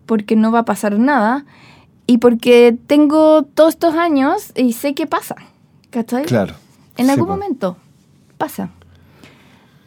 porque 0.06 0.36
no 0.36 0.50
va 0.52 0.60
a 0.60 0.64
pasar 0.64 0.98
nada, 0.98 1.44
y 2.06 2.18
porque 2.18 2.76
tengo 2.86 3.42
todos 3.42 3.74
estos 3.74 3.94
años 3.94 4.52
y 4.56 4.72
sé 4.72 4.94
qué 4.94 5.06
pasa, 5.06 5.36
¿cachai? 5.90 6.24
Claro. 6.24 6.54
En 6.96 7.06
Sí, 7.06 7.12
algún 7.12 7.26
po. 7.26 7.32
momento 7.34 7.76
pasa. 8.38 8.70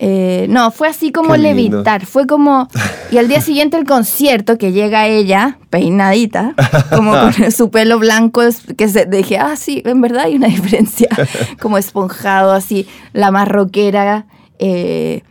Eh, 0.03 0.47
no, 0.49 0.71
fue 0.71 0.87
así 0.87 1.11
como 1.11 1.35
levitar, 1.35 2.05
fue 2.07 2.25
como... 2.25 2.67
Y 3.11 3.17
al 3.17 3.27
día 3.27 3.39
siguiente 3.41 3.77
el 3.77 3.85
concierto, 3.85 4.57
que 4.57 4.71
llega 4.71 5.05
ella, 5.07 5.59
peinadita, 5.69 6.55
como 6.95 7.11
con 7.11 7.51
su 7.51 7.69
pelo 7.69 7.99
blanco, 7.99 8.41
que 8.77 8.87
se, 8.87 9.05
dije, 9.05 9.37
ah, 9.37 9.55
sí, 9.55 9.81
en 9.85 10.01
verdad 10.01 10.23
hay 10.25 10.35
una 10.35 10.47
diferencia, 10.55 11.07
como 11.61 11.77
esponjado, 11.77 12.51
así, 12.51 12.87
la 13.13 13.29
marroquera, 13.31 14.25
eh, 14.57 15.21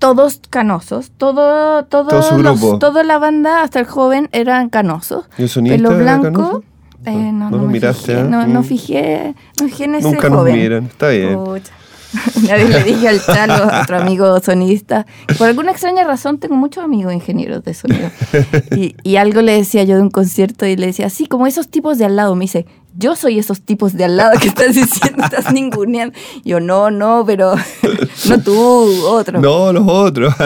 todos 0.00 0.40
canosos, 0.50 1.12
todo, 1.16 1.84
todo, 1.84 2.36
los- 2.42 2.78
toda 2.80 3.04
la 3.04 3.18
banda, 3.18 3.62
hasta 3.62 3.78
el 3.78 3.86
joven, 3.86 4.28
eran 4.32 4.68
canosos. 4.70 5.26
¿Y 5.38 5.42
el 5.42 5.48
sonista 5.48 5.76
Pelo 5.76 5.92
era 5.92 6.18
blanco. 6.18 6.24
canoso? 6.24 6.64
eh, 7.04 7.12
No, 7.32 7.50
no, 7.50 7.58
no 7.58 7.66
miraste, 7.66 8.06
fijé, 8.14 8.20
¿eh? 8.20 8.24
no, 8.24 8.46
no 8.48 8.60
Mm. 8.60 8.64
fijé, 8.64 9.34
no 9.60 9.66
fijé 9.68 9.84
en 9.84 9.94
ese 9.94 10.08
Nunca 10.10 10.28
nos 10.28 10.38
joven. 10.40 10.56
miran, 10.56 10.84
está 10.86 11.08
bien. 11.10 11.36
Pucha. 11.44 11.72
Una 12.42 12.54
vez 12.54 12.68
le 12.70 12.82
dije 12.82 13.08
al 13.08 13.24
Chalo, 13.24 13.68
otro 13.82 13.98
amigo 13.98 14.40
sonista, 14.40 15.06
por 15.38 15.46
alguna 15.46 15.70
extraña 15.70 16.02
razón 16.02 16.38
tengo 16.38 16.56
muchos 16.56 16.82
amigos 16.82 17.12
ingenieros 17.14 17.62
de 17.62 17.72
sonido. 17.74 18.10
Y, 18.76 18.96
y 19.04 19.14
algo 19.16 19.42
le 19.42 19.52
decía 19.52 19.84
yo 19.84 19.94
de 19.96 20.02
un 20.02 20.10
concierto 20.10 20.66
y 20.66 20.74
le 20.76 20.86
decía, 20.86 21.08
sí, 21.08 21.26
como 21.26 21.46
esos 21.46 21.68
tipos 21.68 21.98
de 21.98 22.06
al 22.06 22.16
lado. 22.16 22.34
Me 22.34 22.44
dice, 22.46 22.66
yo 23.00 23.16
soy 23.16 23.38
esos 23.38 23.62
tipos 23.62 23.94
de 23.94 24.04
al 24.04 24.16
lado 24.18 24.38
que 24.38 24.48
estás 24.48 24.74
diciendo, 24.74 25.24
estás 25.24 25.52
ninguneando. 25.52 26.16
Yo, 26.44 26.60
no, 26.60 26.90
no, 26.90 27.24
pero 27.26 27.54
no 28.28 28.42
tú, 28.42 29.06
otro. 29.06 29.40
No, 29.40 29.72
los 29.72 29.88
otros. 29.88 30.34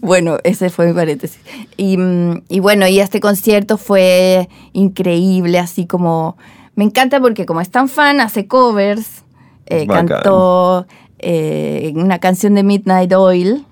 Bueno, 0.00 0.38
ese 0.44 0.70
fue 0.70 0.86
mi 0.86 0.92
paréntesis. 0.92 1.40
Y, 1.76 1.96
mm, 1.96 2.42
y 2.48 2.60
bueno, 2.60 2.86
y 2.86 3.00
este 3.00 3.18
concierto 3.18 3.76
fue 3.76 4.48
increíble, 4.72 5.58
así 5.58 5.84
como... 5.86 6.36
Me 6.76 6.84
encanta 6.84 7.20
porque 7.20 7.44
como 7.44 7.60
es 7.60 7.70
tan 7.70 7.88
fan, 7.88 8.20
hace 8.20 8.46
covers, 8.46 9.24
eh, 9.66 9.88
cantó 9.88 10.86
eh, 11.18 11.92
una 11.96 12.20
canción 12.20 12.54
de 12.54 12.62
Midnight 12.62 13.12
Oil, 13.14 13.66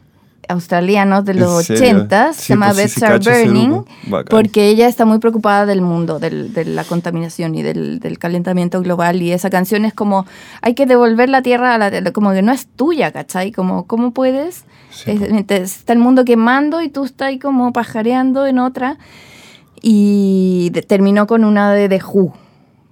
australianos 0.49 1.25
de 1.25 1.33
¿En 1.33 1.41
los 1.41 1.65
serio? 1.65 1.83
80, 1.99 2.33
Sí, 2.33 2.41
se 2.43 2.49
llama 2.55 2.67
pues 2.73 2.77
Beds 2.77 3.03
Are 3.03 3.19
Burning, 3.19 3.83
porque 4.31 4.69
ella 4.69 4.89
está 4.89 5.05
muy 5.05 5.19
preocupada 5.19 5.67
del 5.67 5.81
mundo, 5.83 6.19
del- 6.19 6.53
de 6.53 6.65
la 6.65 6.85
contaminación 6.85 7.55
y 7.55 7.63
del, 7.63 7.99
del 8.01 8.19
calentamiento 8.19 8.81
global. 8.83 9.21
Y 9.23 9.33
esa 9.33 9.51
canción 9.51 9.85
es 9.85 9.95
como, 9.95 10.27
hay 10.63 10.75
que 10.75 10.87
devolver 10.87 11.29
la 11.29 11.43
tierra, 11.43 11.75
a 11.75 11.79
la, 11.79 12.13
como 12.13 12.33
que 12.33 12.43
no 12.43 12.53
es 12.53 12.67
tuya, 12.67 13.13
¿cachai? 13.13 13.53
Como, 13.53 13.87
¿cómo 13.87 14.13
puedes? 14.13 14.65
Sí, 14.91 15.11
Es- 15.11 15.31
mientras 15.31 15.61
está 15.63 15.93
el 15.93 15.99
mundo 15.99 16.25
quemando 16.25 16.81
y 16.83 16.89
tú 16.89 17.05
estás 17.05 17.29
ahí 17.29 17.39
como 17.39 17.73
pajareando 17.73 18.47
en 18.47 18.59
otra. 18.59 18.99
Y 19.83 20.71
de- 20.73 20.83
terminó 20.83 21.27
con 21.27 21.45
una 21.45 21.73
de 21.73 21.89
The 21.89 22.01
Who, 22.03 22.33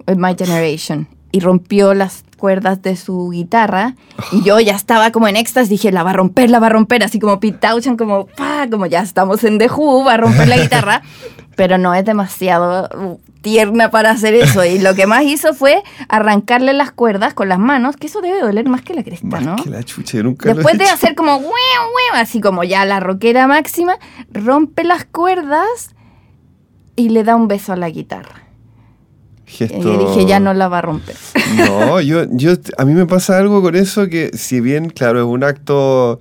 eh, 0.06 0.14
My 0.16 0.34
Generation. 0.38 1.08
Y 1.32 1.40
rompió 1.40 1.94
las 1.94 2.23
cuerdas 2.44 2.83
de 2.83 2.94
su 2.94 3.30
guitarra 3.30 3.94
y 4.30 4.42
yo 4.42 4.61
ya 4.61 4.74
estaba 4.74 5.12
como 5.12 5.28
en 5.28 5.37
éxtasis, 5.37 5.70
dije, 5.70 5.90
la 5.90 6.02
va 6.02 6.11
a 6.11 6.12
romper, 6.12 6.50
la 6.50 6.59
va 6.59 6.66
a 6.66 6.68
romper, 6.68 7.02
así 7.02 7.18
como 7.18 7.40
Pete 7.40 7.57
Townshend, 7.57 7.96
como, 7.96 8.28
como 8.70 8.85
ya 8.85 9.00
estamos 9.00 9.44
en 9.44 9.57
The 9.57 9.70
Who, 9.70 10.04
va 10.04 10.12
a 10.12 10.16
romper 10.18 10.48
la 10.48 10.59
guitarra, 10.59 11.00
pero 11.57 11.78
no 11.78 11.94
es 11.94 12.04
demasiado 12.04 12.90
uh, 12.98 13.18
tierna 13.40 13.90
para 13.90 14.11
hacer 14.11 14.35
eso. 14.35 14.62
Y 14.62 14.78
lo 14.78 14.94
que 14.94 15.07
más 15.07 15.22
hizo 15.22 15.54
fue 15.54 15.83
arrancarle 16.11 16.74
las 16.74 16.92
cuerdas 16.92 17.33
con 17.33 17.48
las 17.48 17.59
manos, 17.59 17.96
que 17.96 18.09
eso 18.09 18.20
debe 18.20 18.42
doler 18.42 18.68
más 18.68 18.83
que 18.83 18.92
la 18.92 19.02
cresta, 19.02 19.26
Más 19.26 19.42
¿no? 19.42 19.57
que 19.57 19.70
la 19.70 19.83
chucha, 19.83 20.18
yo 20.18 20.24
nunca 20.24 20.44
lo 20.44 20.52
he 20.52 20.54
Después 20.57 20.76
de 20.76 20.85
hacer 20.85 21.14
como, 21.14 21.40
así 22.12 22.42
como 22.42 22.62
ya 22.62 22.85
la 22.85 23.00
rockera 23.00 23.46
máxima, 23.46 23.96
rompe 24.30 24.85
las 24.85 25.07
cuerdas 25.07 25.94
y 26.94 27.09
le 27.09 27.24
da 27.24 27.37
un 27.37 27.48
beso 27.48 27.72
a 27.72 27.76
la 27.76 27.88
guitarra. 27.88 28.43
Gesto- 29.46 29.92
Y 29.94 29.98
dije, 30.07 30.26
ya 30.26 30.40
no 30.40 30.54
la 30.54 30.68
va 30.68 30.78
a 30.78 30.83
romper. 30.83 31.16
No, 31.57 32.00
yo, 32.00 32.24
yo, 32.30 32.52
a 32.78 32.85
mí 32.85 32.94
me 32.94 33.07
pasa 33.07 33.38
algo 33.38 33.62
con 33.62 33.76
eso 33.76 34.09
que, 34.09 34.30
si 34.37 34.61
bien, 34.61 34.88
claro, 34.90 35.20
es 35.20 35.26
un 35.26 35.44
acto. 35.44 36.18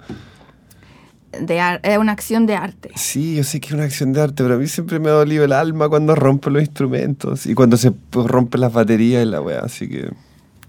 De 1.41 1.59
ar- 1.59 1.79
es 1.83 1.97
una 1.97 2.11
acción 2.11 2.45
de 2.45 2.55
arte. 2.55 2.91
Sí, 2.95 3.35
yo 3.37 3.43
sé 3.43 3.59
que 3.59 3.67
es 3.69 3.73
una 3.73 3.85
acción 3.85 4.13
de 4.13 4.21
arte, 4.21 4.43
pero 4.43 4.55
a 4.55 4.57
mí 4.57 4.67
siempre 4.67 4.99
me 4.99 5.09
ha 5.09 5.13
dolido 5.13 5.43
el 5.43 5.51
alma 5.53 5.89
cuando 5.89 6.13
rompe 6.13 6.51
los 6.51 6.61
instrumentos 6.61 7.47
y 7.47 7.55
cuando 7.55 7.77
se 7.77 7.91
pues, 7.91 8.27
rompen 8.27 8.61
las 8.61 8.71
baterías 8.71 9.25
y 9.25 9.29
la 9.29 9.41
weá, 9.41 9.61
así 9.61 9.89
que. 9.89 10.11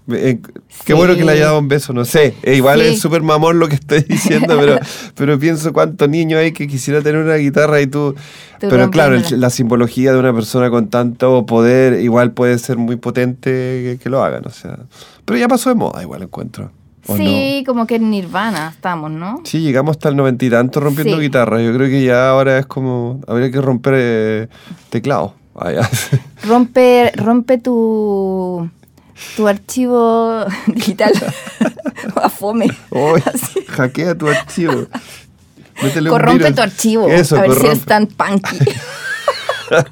Eh, 0.09 0.39
qué 0.41 0.51
Sí. 0.87 0.93
bueno 0.93 1.15
que 1.15 1.23
le 1.25 1.31
haya 1.31 1.45
dado 1.45 1.59
un 1.59 1.67
beso, 1.67 1.93
no 1.93 2.05
sé. 2.05 2.35
eh, 2.43 2.55
igual 2.55 2.79
Sí. 2.81 2.87
es 2.87 2.99
súper 2.99 3.21
mamón 3.21 3.59
lo 3.59 3.67
que 3.67 3.75
estoy 3.75 4.01
diciendo, 4.07 4.57
pero, 4.59 4.79
pero 5.15 5.39
pienso 5.39 5.73
cuántos 5.73 6.07
niños 6.09 6.39
hay 6.39 6.51
que 6.51 6.67
quisiera 6.67 7.01
tener 7.01 7.21
una 7.23 7.35
guitarra 7.35 7.81
y 7.81 7.87
tú. 7.87 8.15
Tú 8.59 8.67
pero 8.69 8.89
claro, 8.91 9.15
el- 9.15 9.39
la 9.41 9.49
simbología 9.49 10.13
de 10.13 10.19
una 10.19 10.33
persona 10.33 10.69
con 10.69 10.89
tanto 10.89 11.45
poder 11.45 11.99
igual 12.01 12.31
puede 12.31 12.57
ser 12.59 12.77
muy 12.77 12.95
potente 12.95 13.49
que, 13.49 13.99
que 14.01 14.09
lo 14.09 14.23
hagan, 14.23 14.45
o 14.45 14.49
sea. 14.51 14.77
Pero 15.25 15.39
ya 15.39 15.47
pasó 15.47 15.69
de 15.69 15.75
moda, 15.75 16.01
igual 16.01 16.23
encuentro. 16.23 16.71
¿o 17.07 17.15
Sí, 17.17 17.63
como 17.67 17.85
que 17.85 17.95
en 17.97 18.09
Nirvana 18.09 18.69
estamos, 18.73 19.11
¿no? 19.11 19.41
Sí, 19.43 19.59
llegamos 19.61 19.91
hasta 19.97 20.09
el 20.09 20.15
noventa 20.15 20.43
y 20.43 20.49
tanto 20.49 20.79
rompiendo 20.79 21.17
Sí. 21.17 21.21
guitarras. 21.23 21.61
Yo 21.61 21.71
creo 21.73 21.87
que 21.87 22.03
ya 22.03 22.29
ahora 22.29 22.57
es 22.57 22.65
como. 22.65 23.21
Habría 23.27 23.51
que 23.51 23.61
romper 23.61 23.93
eh, 23.97 24.47
teclado. 24.89 25.35
Ah. 25.55 25.87
Rompe, 26.47 27.11
rompe 27.15 27.57
tu, 27.59 28.69
tu 29.35 29.47
archivo 29.47 30.45
digital 30.67 31.13
a 32.15 32.29
fome. 32.29 32.67
Hackea 33.67 34.15
tu 34.15 34.27
archivo. 34.27 34.87
Métele 35.81 36.09
Corrompe 36.09 36.51
tu 36.53 36.61
archivo. 36.61 37.07
Eso, 37.07 37.37
a 37.37 37.41
ver 37.41 37.51
si 37.51 37.57
corrompe. 37.57 37.77
es 37.77 37.85
tan 37.85 38.07
punky. 38.07 38.57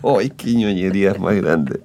Ay, 0.19 0.29
qué 0.29 0.53
ñoñería 0.53 1.11
es 1.11 1.19
más 1.19 1.35
grande. 1.35 1.81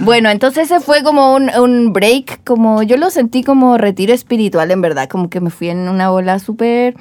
Bueno, 0.00 0.30
entonces 0.30 0.70
ese 0.70 0.80
fue 0.80 1.02
como 1.02 1.34
un, 1.34 1.50
un 1.58 1.92
break, 1.92 2.44
como 2.44 2.84
yo 2.84 2.96
lo 2.96 3.10
sentí 3.10 3.42
como 3.42 3.76
retiro 3.78 4.14
espiritual, 4.14 4.70
en 4.70 4.80
verdad, 4.80 5.08
como 5.08 5.28
que 5.28 5.40
me 5.40 5.50
fui 5.50 5.70
en 5.70 5.88
una 5.88 6.08
bola 6.08 6.38
súper, 6.38 6.94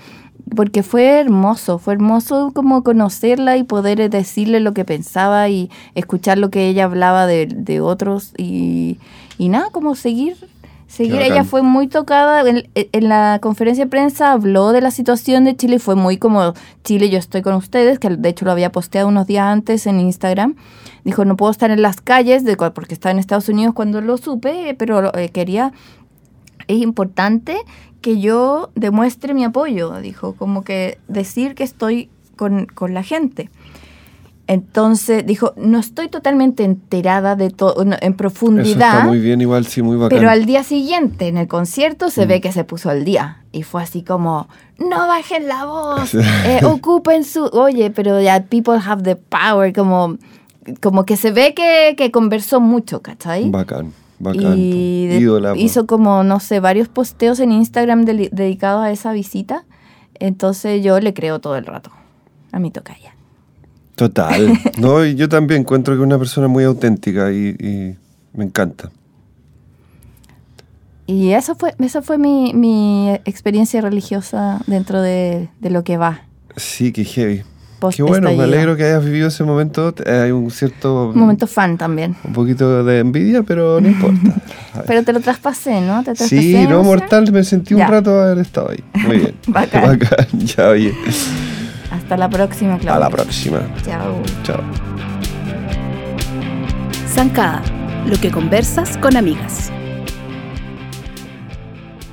porque 0.55 0.83
fue 0.83 1.19
hermoso, 1.19 1.79
fue 1.79 1.93
hermoso 1.93 2.51
como 2.53 2.83
conocerla 2.83 3.57
y 3.57 3.63
poder 3.63 4.09
decirle 4.09 4.59
lo 4.59 4.73
que 4.73 4.85
pensaba 4.85 5.49
y 5.49 5.69
escuchar 5.95 6.37
lo 6.37 6.49
que 6.49 6.67
ella 6.67 6.85
hablaba 6.85 7.27
de, 7.27 7.47
de 7.47 7.81
otros 7.81 8.33
y, 8.37 8.97
y 9.37 9.49
nada, 9.49 9.69
como 9.71 9.95
seguir. 9.95 10.37
Seguir, 10.87 11.19
ella 11.19 11.43
fue 11.43 11.63
muy 11.63 11.87
tocada, 11.87 12.49
en, 12.49 12.69
en 12.73 13.09
la 13.09 13.39
conferencia 13.41 13.83
de 13.83 13.89
prensa 13.89 14.31
habló 14.31 14.71
de 14.71 14.79
la 14.79 14.89
situación 14.89 15.43
de 15.43 15.53
Chile 15.53 15.79
fue 15.79 15.95
muy 15.95 16.15
como, 16.15 16.53
Chile, 16.85 17.09
yo 17.09 17.19
estoy 17.19 17.41
con 17.41 17.55
ustedes, 17.55 17.99
que 17.99 18.09
de 18.09 18.29
hecho 18.29 18.45
lo 18.45 18.51
había 18.51 18.71
posteado 18.71 19.09
unos 19.09 19.27
días 19.27 19.47
antes 19.47 19.85
en 19.85 19.99
Instagram. 19.99 20.55
Dijo, 21.03 21.25
no 21.25 21.35
puedo 21.35 21.51
estar 21.51 21.71
en 21.71 21.81
las 21.81 21.99
calles 21.99 22.45
de, 22.45 22.55
porque 22.55 22.93
estaba 22.93 23.11
en 23.11 23.19
Estados 23.19 23.49
Unidos 23.49 23.73
cuando 23.73 23.99
lo 23.99 24.15
supe, 24.17 24.75
pero 24.79 25.13
eh, 25.17 25.27
quería, 25.27 25.73
es 26.69 26.77
importante 26.81 27.57
que 28.01 28.19
yo 28.19 28.69
demuestre 28.75 29.33
mi 29.33 29.43
apoyo, 29.43 29.99
dijo, 30.01 30.33
como 30.33 30.63
que 30.63 30.99
decir 31.07 31.55
que 31.55 31.63
estoy 31.63 32.09
con, 32.35 32.65
con 32.67 32.93
la 32.93 33.03
gente. 33.03 33.49
Entonces 34.49 35.25
dijo, 35.25 35.53
no 35.57 35.77
estoy 35.77 36.07
totalmente 36.07 36.63
enterada 36.63 37.35
de 37.35 37.49
todo 37.49 37.81
en 37.81 37.89
Eso 37.91 37.99
está 38.01 38.15
profundidad, 38.15 39.03
muy 39.03 39.19
bien, 39.19 39.41
igual, 39.41 39.65
sí, 39.65 39.81
muy 39.81 39.97
bacán. 39.97 40.17
pero 40.17 40.29
al 40.29 40.45
día 40.45 40.63
siguiente 40.63 41.27
en 41.27 41.35
el 41.35 41.49
concierto 41.49 42.09
se 42.09 42.25
Mm. 42.25 42.29
ve 42.29 42.41
que 42.41 42.51
se 42.53 42.63
puso 42.63 42.89
al 42.89 43.03
día 43.03 43.43
y 43.51 43.63
fue 43.63 43.83
así 43.83 44.03
como, 44.03 44.47
no 44.79 45.05
bajen 45.07 45.49
la 45.49 45.65
voz, 45.65 46.13
eh, 46.45 46.61
ocupen 46.63 47.25
su, 47.25 47.43
oye, 47.43 47.89
pero 47.91 48.21
ya 48.21 48.41
people 48.45 48.79
have 48.85 49.03
the 49.03 49.17
power, 49.17 49.73
como, 49.73 50.17
como 50.81 51.03
que 51.05 51.17
se 51.17 51.31
ve 51.31 51.53
que, 51.53 51.95
que 51.97 52.09
conversó 52.11 52.61
mucho, 52.61 53.01
¿cachai? 53.01 53.49
Bacán, 53.49 53.91
bacán. 54.19 54.57
y 54.57 55.05
Ídola, 55.05 55.55
hizo 55.55 55.85
como, 55.85 56.23
no 56.23 56.39
sé, 56.39 56.59
varios 56.59 56.87
posteos 56.87 57.39
en 57.39 57.51
Instagram 57.51 58.05
dedicados 58.05 58.83
a 58.83 58.91
esa 58.91 59.13
visita, 59.13 59.65
entonces 60.15 60.83
yo 60.83 60.99
le 60.99 61.13
creo 61.13 61.39
todo 61.39 61.55
el 61.57 61.65
rato 61.65 61.91
a 62.51 62.59
mi 62.59 62.71
tocaya. 62.71 63.13
Total. 63.95 64.53
No, 64.77 65.03
y 65.03 65.15
yo 65.15 65.27
también 65.27 65.61
encuentro 65.61 65.95
que 65.95 66.01
es 66.01 66.05
una 66.05 66.19
persona 66.19 66.47
muy 66.47 66.63
auténtica 66.63 67.31
y, 67.31 67.55
y 67.59 67.95
me 68.33 68.45
encanta. 68.45 68.91
Y 71.07 71.31
eso 71.31 71.55
fue, 71.55 71.73
eso 71.79 72.01
fue 72.01 72.17
mi, 72.17 72.53
mi 72.53 73.09
experiencia 73.25 73.79
religiosa 73.81 74.61
dentro 74.67 75.01
de, 75.01 75.49
de 75.59 75.69
lo 75.69 75.83
que 75.83 75.97
va. 75.97 76.23
Sí, 76.57 76.91
qué 76.91 77.05
heavy. 77.05 77.43
Post 77.79 77.97
Qué 77.97 78.03
bueno, 78.03 78.31
me 78.33 78.43
alegro 78.43 78.75
que 78.75 78.83
hayas 78.83 79.05
vivido 79.05 79.27
ese 79.27 79.43
momento. 79.43 79.93
Hay 80.05 80.31
un 80.31 80.49
cierto. 80.49 81.09
Un 81.09 81.19
momento 81.19 81.45
fan 81.47 81.77
también. 81.77 82.15
Un 82.23 82.33
poquito 82.33 82.83
de 82.83 82.99
envidia, 82.99 83.43
pero 83.43 83.79
no 83.79 83.87
importa. 83.87 84.33
Pero 84.85 85.03
te 85.03 85.11
lo 85.11 85.19
traspasé, 85.19 85.81
¿no? 85.81 85.99
Te 85.99 86.13
traspasé 86.13 86.39
Sí, 86.39 86.67
no, 86.67 86.83
mortal, 86.83 87.31
me 87.31 87.43
sentí 87.43 87.73
un 87.73 87.81
rato 87.81 88.21
haber 88.21 88.37
estado 88.37 88.69
ahí. 88.69 88.83
Muy 89.05 89.17
bien. 89.17 89.35
Bacán. 89.47 89.99
Ya, 90.33 90.69
oye. 90.69 90.93
Hasta 91.91 92.15
la 92.15 92.29
próxima, 92.29 92.77
Claudia. 92.77 92.95
A 92.95 92.99
la 92.99 93.09
próxima. 93.09 93.61
Chao. 93.83 94.21
Chao. 94.43 94.61
Zancada, 97.07 97.63
lo 98.05 98.17
que 98.17 98.29
conversas 98.29 98.97
con 98.97 99.17
amigas. 99.17 99.71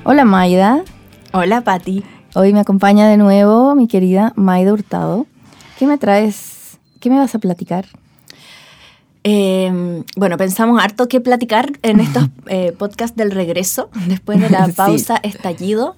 Hola, 0.03 0.25
Maida. 0.25 0.83
Hola, 1.33 1.61
Patti. 1.61 2.03
Hoy 2.33 2.51
me 2.51 2.59
acompaña 2.59 3.07
de 3.07 3.17
nuevo 3.17 3.75
mi 3.75 3.87
querida 3.87 4.33
Maida 4.35 4.73
Hurtado. 4.73 5.27
¿Qué 5.77 5.85
me 5.87 5.97
traes? 5.97 6.77
¿Qué 6.99 7.09
me 7.09 7.17
vas 7.17 7.35
a 7.35 7.39
platicar? 7.39 7.85
Eh, 9.23 10.03
bueno, 10.15 10.37
pensamos 10.37 10.81
harto 10.81 11.07
que 11.07 11.19
platicar 11.19 11.71
en 11.81 11.99
estos 11.99 12.29
eh, 12.47 12.73
podcasts 12.77 13.17
del 13.17 13.31
regreso, 13.31 13.89
después 14.07 14.39
de 14.39 14.49
la 14.49 14.65
Sí. 14.67 14.71
pausa 14.73 15.17
estallido, 15.23 15.95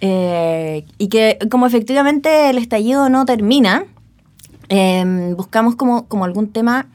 eh, 0.00 0.84
y 0.98 1.08
que 1.08 1.38
como 1.50 1.66
efectivamente 1.66 2.50
el 2.50 2.58
estallido 2.58 3.08
no 3.08 3.24
termina, 3.24 3.84
eh, 4.68 5.32
buscamos 5.36 5.76
como, 5.76 6.06
como 6.08 6.24
algún 6.24 6.48
tema 6.52 6.86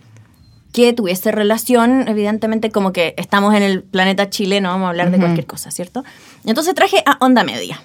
que 0.73 0.93
tuviese 0.93 1.31
relación, 1.31 2.07
evidentemente 2.07 2.69
como 2.69 2.91
que 2.93 3.15
estamos 3.17 3.55
en 3.55 3.63
el 3.63 3.81
planeta 3.83 4.29
Chile, 4.29 4.61
no 4.61 4.69
vamos 4.69 4.85
a 4.85 4.89
hablar 4.89 5.09
de 5.09 5.17
cualquier 5.17 5.47
cosa, 5.47 5.71
¿cierto? 5.71 6.03
Entonces 6.45 6.75
traje 6.75 7.01
a 7.07 7.17
Onda 7.25 7.43
Media. 7.43 7.81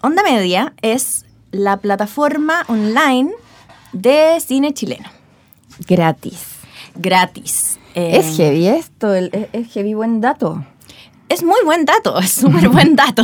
Onda 0.00 0.22
Media 0.22 0.72
es 0.80 1.26
la 1.50 1.76
plataforma 1.76 2.64
online 2.68 3.30
de 3.92 4.38
cine 4.40 4.72
chileno, 4.74 5.08
Gratis. 5.88 6.46
gratis. 6.94 7.78
Eh, 7.94 8.16
Es 8.18 8.36
heavy 8.36 8.68
esto, 8.68 9.14
el- 9.14 9.30
es, 9.32 9.48
es 9.52 9.72
heavy 9.72 9.94
buen 9.94 10.20
dato. 10.20 10.64
Es 11.28 11.42
muy 11.42 11.58
buen 11.64 11.84
dato, 11.86 12.18
es 12.20 12.30
súper 12.30 12.68
buen 12.68 12.94
dato. 12.96 13.22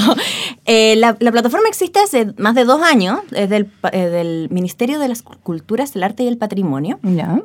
Eh, 0.65 0.97
la, 0.97 1.17
la 1.21 1.31
plataforma 1.33 1.69
existe 1.69 2.01
hace 2.01 2.33
más 2.39 2.55
de 2.55 2.65
dos 2.65 2.81
años, 2.83 3.21
es 3.33 3.51
del, 3.51 3.71
eh, 3.93 4.07
del 4.07 4.49
Ministerio 4.51 4.99
de 4.99 5.09
las 5.09 5.23
Culturas, 5.23 5.95
el 5.97 6.03
Arte 6.03 6.23
y 6.23 6.29
el 6.29 6.39
Patrimonio. 6.39 6.99
Ya. 7.03 7.41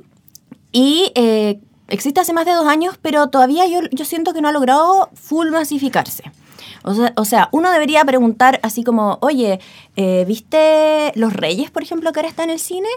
Y 0.71 1.11
eh, 1.15 1.59
existe 1.87 2.21
hace 2.21 2.33
más 2.33 2.45
de 2.45 2.53
dos 2.53 2.67
años, 2.67 2.97
pero 3.01 3.27
todavía 3.27 3.67
yo, 3.67 3.81
yo 3.91 4.05
siento 4.05 4.33
que 4.33 4.41
no 4.41 4.47
ha 4.47 4.51
logrado 4.53 5.09
full 5.13 5.49
masificarse. 5.49 6.23
O 6.83 6.93
sea, 6.93 7.13
o 7.15 7.25
sea, 7.25 7.49
uno 7.51 7.71
debería 7.71 8.03
preguntar 8.05 8.59
así 8.61 8.83
como, 8.83 9.17
oye, 9.21 9.59
eh, 9.95 10.25
¿viste 10.27 11.11
Los 11.15 11.33
Reyes, 11.33 11.71
por 11.71 11.81
ejemplo, 11.83 12.11
que 12.11 12.19
ahora 12.19 12.29
está 12.29 12.43
en 12.43 12.49
el 12.49 12.59
cine? 12.59 12.89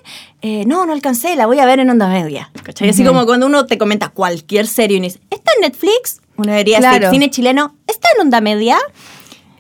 Eh, 0.42 0.64
no, 0.66 0.86
no 0.86 0.92
alcancé, 0.92 1.36
la 1.36 1.46
voy 1.46 1.60
a 1.60 1.66
ver 1.66 1.78
en 1.80 1.88
onda 1.90 2.08
media. 2.08 2.50
¿cachai? 2.62 2.88
Así 2.90 3.02
Ujú. 3.02 3.12
como 3.12 3.26
cuando 3.26 3.46
uno 3.46 3.66
te 3.66 3.78
comenta 3.78 4.08
cualquier 4.08 4.66
serie 4.66 4.96
y 4.96 5.00
uno 5.00 5.04
dice, 5.06 5.20
¿está 5.30 5.52
en 5.56 5.62
Netflix? 5.62 6.20
Uno 6.36 6.50
debería 6.52 6.78
decir, 6.80 6.98
Claro. 6.98 7.10
cine 7.12 7.30
chileno, 7.30 7.74
¿está 7.86 8.08
en 8.16 8.22
onda 8.22 8.40
media? 8.40 8.76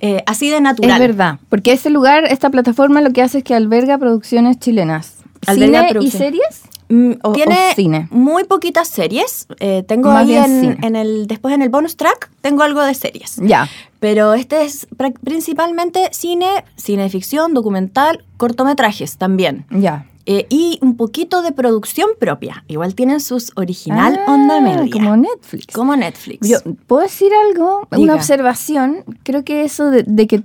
Eh, 0.00 0.22
así 0.26 0.50
de 0.50 0.60
natural. 0.60 0.90
Es 0.90 0.98
verdad, 0.98 1.38
porque 1.48 1.72
ese 1.72 1.88
lugar, 1.90 2.24
esta 2.30 2.50
plataforma 2.50 3.00
lo 3.00 3.12
que 3.12 3.22
hace 3.22 3.38
es 3.38 3.44
que 3.44 3.54
alberga 3.54 3.96
producciones 3.96 4.58
chilenas. 4.58 5.14
Alberga 5.46 5.88
¿Cine 5.88 6.04
y 6.04 6.10
series? 6.10 6.62
Mm, 6.88 7.12
O- 7.22 7.32
tiene 7.32 7.70
o 7.72 7.74
cine. 7.74 8.08
muy 8.10 8.44
poquitas 8.44 8.88
series. 8.88 9.46
Eh, 9.60 9.82
tengo 9.86 10.10
Más 10.10 10.26
ahí 10.28 10.36
en, 10.36 10.94
el 10.96 11.26
después 11.26 11.54
en 11.54 11.62
el 11.62 11.68
bonus 11.68 11.96
track 11.96 12.30
tengo 12.40 12.62
algo 12.62 12.82
de 12.82 12.94
series. 12.94 13.36
Ya. 13.42 13.68
Pero 13.98 14.34
este 14.34 14.64
es 14.64 14.86
principalmente 15.24 16.08
cine, 16.12 16.64
cine 16.76 17.04
de 17.04 17.10
ficción, 17.10 17.54
documental, 17.54 18.24
cortometrajes 18.36 19.16
también. 19.16 19.66
Ya. 19.70 20.06
eh, 20.28 20.46
y 20.48 20.78
un 20.82 20.96
poquito 20.96 21.42
de 21.42 21.52
producción 21.52 22.08
propia. 22.18 22.64
Igual 22.68 22.94
tienen 22.96 23.20
sus 23.20 23.52
original 23.56 24.18
Ah, 24.26 24.32
onda 24.32 24.60
media. 24.60 24.90
Como 24.92 25.16
Netflix. 25.16 25.66
Como 25.74 25.94
Netflix. 25.96 26.48
Yo, 26.48 26.58
¿Puedo 26.88 27.02
decir 27.02 27.30
algo? 27.48 27.86
Diga. 27.92 28.02
Una 28.02 28.14
observación. 28.14 29.04
Creo 29.22 29.44
que 29.44 29.62
eso 29.64 29.90
de, 29.90 30.02
de 30.04 30.26
que 30.26 30.42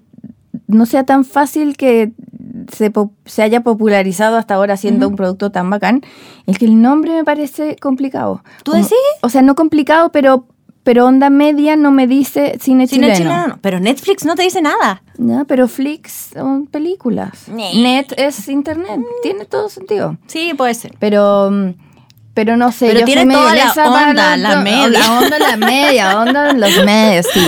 no 0.68 0.86
sea 0.86 1.04
tan 1.04 1.26
fácil 1.26 1.76
que 1.78 2.12
se, 2.72 2.92
se 3.26 3.44
haya 3.44 3.62
popularizado 3.62 4.38
hasta 4.38 4.56
ahora 4.56 4.78
siendo 4.78 5.08
un 5.08 5.16
producto 5.16 5.52
tan 5.52 5.70
bacán, 5.70 6.02
es 6.48 6.58
que 6.58 6.66
el 6.66 6.82
nombre 6.82 7.14
me 7.14 7.24
parece 7.24 7.76
complicado. 7.78 8.44
¿Tú 8.64 8.72
decís? 8.72 8.92
O 9.22 9.30
sea, 9.30 9.42
no 9.42 9.56
complicado, 9.56 10.12
pero, 10.12 10.46
pero 10.84 11.06
onda 11.06 11.30
media 11.30 11.76
no 11.76 11.92
me 11.92 12.08
dice 12.08 12.58
cine, 12.60 12.88
Cine 12.88 13.14
chileno. 13.14 13.16
chileno 13.16 13.48
no, 13.48 13.60
pero 13.62 13.80
Netflix 13.80 14.26
no 14.26 14.36
te 14.36 14.44
dice 14.44 14.62
nada. 14.62 15.04
No, 15.18 15.46
pero 15.46 15.68
Flix 15.68 16.32
son 16.34 16.68
películas. 16.68 17.48
Nee. 17.48 17.82
Net 17.82 18.14
es 18.18 18.48
internet. 18.48 19.00
Tiene 19.22 19.46
todo 19.46 19.70
sentido. 19.70 20.18
Sí, 20.28 20.54
puede 20.58 20.74
ser. 20.74 20.96
Pero, 21.00 21.52
mm, 21.52 21.74
pero 22.34 22.56
no 22.58 22.72
sé. 22.72 22.88
Pero 22.88 23.00
yo 23.02 23.06
tiene 23.06 23.22
soy 23.22 23.28
medio 23.28 23.42
toda 23.74 23.84
la 23.86 24.10
onda, 24.10 24.38
la 24.38 24.56
no, 24.56 24.62
media. 24.62 24.88
La 24.90 25.20
onda, 25.20 25.40
la 25.40 25.58
media, 25.58 26.20
onda 26.22 26.50
en 26.52 26.60
los 26.62 26.86
medios, 26.86 27.26
sí. 27.34 27.42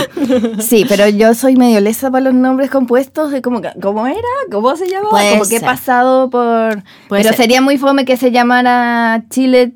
Sí, 0.60 0.86
pero 0.88 1.08
yo 1.08 1.34
soy 1.34 1.56
medio 1.56 1.80
lesa 1.80 2.10
para 2.10 2.24
los 2.24 2.34
nombres 2.34 2.70
compuestos. 2.70 3.30
de 3.30 3.40
como, 3.42 3.60
¿Cómo 3.80 4.06
era? 4.06 4.18
¿Cómo 4.52 4.76
se 4.76 4.86
llamaba? 4.88 5.10
Puede 5.10 5.30
como 5.32 5.48
que 5.48 5.56
he 5.56 5.60
ser. 5.60 5.66
pasado 5.66 6.28
por... 6.30 6.82
Puede 7.08 7.22
pero 7.22 7.28
ser. 7.30 7.36
sería 7.36 7.60
muy 7.60 7.78
fome 7.78 8.04
que 8.04 8.16
se 8.16 8.30
llamara 8.30 9.24
Chile... 9.30 9.72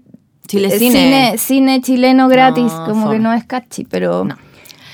Chile 0.47 0.68
eh, 0.68 0.79
Cine. 0.79 0.90
cine. 0.92 1.38
cine 1.38 1.81
chileno 1.83 2.29
gratis, 2.29 2.64
No, 2.73 2.85
como 2.87 3.03
fome. 3.05 3.16
que 3.16 3.21
no 3.23 3.33
es 3.35 3.44
catchy, 3.44 3.85
pero... 3.85 4.25
No. 4.25 4.37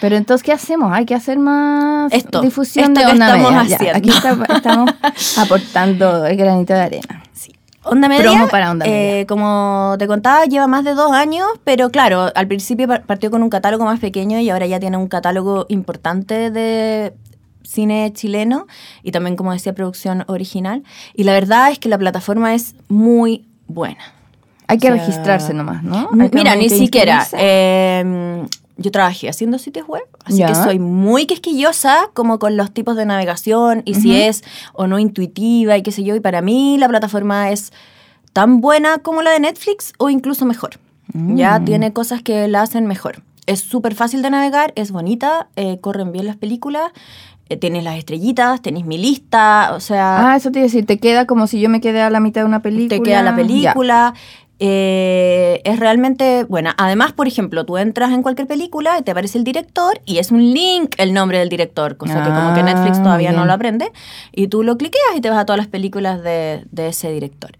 Pero 0.01 0.17
entonces, 0.17 0.45
¿qué 0.45 0.53
hacemos? 0.53 0.93
Hay 0.93 1.07
que 1.07 1.15
hacer 1.15 1.39
más 1.39 2.13
Esto, 2.13 2.43
difusión 2.43 2.87
esto 2.89 3.01
de 3.01 3.07
que 3.07 3.13
onda 3.13 3.27
estamos 3.27 3.53
media. 3.53 3.67
Ya, 3.69 3.77
haciendo. 3.77 3.99
aquí 3.99 4.11
está- 4.11 4.55
estamos 4.57 4.91
aportando 5.39 6.27
el 6.27 6.37
granito 6.37 6.75
de 6.75 6.81
arena. 6.81 7.23
Onda 7.85 8.09
Media, 8.09 8.23
Promo 8.25 8.49
para 8.49 8.71
Onda 8.71 8.87
Media. 8.87 9.21
eh, 9.21 9.27
como 9.27 9.95
te 9.99 10.07
contaba, 10.07 10.45
lleva 10.47 10.67
más 10.67 10.85
de 10.85 10.95
dos 10.95 11.13
años, 11.13 11.47
pero 11.65 11.91
claro, 11.91 12.31
al 12.35 12.47
principio 12.49 12.89
par- 12.89 13.03
partió 13.05 13.31
con 13.31 13.43
un 13.43 13.51
catálogo 13.51 13.85
más 13.85 14.01
pequeño 14.01 14.39
y 14.41 14.49
ahora 14.51 14.67
ya 14.67 14.81
tiene 14.81 14.97
un 14.97 15.07
catálogo 15.09 15.67
importante 15.69 16.51
de 16.51 17.13
cine 17.63 18.13
chileno 18.15 18.67
y 19.03 19.11
también, 19.13 19.37
como 19.37 19.53
decía, 19.53 19.75
producción 19.75 20.25
original. 20.29 20.83
Y 21.15 21.25
la 21.25 21.33
verdad 21.33 21.71
es 21.71 21.79
que 21.79 21.89
la 21.89 21.99
plataforma 21.99 22.55
es 22.55 22.75
muy 22.89 23.47
buena. 23.67 23.99
Hay 24.67 24.79
que 24.79 24.91
O 24.91 24.95
sea, 24.95 25.05
registrarse 25.05 25.53
nomás, 25.53 25.83
¿no? 25.83 26.09
Mira, 26.33 26.57
ni 26.57 26.71
siquiera. 26.71 27.27
eh, 27.33 28.45
yo 28.77 28.91
trabajé 28.91 29.29
haciendo 29.29 29.59
sitios 29.59 29.87
web, 29.87 30.03
así 30.25 30.39
que 30.45 30.55
soy 30.55 30.79
muy 30.79 31.27
quisquillosa 31.27 32.11
como 32.13 32.39
con 32.39 32.57
los 32.57 32.73
tipos 32.73 32.97
de 32.97 33.07
navegación 33.07 33.83
y 33.85 33.95
si 33.95 34.17
es 34.21 34.43
o 34.73 34.87
no 34.87 34.99
intuitiva 34.99 35.77
y 35.77 35.83
qué 35.83 35.93
sé 35.93 36.03
yo. 36.03 36.15
Y 36.17 36.21
para 36.21 36.43
mí 36.43 36.77
la 36.79 36.89
plataforma 36.89 37.51
es 37.51 37.73
tan 38.33 38.61
buena 38.61 38.99
como 38.99 39.23
la 39.23 39.31
de 39.31 39.41
Netflix 39.41 39.93
o 39.99 40.11
incluso 40.11 40.45
mejor. 40.45 40.79
Ya 41.13 41.59
Mm. 41.61 41.65
tiene 41.67 41.93
cosas 41.93 42.23
que 42.23 42.49
la 42.49 42.63
hacen 42.63 42.87
mejor. 42.87 43.23
Es 43.47 43.61
súper 43.61 43.95
fácil 43.95 44.23
de 44.23 44.31
navegar, 44.31 44.73
es 44.75 44.91
bonita, 44.91 45.49
eh, 45.55 45.79
corren 45.81 46.11
bien 46.13 46.27
las 46.27 46.37
películas, 46.37 46.91
eh, 47.51 47.59
tienes 47.59 47.85
las 47.85 47.97
estrellitas, 47.99 48.63
tenés 48.63 48.87
mi 48.87 48.97
lista, 48.99 49.73
o 49.75 49.81
sea... 49.81 50.33
Ah, 50.33 50.37
eso 50.37 50.51
te 50.51 50.61
iba 50.61 50.65
a 50.65 50.69
decir, 50.69 50.87
te 50.87 50.99
queda 50.99 51.27
como 51.27 51.47
si 51.47 51.61
yo 51.61 51.69
me 51.69 51.83
quedé 51.83 52.01
a 52.01 52.09
la 52.09 52.19
mitad 52.21 52.41
de 52.41 52.47
una 52.47 52.63
película. 52.63 52.89
te 52.97 53.03
queda 53.03 53.23
la 53.23 53.37
película. 53.37 54.15
Eh, 54.67 55.61
es 55.65 55.79
realmente 55.79 56.45
buena. 56.45 56.75
Además, 56.79 57.13
por 57.13 57.29
ejemplo, 57.29 57.67
tú 57.67 57.77
entras 57.77 58.13
en 58.13 58.23
cualquier 58.23 58.49
película 58.49 58.99
y 58.99 59.03
te 59.03 59.11
aparece 59.11 59.37
el 59.37 59.45
director 59.45 60.01
y 60.07 60.19
es 60.19 60.31
un 60.31 60.55
link 60.55 60.95
el 60.97 61.13
nombre 61.13 61.39
del 61.39 61.51
director, 61.51 61.99
cosa 61.99 62.23
que 62.23 62.31
como 62.31 62.55
que 62.55 62.61
Ah, 62.61 62.63
Netflix 62.75 63.03
todavía 63.03 63.33
no 63.33 63.45
lo 63.45 63.53
aprende. 63.53 63.93
Y 64.33 64.49
tú 64.49 64.63
lo 64.63 64.79
cliqueas 64.79 65.17
y 65.17 65.21
te 65.21 65.29
vas 65.29 65.39
a 65.39 65.45
todas 65.45 65.59
las 65.59 65.67
películas 65.69 66.23
de, 66.23 66.65
de 66.71 66.89
ese 66.89 67.13
director. 67.13 67.53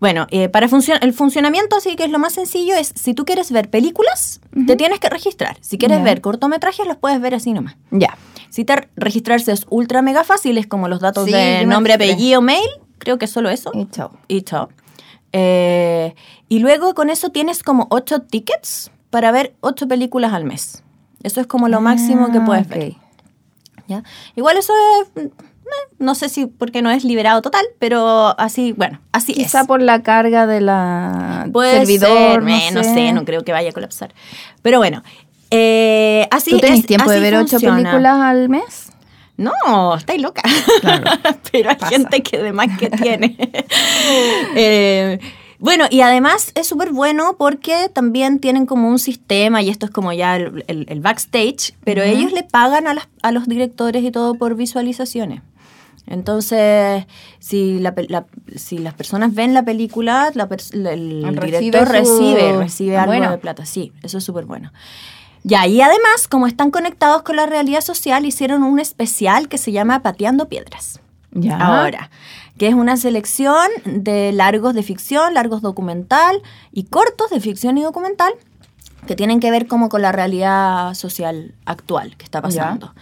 Bueno, 0.00 0.26
eh, 0.32 0.48
para 0.48 0.66
el 0.66 1.12
funcionamiento, 1.12 1.76
así 1.76 1.94
que 1.94 2.02
es 2.02 2.10
lo 2.10 2.18
más 2.18 2.32
sencillo, 2.32 2.74
es 2.74 2.92
si 2.96 3.14
tú 3.14 3.24
quieres 3.24 3.52
ver 3.52 3.70
películas, 3.70 4.40
te 4.66 4.74
tienes 4.74 4.98
que 4.98 5.08
registrar. 5.08 5.56
Si 5.60 5.78
quieres 5.78 6.02
ver 6.02 6.20
cortometrajes, 6.20 6.88
los 6.88 6.96
puedes 6.96 7.20
ver 7.20 7.36
así 7.36 7.52
nomás. 7.52 7.76
Ya. 7.92 8.18
Si 8.50 8.64
te 8.64 8.88
registrarse 8.96 9.52
es 9.52 9.64
ultra 9.70 10.02
mega 10.02 10.24
fácil, 10.24 10.58
es 10.58 10.66
como 10.66 10.88
los 10.88 10.98
datos 10.98 11.26
Sí, 11.26 11.32
de 11.32 11.64
nombre, 11.66 11.92
apellido, 11.92 12.42
mail, 12.42 12.68
creo 12.98 13.16
que 13.16 13.26
es 13.26 13.30
solo 13.30 13.48
eso 13.48 13.70
Y 13.74 13.86
chao. 13.90 14.10
y 14.26 14.42
chao. 14.42 14.70
Eh, 15.32 16.14
y 16.48 16.58
luego 16.58 16.94
con 16.94 17.10
eso 17.10 17.30
tienes 17.30 17.62
como 17.62 17.86
ocho 17.90 18.20
tickets 18.20 18.90
para 19.10 19.30
ver 19.32 19.54
ocho 19.60 19.88
películas 19.88 20.32
al 20.32 20.44
mes. 20.44 20.82
Eso 21.22 21.40
es 21.40 21.46
como 21.46 21.68
lo 21.68 21.80
máximo 21.80 22.30
que 22.32 22.38
Ah, 22.38 22.44
puedes 22.44 22.68
ver. 22.68 22.94
¿ya? 23.88 24.02
Igual 24.36 24.56
eso 24.56 24.72
es, 25.16 25.24
eh, 25.24 25.30
no 25.98 26.14
sé 26.14 26.28
si 26.28 26.46
porque 26.46 26.82
no 26.82 26.90
es 26.90 27.04
liberado 27.04 27.40
total, 27.42 27.64
pero 27.78 28.38
así, 28.38 28.72
bueno, 28.72 29.00
así 29.12 29.32
Quizá 29.32 29.60
es. 29.62 29.66
por 29.66 29.80
la 29.80 30.02
carga 30.02 30.46
de 30.46 30.60
la 30.60 31.48
Puede 31.52 31.78
servidor, 31.78 32.08
ser, 32.10 32.42
no, 32.42 32.48
eh, 32.48 32.70
no 32.72 32.84
sé. 32.84 33.12
no 33.12 33.24
creo 33.24 33.42
que 33.44 33.52
vaya 33.52 33.70
a 33.70 33.72
colapsar. 33.72 34.12
Pero 34.62 34.78
bueno, 34.78 35.02
eh, 35.50 36.28
así 36.30 36.50
¿Tú 36.50 36.58
tenés 36.58 36.80
es- 36.80 36.86
tiempo 36.86 37.10
de 37.10 37.20
ver 37.20 37.34
ocho 37.36 37.50
funciona. 37.52 37.76
películas 37.76 38.18
al 38.20 38.48
mes? 38.48 38.91
No, 39.36 39.94
estáis 39.96 40.20
loca. 40.22 40.42
Pero 41.52 41.70
hay 41.70 41.76
pasa. 41.76 41.88
gente 41.88 42.22
que 42.22 42.38
de 42.42 42.52
más 42.52 42.68
que 42.78 42.90
tiene. 43.02 43.36
Eh, 44.54 45.18
bueno, 45.58 45.84
y 45.90 46.00
además 46.00 46.52
es 46.54 46.66
súper 46.66 46.90
bueno 46.92 47.36
porque 47.38 47.88
también 47.92 48.40
tienen 48.40 48.66
como 48.66 48.88
un 48.88 48.98
sistema, 48.98 49.62
y 49.62 49.68
esto 49.70 49.86
es 49.86 49.92
como 49.92 50.12
ya 50.12 50.36
el, 50.36 50.64
el- 50.66 50.86
el 50.88 51.00
backstage, 51.00 51.74
pero 51.84 52.02
ellos 52.02 52.32
le 52.32 52.42
pagan 52.42 52.86
a, 52.88 52.94
las- 52.94 53.08
a 53.22 53.30
los 53.32 53.46
directores 53.46 54.02
y 54.02 54.10
todo 54.10 54.34
por 54.34 54.54
visualizaciones. 54.56 55.42
Entonces, 56.08 57.06
si, 57.38 57.78
la 57.78 57.94
la- 58.08 58.26
si 58.56 58.78
las 58.78 58.92
personas 58.94 59.34
ven 59.34 59.54
la 59.54 59.64
película, 59.64 60.32
la 60.34 60.48
el, 60.72 61.36
Recibe 61.36 61.60
director 61.60 61.86
su- 61.86 61.92
recibe, 61.92 62.56
recibe 62.58 62.96
algo 62.96 63.12
Bueno. 63.12 63.30
de 63.30 63.38
plata. 63.38 63.64
Sí, 63.64 63.92
eso 64.02 64.18
es 64.18 64.24
súper 64.24 64.44
bueno. 64.46 64.72
Ya, 65.44 65.66
y 65.66 65.80
además, 65.80 66.28
como 66.28 66.46
están 66.46 66.70
conectados 66.70 67.22
con 67.22 67.36
la 67.36 67.46
realidad 67.46 67.80
social, 67.80 68.24
hicieron 68.24 68.62
un 68.62 68.78
especial 68.78 69.48
que 69.48 69.58
se 69.58 69.72
llama 69.72 70.00
Pateando 70.00 70.48
Piedras. 70.48 71.00
Ya. 71.32 71.56
Ahora, 71.56 72.10
que 72.58 72.68
es 72.68 72.74
una 72.74 72.96
selección 72.96 73.66
de 73.84 74.32
largos 74.32 74.74
de 74.74 74.82
ficción, 74.82 75.34
largos 75.34 75.62
documental 75.62 76.42
y 76.72 76.84
cortos 76.84 77.30
de 77.30 77.40
ficción 77.40 77.78
y 77.78 77.82
documental 77.82 78.32
que 79.06 79.16
tienen 79.16 79.40
que 79.40 79.50
ver 79.50 79.66
como 79.66 79.88
con 79.88 80.02
la 80.02 80.12
realidad 80.12 80.94
social 80.94 81.54
actual 81.64 82.16
que 82.16 82.24
está 82.24 82.40
pasando. 82.40 82.94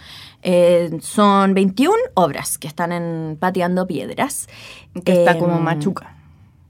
Eh, 0.43 0.99
son 1.03 1.53
21 1.53 1.95
obras 2.15 2.57
que 2.57 2.67
están 2.69 2.93
en 2.93 3.37
Pateando 3.39 3.87
Piedras. 3.87 4.49
Que 5.05 5.13
está 5.13 5.39
como 5.39 5.61
machuca. 5.61 6.15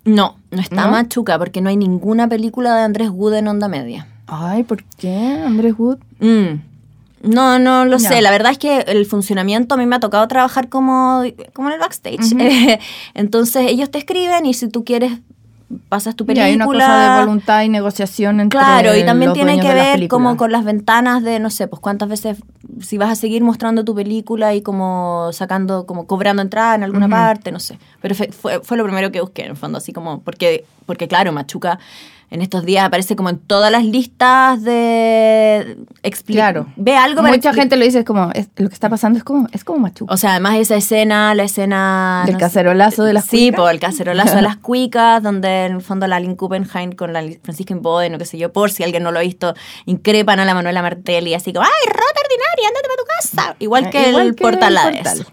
No, 0.05 0.37
no 0.51 0.61
está 0.61 0.87
¿No? 0.87 0.91
machuca 0.91 1.39
porque 1.39 1.61
no 1.61 1.69
hay 1.69 1.77
ninguna 1.77 2.27
película 2.29 2.75
de 2.75 2.83
Andrés 2.83 3.11
Wood 3.11 3.35
en 3.35 3.49
onda 3.49 3.69
media. 3.69 4.09
Ay, 4.33 4.63
¿por 4.63 4.85
qué? 4.85 5.43
Andrés 5.45 5.75
Wood. 5.77 5.99
Mm. 6.21 6.61
No, 7.23 7.59
no 7.59 7.85
lo 7.85 7.99
sé. 7.99 8.23
La 8.23 8.31
verdad 8.31 8.53
es 8.53 8.59
que 8.59 8.79
el 8.81 9.05
funcionamiento 9.05 9.75
a 9.75 9.79
mí 9.79 9.85
me 9.87 9.97
ha 9.97 10.01
tocado 10.01 10.27
trabajar 10.29 10.69
como, 10.69 11.23
como 11.53 11.69
en 11.69 11.75
el 11.75 11.81
backstage. 11.81 12.35
Entonces 13.15 13.67
ellos 13.69 13.91
te 13.91 13.99
escriben 13.99 14.47
y 14.47 14.55
si 14.55 14.69
tú 14.69 14.85
quieres 14.85 15.13
pasas 15.89 16.17
tu 16.17 16.27
película. 16.27 16.47
hay 16.47 16.55
una 16.55 16.67
cosa 16.67 17.15
de 17.15 17.21
voluntad 17.21 17.63
y 17.63 17.69
negociación 17.69 18.41
entre 18.41 18.59
Claro, 18.59 18.97
y 18.97 19.05
también 19.05 19.29
los 19.29 19.37
tiene 19.37 19.61
que 19.61 19.73
ver 19.73 20.09
como 20.09 20.37
con 20.37 20.51
las 20.51 20.65
ventanas 20.65 21.23
de, 21.23 21.39
no 21.39 21.49
sé, 21.49 21.69
pues 21.69 21.81
cuántas 21.81 22.09
veces, 22.09 22.39
si 22.81 22.99
vas 22.99 23.11
a 23.11 23.15
seguir 23.15 23.45
mostrando 23.45 23.85
tu 23.85 23.95
película 23.95 24.53
y 24.55 24.63
como 24.63 25.31
sacando, 25.33 25.87
como 25.87 26.07
cobrando 26.07 26.43
entrada 26.43 26.75
en 26.75 26.83
alguna 26.83 27.09
parte, 27.09 27.53
no 27.53 27.61
sé. 27.61 27.79
Pero 28.01 28.15
fue, 28.15 28.33
fue, 28.33 28.61
fue 28.63 28.77
lo 28.77 28.85
primero 28.85 29.13
que 29.13 29.21
busqué, 29.21 29.43
en 29.43 29.51
el 29.51 29.57
fondo, 29.57 29.79
así 29.79 29.93
como, 29.93 30.21
porque, 30.23 30.65
porque 30.87 31.07
claro, 31.07 31.31
Machuca 31.31 31.79
en 32.31 32.43
estos 32.43 32.65
días 32.65 32.85
aparece 32.85 33.17
como 33.17 33.29
en 33.29 33.39
todas 33.39 33.73
las 33.73 33.85
listas 33.85 34.63
de... 34.63 35.79
Claro. 36.27 36.67
Ve 36.77 36.97
algo 36.97 37.23
para 37.23 37.35
Mucha 37.35 37.53
gente 37.53 37.77
lo 37.77 37.85
dice, 37.85 38.01
es 38.01 38.05
como, 38.05 38.31
es- 38.33 38.49
lo 38.57 38.69
que 38.69 38.75
está 38.75 38.89
pasando 38.89 39.19
es 39.19 39.25
como, 39.25 39.49
es 39.53 39.65
como 39.65 39.81
machuca. 39.81 40.15
O 40.15 40.17
sea, 40.17 40.31
además 40.33 40.57
esa 40.59 40.77
escena, 40.77 41.35
la 41.35 41.43
escena... 41.43 42.23
Del 42.27 42.35
no 42.35 42.39
sé- 42.39 42.45
cacerolazo 42.45 43.03
de 43.05 43.13
las 43.15 43.25
Sí, 43.25 43.49
cuicas. 43.49 43.61
por 43.61 43.71
el 43.73 43.81
cacerolazo 43.81 44.37
de 44.37 44.43
las 44.43 44.57
cuicas, 44.59 45.23
donde 45.23 45.67
en 45.67 45.73
el 45.77 45.81
fondo 45.83 46.07
la 46.07 46.21
Lynn 46.21 46.37
Kuppenheim 46.37 46.93
con 46.93 47.13
la 47.13 47.23
Francisca 47.43 47.75
Boden 47.75 48.15
o 48.15 48.19
qué 48.19 48.25
sé 48.25 48.39
yo, 48.39 48.53
por 48.53 48.71
si 48.71 48.85
alguien 48.85 49.03
no 49.03 49.11
lo 49.11 49.19
ha 49.19 49.23
visto, 49.23 49.55
increpan 49.87 50.39
a 50.41 50.45
la 50.45 50.55
Manuela 50.55 50.83
Martelli 50.83 51.35
así 51.35 51.53
como, 51.53 51.65
¡ay, 51.65 51.89
rota 51.89 52.21
ordinaria, 52.25 52.69
ándate 52.69 52.89
para 52.89 52.97
tu 52.97 53.05
casa! 53.49 53.57
Igual 53.59 53.91
que 53.91 54.09
igual 54.09 54.27
el 54.29 54.35
que 54.37 54.43
portal 54.43 54.77
el 54.77 54.95
Portal. 55.03 55.27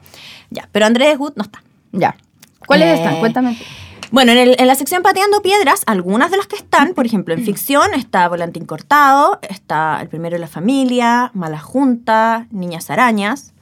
Ya, 0.49 0.67
pero 0.71 0.85
Andrés 0.85 1.17
Wood 1.19 1.33
no 1.35 1.43
está. 1.43 1.61
Ya. 1.91 2.15
¿Cuáles 2.65 2.87
Eh, 2.89 2.93
están? 2.95 3.19
Cuéntame. 3.19 3.57
Bueno, 4.09 4.31
en, 4.31 4.67
la 4.67 4.75
sección 4.75 5.03
Pateando 5.03 5.41
Piedras, 5.41 5.83
algunas 5.85 6.31
de 6.31 6.37
las 6.37 6.47
que 6.47 6.55
están, 6.55 6.93
por 6.93 7.05
ejemplo, 7.05 7.33
en 7.33 7.43
ficción 7.43 7.93
está 7.93 8.27
Volantín 8.29 8.65
Cortado, 8.65 9.39
está 9.41 9.99
El 10.01 10.07
Primero 10.07 10.35
de 10.35 10.39
la 10.39 10.47
Familia, 10.47 11.31
Mala 11.33 11.59
Junta, 11.59 12.47
Niñas 12.51 12.89
Arañas. 12.89 13.53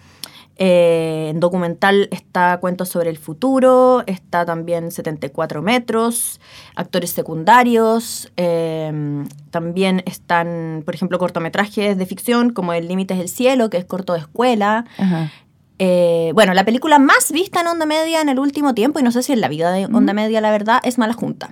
Eh, 0.57 1.31
en 1.31 1.41
documental 1.41 2.07
está 2.11 2.59
Cuentos 2.61 2.87
sobre 2.87 3.09
el 3.09 3.17
Futuro, 3.17 4.03
está 4.05 4.45
también 4.45 4.91
74 4.91 5.61
metros, 5.61 6.39
actores 6.75 7.09
secundarios, 7.09 8.31
eh, 8.37 9.25
también 9.49 10.01
están, 10.05 10.83
por 10.85 10.95
ejemplo, 10.95 11.17
cortometrajes 11.19 11.97
de 11.97 12.05
ficción 12.05 12.51
como 12.51 12.71
El 12.71 12.87
Límite 12.87 13.15
es 13.15 13.19
el 13.19 13.29
Cielo, 13.29 13.69
que 13.69 13.77
es 13.77 13.85
corto 13.85 14.13
de 14.13 14.19
escuela, 14.19 14.85
Ajá. 14.97 15.31
Eh, 15.79 16.31
bueno, 16.33 16.53
la 16.53 16.63
película 16.63 16.99
más 16.99 17.31
vista 17.31 17.61
en 17.61 17.67
Onda 17.67 17.85
Media 17.85 18.21
en 18.21 18.29
el 18.29 18.39
último 18.39 18.73
tiempo, 18.73 18.99
y 18.99 19.03
no 19.03 19.11
sé 19.11 19.23
si 19.23 19.33
en 19.33 19.41
la 19.41 19.47
vida 19.47 19.71
de 19.71 19.85
Onda 19.85 20.13
Media, 20.13 20.41
la 20.41 20.51
verdad, 20.51 20.79
es 20.83 20.97
Mala 20.97 21.13
Junta. 21.13 21.51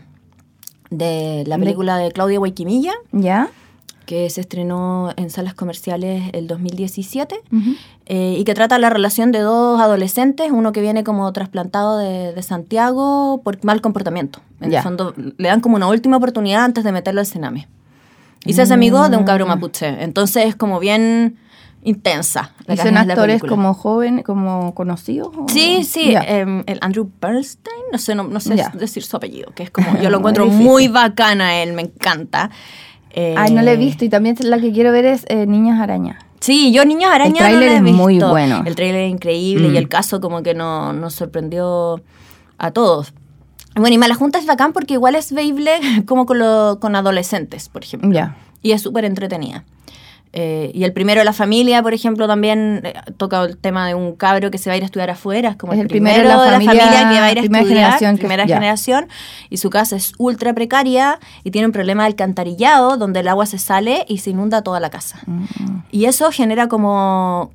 De 0.89 1.43
la 1.47 1.57
película 1.57 1.97
de 1.97 2.11
Claudia 2.11 2.39
Guayquimilla. 2.39 2.93
¿Ya? 3.11 3.49
que 4.05 4.29
se 4.29 4.41
estrenó 4.41 5.11
en 5.15 5.29
salas 5.29 5.53
comerciales 5.53 6.29
el 6.33 6.47
2017 6.47 7.35
eh, 8.05 8.35
y 8.37 8.43
que 8.43 8.53
trata 8.53 8.77
la 8.77 8.89
relación 8.89 9.31
de 9.31 9.39
dos 9.39 9.79
adolescentes, 9.79 10.51
uno 10.51 10.71
que 10.71 10.81
viene 10.81 11.03
como 11.03 11.31
trasplantado 11.31 11.97
de, 11.97 12.41
Santiago 12.43 13.41
por 13.43 13.63
mal 13.63 13.81
comportamiento. 13.81 14.39
En 14.59 14.73
el 14.73 14.81
fondo 14.81 15.13
le 15.15 15.47
dan 15.47 15.61
como 15.61 15.77
una 15.77 15.87
última 15.87 16.17
oportunidad 16.17 16.63
antes 16.63 16.83
de 16.83 16.91
meterlo 16.91 17.21
al 17.21 17.27
cename. 17.27 17.67
Y 18.45 18.53
se 18.53 18.63
hace 18.63 18.73
amigo 18.73 19.07
de 19.07 19.15
un 19.15 19.23
cabro 19.23 19.45
mm. 19.45 19.49
mapuche. 19.49 20.03
Entonces 20.03 20.47
es 20.47 20.55
como 20.55 20.79
bien 20.79 21.37
intensa. 21.83 22.53
¿Y 22.67 22.77
son 22.77 22.97
actores 22.97 23.41
como 23.41 23.73
jóvenes, 23.73 24.23
como 24.23 24.73
conocidos? 24.73 25.29
Sí, 25.47 25.83
sí. 25.83 26.13
Em, 26.27 26.63
el 26.65 26.79
Andrew 26.81 27.09
Bernstein, 27.21 27.83
no 27.91 27.97
sé, 27.97 28.15
no, 28.15 28.39
sé 28.39 28.55
decir 28.73 29.03
su 29.03 29.17
apellido, 29.17 29.51
que 29.53 29.63
es 29.63 29.71
como, 29.71 29.97
yo 29.99 30.09
lo 30.09 30.17
encuentro 30.19 30.47
muy 30.47 30.87
bacana 30.87 31.61
él, 31.61 31.73
me 31.73 31.83
encanta. 31.83 32.49
Ay, 33.15 33.53
no 33.53 33.61
la 33.61 33.73
he 33.73 33.77
visto 33.77 34.05
y 34.05 34.09
también 34.09 34.35
la 34.41 34.59
que 34.59 34.71
quiero 34.71 34.91
ver 34.91 35.05
es 35.05 35.25
eh, 35.29 35.45
Niñas 35.45 35.79
Araña. 35.79 36.19
Sí, 36.39 36.73
yo 36.73 36.83
Niñas 36.83 37.11
Araña 37.11 37.29
el 37.29 37.57
trailer 37.57 37.71
es 37.71 37.81
muy 37.81 38.19
bueno. 38.19 38.63
El 38.65 38.75
trailer 38.75 39.03
es 39.03 39.11
increíble 39.11 39.67
y 39.67 39.71
mm. 39.71 39.77
el 39.77 39.87
caso 39.87 40.19
como 40.19 40.43
que 40.43 40.53
no, 40.53 40.91
nos 40.91 41.13
sorprendió 41.13 42.01
a 42.57 42.71
todos. 42.71 43.13
Bueno, 43.75 43.95
y 43.95 43.97
Mala 43.97 44.15
Junta 44.15 44.39
es 44.39 44.45
bacán 44.45 44.73
porque 44.73 44.95
igual 44.95 45.15
es 45.15 45.31
veíble 45.31 45.71
como 46.05 46.25
con, 46.25 46.39
con 46.79 46.95
adolescentes, 46.95 47.69
por 47.69 47.83
ejemplo. 47.83 48.11
Ya. 48.11 48.35
Y 48.61 48.71
es 48.71 48.81
súper 48.81 49.05
entretenida. 49.05 49.63
Eh, 50.35 50.71
y 50.73 50.83
el 50.83 50.93
primero 50.93 51.21
de 51.21 51.25
la 51.25 51.33
familia, 51.33 51.83
por 51.83 51.93
ejemplo, 51.93 52.27
también 52.27 52.81
eh, 52.83 52.93
toca 53.17 53.43
el 53.43 53.55
tema 53.55 53.85
de 53.87 53.93
un 53.93 54.15
cabro 54.15 54.49
que 54.49 54.57
se 54.57 54.67
va 54.67 54.73
a 54.73 54.77
ir 54.77 54.83
a 54.83 54.87
estudiar 54.87 55.11
afuera, 55.11 55.51
es 55.51 55.55
como 55.57 55.73
el, 55.73 55.87
primero, 55.87 56.23
de 56.23 56.51
la, 56.51 56.59
familia, 56.59 56.89
que 57.11 57.19
va 57.19 57.25
a 57.25 57.31
ir 57.31 57.37
a 57.37 57.41
estudiar, 57.43 57.65
generación, 57.67 58.17
primera 58.17 58.47
generación, 58.47 59.07
y 59.51 59.57
su 59.57 59.69
casa 59.69 59.95
es 59.95 60.13
ultra 60.17 60.51
precaria 60.53 61.19
y 61.43 61.51
tiene 61.51 61.67
un 61.67 61.71
problema 61.71 62.01
de 62.01 62.07
alcantarillado 62.07 62.97
donde 62.97 63.19
el 63.19 63.27
agua 63.27 63.45
se 63.45 63.59
sale 63.59 64.05
y 64.09 64.17
se 64.17 64.31
inunda 64.31 64.63
toda 64.63 64.79
la 64.79 64.89
casa. 64.89 65.19
Mm. 65.27 65.43
Y 65.91 66.05
eso 66.05 66.31
genera 66.31 66.67
como, 66.67 67.51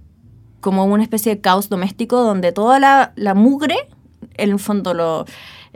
como 0.60 0.84
una 0.84 1.02
especie 1.02 1.34
de 1.34 1.40
caos 1.40 1.68
doméstico 1.68 2.22
donde 2.22 2.52
toda 2.52 2.78
la, 2.78 3.12
la 3.16 3.34
mugre, 3.34 3.74
en 4.36 4.50
el 4.50 4.58
fondo 4.60 4.94
lo 4.94 5.26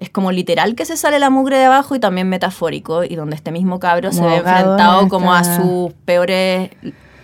es 0.02 0.10
como 0.10 0.32
literal 0.32 0.74
que 0.74 0.84
se 0.84 0.96
sale 0.96 1.20
la 1.20 1.30
mugre 1.30 1.58
de 1.58 1.66
abajo 1.66 1.94
y 1.94 2.00
también 2.00 2.28
metafórico, 2.28 3.04
y 3.04 3.14
donde 3.14 3.36
este 3.36 3.52
mismo 3.52 3.78
cabro 3.78 4.10
se 4.10 4.20
ve 4.20 4.38
enfrentado 4.38 5.08
como 5.08 5.32
a 5.32 5.44
sus 5.44 5.92
peores, 6.04 6.70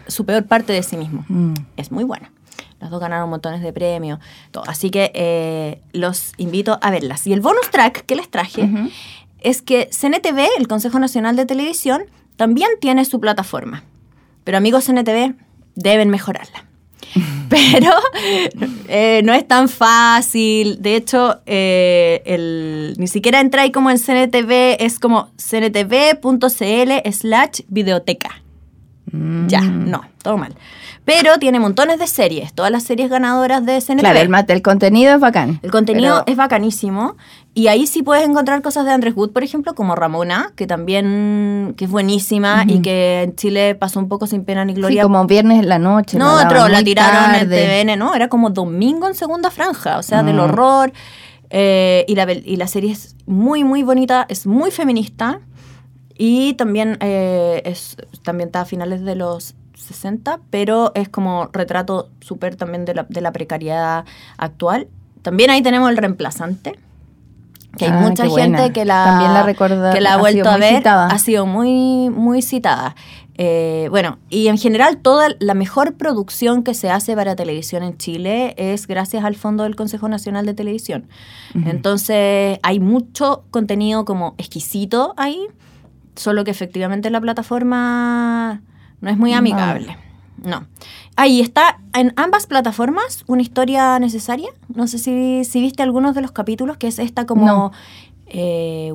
su 0.07 0.25
peor 0.25 0.47
parte 0.47 0.73
de 0.73 0.85
sí 0.85 0.97
mismo. 0.97 1.25
Mm. 1.29 1.55
Es 1.77 1.91
muy 1.91 2.05
buena. 2.05 2.31
Las 2.79 2.91
dos 2.91 3.01
ganaron 3.01 3.29
montones 3.29 3.63
de 3.63 3.73
premios. 3.73 4.21
Todo. 4.53 4.63
Así 4.69 4.91
que 4.91 5.11
eh, 5.15 5.83
los 5.93 6.35
invito 6.37 6.79
a 6.81 6.93
verlas. 6.93 7.27
Y 7.27 7.33
el 7.33 7.41
bonus 7.41 7.69
track 7.73 8.07
que 8.07 8.15
les 8.15 8.31
traje 8.31 8.71
es 9.41 9.61
que 9.61 9.91
CNTV, 9.91 10.47
el 10.57 10.69
Consejo 10.69 11.01
Nacional 11.01 11.35
de 11.35 11.47
Televisión, 11.47 12.05
también 12.37 12.69
tiene 12.81 13.05
su 13.05 13.19
plataforma. 13.19 13.83
Pero 14.45 14.57
amigos 14.57 14.85
CNTV, 14.87 15.35
deben 15.75 16.11
mejorarla. 16.11 16.68
pero 17.49 17.93
eh, 18.89 19.23
no 19.25 19.33
es 19.35 19.47
tan 19.47 19.69
fácil. 19.69 20.81
De 20.81 20.97
hecho, 20.97 21.41
eh, 21.47 22.95
ni 22.99 23.07
siquiera 23.07 23.41
entra 23.41 23.63
ahí 23.63 23.73
como 23.73 23.91
en 23.91 23.99
CNTV, 23.99 24.77
es 24.81 24.99
como 24.99 25.31
cntv.cl 25.37 27.13
slash 27.13 27.63
videoteca. 27.69 28.43
Ya, 29.47 29.61
mm. 29.61 29.91
no, 29.91 30.03
todo 30.23 30.37
mal. 30.37 30.55
Pero 31.05 31.39
tiene 31.39 31.59
montones 31.59 31.99
de 31.99 32.07
series, 32.07 32.53
todas 32.53 32.71
las 32.71 32.83
series 32.83 33.09
ganadoras 33.09 33.65
de 33.65 33.81
CNTV. 33.81 34.01
Claro, 34.01 34.19
el, 34.19 34.45
el 34.49 34.63
contenido 34.63 35.15
es 35.15 35.21
bacán. 35.21 35.59
El 35.63 35.71
contenido 35.71 36.23
es 36.27 36.37
bacanísimo. 36.37 37.17
Y 37.55 37.69
ahí 37.69 37.87
sí 37.87 38.03
puedes 38.03 38.29
encontrar 38.29 38.63
cosas 38.63 38.85
de 38.85 38.93
Andrés 38.93 39.17
Wood, 39.17 39.33
por 39.33 39.43
ejemplo, 39.43 39.75
como 39.75 39.97
Ramona, 39.97 40.53
que 40.55 40.67
también 40.67 41.75
que 41.77 41.87
es 41.87 41.91
buenísima 41.91 42.65
y 42.69 42.83
que 42.83 43.23
en 43.23 43.35
Chile 43.37 43.75
pasó 43.75 43.99
un 43.99 44.09
poco 44.09 44.27
sin 44.27 44.45
pena 44.45 44.65
ni 44.65 44.75
gloria. 44.75 45.03
Sí, 45.03 45.03
como 45.03 45.27
viernes 45.27 45.61
en 45.61 45.69
la 45.69 45.79
noche. 45.79 46.19
No, 46.19 46.37
otro, 46.37 46.69
la 46.69 46.85
tiraron 46.85 47.35
en 47.35 47.49
TVN, 47.49 47.99
¿no? 47.99 48.15
Era 48.15 48.29
como 48.29 48.51
domingo 48.51 49.09
en 49.09 49.15
segunda 49.15 49.51
franja, 49.51 49.99
o 49.99 50.03
sea, 50.03 50.23
del 50.23 50.37
mm. 50.37 50.41
horror. 50.41 50.93
Eh, 51.51 52.05
y, 52.07 52.15
la, 52.15 52.31
y 52.31 52.57
la 52.57 52.69
serie 52.69 52.93
es 52.93 53.17
muy, 53.27 53.65
muy 53.65 53.83
bonita, 53.83 54.27
es 54.29 54.47
muy 54.47 54.71
feminista. 54.71 55.41
Y 56.19 56.55
también, 56.55 56.99
eh, 57.01 57.63
es, 57.65 57.97
también 58.25 58.49
está 58.49 58.63
a 58.63 58.65
finales 58.65 59.05
de 59.05 59.15
los 59.15 59.55
60, 59.75 60.41
pero 60.51 60.93
es 60.95 61.09
como 61.09 61.49
retrato 61.53 62.11
súper 62.21 62.57
también 62.57 62.85
de 62.85 62.95
la, 62.95 63.07
de 63.09 63.21
la, 63.21 63.33
precariedad 63.33 64.05
actual. 64.37 64.89
También 65.23 65.51
ahí 65.51 65.63
tenemos 65.63 65.89
el 65.91 65.97
reemplazante, 65.97 66.79
que 67.77 67.85
hay 67.85 67.93
ah, 67.93 68.01
mucha 68.01 68.29
gente 68.29 68.73
que 68.73 68.85
la, 68.85 69.05
también 69.05 69.33
la, 69.33 69.43
recuerda, 69.45 69.93
que 69.93 70.01
la 70.01 70.15
ha 70.15 70.17
vuelto 70.17 70.49
a 70.49 70.57
ver, 70.57 70.83
ha 70.87 71.19
sido 71.19 71.47
muy, 71.47 72.11
muy 72.11 72.43
citada. 72.43 72.97
Eh, 73.41 73.87
bueno, 73.91 74.19
y 74.29 74.49
en 74.49 74.59
general 74.59 74.99
toda 74.99 75.29
la 75.39 75.55
mejor 75.55 75.95
producción 75.95 76.65
que 76.65 76.75
se 76.75 76.91
hace 76.91 77.15
para 77.15 77.37
televisión 77.37 77.85
en 77.85 77.97
Chile 77.97 78.55
es 78.59 78.89
gracias 78.89 79.25
al 79.25 79.37
Fondo 79.37 79.63
del 79.63 79.77
Consejo 79.77 80.09
Nacional 80.09 80.45
de 80.45 80.55
Televisión. 80.55 81.07
Entonces 81.55 82.59
hay 82.65 82.81
mucho 82.81 83.45
contenido 83.53 84.05
como 84.05 84.35
exquisito 84.39 85.15
ahí, 85.17 85.47
solo 86.19 86.45
que 86.45 86.51
efectivamente 86.51 87.11
la 87.11 87.21
plataforma 87.21 88.61
no 89.01 89.11
es 89.11 89.17
muy 89.17 89.33
amigable. 89.33 89.97
No. 90.43 90.67
Ahí 91.17 91.41
está 91.41 91.81
en 91.95 92.13
ambas 92.17 92.47
plataformas 92.47 93.25
una 93.27 93.43
historia 93.43 93.99
necesaria. 93.99 94.51
No 94.73 94.87
sé 94.87 94.99
si, 94.99 95.45
si 95.45 95.61
viste 95.61 95.83
algunos 95.83 96.15
de 96.15 96.23
los 96.23 96.33
capítulos, 96.33 96.77
que 96.77 96.89
es 96.89 96.99
esta 96.99 97.27
como... 97.27 97.73
Eh, 98.31 98.93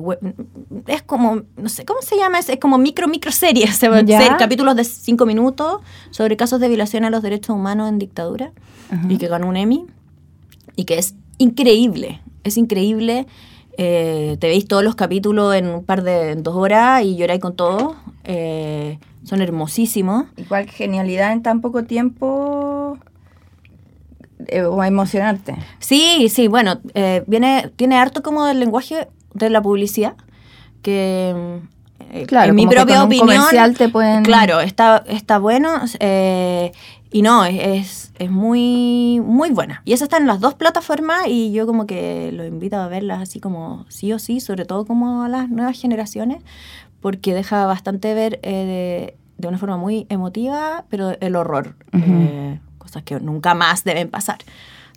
es 0.86 1.02
como, 1.02 1.42
no 1.56 1.68
sé, 1.68 1.84
¿cómo 1.84 2.02
se 2.02 2.16
llama? 2.16 2.38
Es, 2.38 2.48
como 2.60 2.78
micro, 2.78 3.08
micro 3.08 3.32
serie, 3.32 3.66
ser 3.72 3.90
capítulos 4.38 4.76
de 4.76 4.84
cinco 4.84 5.26
minutos 5.26 5.80
sobre 6.10 6.36
casos 6.36 6.60
de 6.60 6.68
violación 6.68 7.04
a 7.04 7.10
los 7.10 7.20
derechos 7.20 7.56
humanos 7.56 7.88
en 7.88 7.98
dictadura 7.98 8.52
y 9.08 9.18
que 9.18 9.26
ganó 9.26 9.48
un 9.48 9.56
Emmy 9.56 9.86
y 10.76 10.84
que 10.84 10.98
es 10.98 11.16
increíble, 11.38 12.20
es 12.44 12.56
increíble. 12.56 13.26
Eh, 13.76 14.36
te 14.40 14.46
veis 14.46 14.66
todos 14.66 14.84
los 14.84 14.94
capítulos 14.94 15.54
en 15.54 15.66
un 15.68 15.84
par 15.84 16.02
de 16.02 16.36
dos 16.36 16.54
horas 16.54 17.02
y 17.02 17.16
lloráis 17.16 17.40
con 17.40 17.56
todo. 17.56 17.96
Eh, 18.24 18.98
son 19.24 19.40
hermosísimos. 19.40 20.26
Igual 20.36 20.68
genialidad 20.68 21.32
en 21.32 21.42
tan 21.42 21.60
poco 21.60 21.84
tiempo 21.84 22.98
eh, 24.46 24.62
o 24.62 24.82
emocionarte. 24.84 25.56
Sí, 25.78 26.28
sí, 26.28 26.48
bueno, 26.48 26.80
eh, 26.94 27.24
viene, 27.26 27.70
tiene 27.76 27.96
harto 27.96 28.22
como 28.22 28.44
del 28.44 28.60
lenguaje 28.60 29.08
de 29.32 29.50
la 29.50 29.62
publicidad, 29.62 30.14
que 30.82 31.60
claro, 32.26 32.50
en 32.50 32.56
mi 32.56 32.66
propia 32.66 33.04
opinión, 33.04 33.74
te 33.76 33.88
pueden... 33.88 34.24
claro, 34.24 34.60
está, 34.60 35.04
está 35.06 35.38
bueno 35.38 35.82
y 37.14 37.22
no, 37.22 37.44
es, 37.44 38.12
es 38.18 38.28
muy, 38.28 39.20
muy 39.24 39.50
buena. 39.50 39.82
Y 39.84 39.92
esa 39.92 40.02
está 40.02 40.16
en 40.16 40.26
las 40.26 40.40
dos 40.40 40.54
plataformas 40.54 41.28
y 41.28 41.52
yo 41.52 41.64
como 41.64 41.86
que 41.86 42.32
lo 42.32 42.44
invito 42.44 42.76
a 42.76 42.88
verlas 42.88 43.22
así 43.22 43.38
como 43.38 43.86
sí 43.88 44.12
o 44.12 44.18
sí, 44.18 44.40
sobre 44.40 44.64
todo 44.64 44.84
como 44.84 45.22
a 45.22 45.28
las 45.28 45.48
nuevas 45.48 45.80
generaciones, 45.80 46.42
porque 47.00 47.32
deja 47.32 47.66
bastante 47.66 48.14
ver 48.14 48.40
eh, 48.42 49.16
de, 49.38 49.46
una 49.46 49.58
forma 49.58 49.76
muy 49.76 50.06
emotiva, 50.08 50.86
pero 50.88 51.16
el 51.20 51.36
horror, 51.36 51.76
eh, 51.92 52.58
cosas 52.78 53.04
que 53.04 53.20
nunca 53.20 53.54
más 53.54 53.84
deben 53.84 54.10
pasar. 54.10 54.38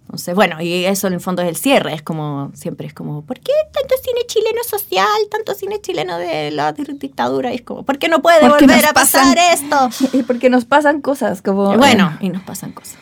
Entonces, 0.08 0.36
bueno, 0.36 0.62
y 0.62 0.86
eso 0.86 1.08
en 1.08 1.14
el 1.14 1.20
fondo 1.20 1.42
es 1.42 1.50
el 1.50 1.58
cierre, 1.58 1.94
es 1.94 2.02
como, 2.02 2.50
siempre 2.54 2.88
es 2.88 2.94
como, 2.94 3.24
¿por 3.24 3.42
qué 3.42 3.52
tanto 3.74 3.94
cine 4.02 4.22
chileno 4.26 4.64
social, 4.64 5.06
tanto 5.30 5.54
cine 5.54 5.82
chileno 5.82 6.18
de 6.18 6.50
la 6.52 6.72
dictadura? 6.72 7.52
Y 7.52 7.56
es 7.56 7.62
como, 7.62 7.84
¿por 7.84 8.00
qué 8.00 8.08
no 8.08 8.22
puede 8.22 8.48
volver 8.48 8.86
a 8.86 8.94
pasar 8.94 9.38
esto? 9.38 9.90
Y 10.14 10.24
porque 10.24 10.50
nos 10.50 10.64
pasan 10.64 11.02
cosas, 11.02 11.42
como... 11.42 11.78
Bueno, 11.78 12.18
y 12.22 12.30
nos 12.30 12.42
pasan 12.44 12.72
cosas. 12.72 12.98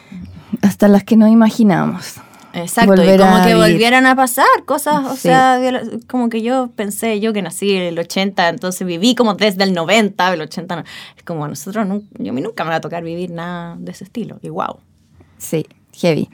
Hasta 0.64 0.88
las 0.88 1.04
que 1.04 1.16
no 1.16 1.28
imaginamos. 1.28 2.16
Exacto, 2.54 3.04
y 3.04 3.18
como 3.18 3.44
que 3.44 3.54
volvieran 3.54 4.08
a 4.08 4.16
pasar 4.16 4.48
cosas, 4.66 5.06
o 5.06 5.16
sea, 5.16 5.62
como 6.08 6.30
que 6.30 6.42
yo 6.42 6.72
pensé, 6.76 7.20
yo 7.20 7.34
que 7.34 7.42
nací 7.42 7.74
en 7.74 7.84
el 7.84 8.00
80, 8.00 8.50
entonces 8.50 8.88
viví 8.88 9.14
como 9.14 9.36
desde 9.36 9.64
el 9.64 9.74
90, 9.74 10.34
el 10.34 10.42
80, 10.42 10.76
no, 10.78 10.84
es 11.18 11.24
como 11.24 11.44
a 11.44 11.50
nosotros, 11.50 11.86
yo 12.18 12.32
a 12.32 12.34
mí 12.34 12.42
nunca 12.42 12.64
me 12.64 12.70
va 12.70 12.78
a 12.78 12.82
tocar 12.82 13.04
vivir 13.04 13.30
nada 13.30 13.76
de 13.78 13.92
ese 13.92 14.06
estilo, 14.06 14.40
y 14.42 14.50
wow. 14.50 14.80
Sí, 15.38 15.68
heavy. 15.94 16.30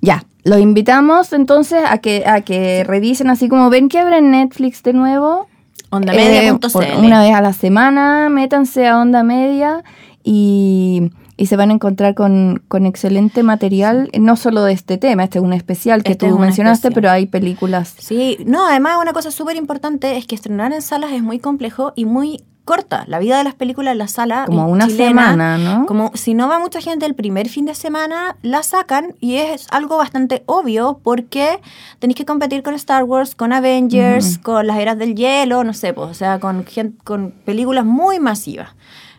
Ya, 0.00 0.24
lo 0.44 0.58
invitamos 0.58 1.32
entonces 1.32 1.82
a 1.88 1.98
que, 1.98 2.24
a 2.26 2.40
que 2.42 2.84
revisen 2.84 3.30
así 3.30 3.48
como 3.48 3.70
ven 3.70 3.88
que 3.88 3.98
habrá 3.98 4.18
en 4.18 4.30
Netflix 4.30 4.82
de 4.82 4.92
nuevo. 4.92 5.48
Onda 5.90 6.12
Media.cl. 6.12 6.82
Eh, 6.82 6.96
una 6.98 7.22
vez 7.22 7.34
a 7.34 7.40
la 7.40 7.52
semana, 7.52 8.28
métanse 8.28 8.86
a 8.86 8.98
Onda 9.00 9.22
Media 9.22 9.82
y 10.22 11.10
y 11.38 11.46
se 11.46 11.56
van 11.56 11.70
a 11.70 11.72
encontrar 11.72 12.14
con, 12.14 12.60
excelente 12.84 13.44
material, 13.44 14.10
no 14.18 14.34
solo 14.34 14.64
de 14.64 14.72
este 14.72 14.98
tema, 14.98 15.22
este 15.22 15.38
es 15.38 15.44
un 15.44 15.52
especial 15.52 16.02
que 16.02 16.12
este 16.12 16.28
tú 16.28 16.38
mencionaste, 16.38 16.90
pero 16.90 17.10
hay 17.10 17.26
películas. 17.26 17.94
Sí, 17.96 18.38
no, 18.44 18.66
además 18.66 18.98
una 19.00 19.12
cosa 19.12 19.30
súper 19.30 19.56
importante 19.56 20.16
es 20.16 20.26
que 20.26 20.34
estrenar 20.34 20.72
en 20.72 20.82
salas 20.82 21.12
es 21.12 21.22
muy 21.22 21.38
complejo 21.38 21.92
y 21.94 22.06
muy 22.06 22.42
corta. 22.68 23.04
La 23.06 23.18
vida 23.18 23.38
de 23.38 23.44
las 23.44 23.54
películas 23.54 23.92
en 23.92 23.98
la 23.98 24.08
sala. 24.08 24.44
Como 24.44 24.68
una 24.68 24.90
semana, 24.90 25.56
¿no? 25.56 25.86
Como 25.86 26.12
si 26.12 26.34
no 26.34 26.50
va 26.50 26.58
mucha 26.58 26.82
gente 26.82 27.06
el 27.06 27.14
primer 27.14 27.48
fin 27.48 27.64
de 27.64 27.74
semana, 27.74 28.36
la 28.42 28.62
sacan 28.62 29.14
y 29.20 29.36
es 29.36 29.68
algo 29.70 29.96
bastante 29.96 30.42
obvio 30.44 31.00
porque 31.02 31.60
tenéis 31.98 32.16
que 32.16 32.26
competir 32.26 32.62
con 32.62 32.74
Star 32.74 33.04
Wars, 33.04 33.34
con 33.34 33.54
Avengers, 33.54 34.36
con 34.36 34.66
las 34.66 34.78
eras 34.80 34.98
del 34.98 35.14
hielo, 35.14 35.64
no 35.64 35.72
sé, 35.72 35.94
pues, 35.94 36.10
o 36.10 36.12
sea, 36.12 36.40
con, 36.40 36.66
con 37.04 37.30
películas 37.30 37.86
muy 37.86 38.20
masivas. 38.20 38.68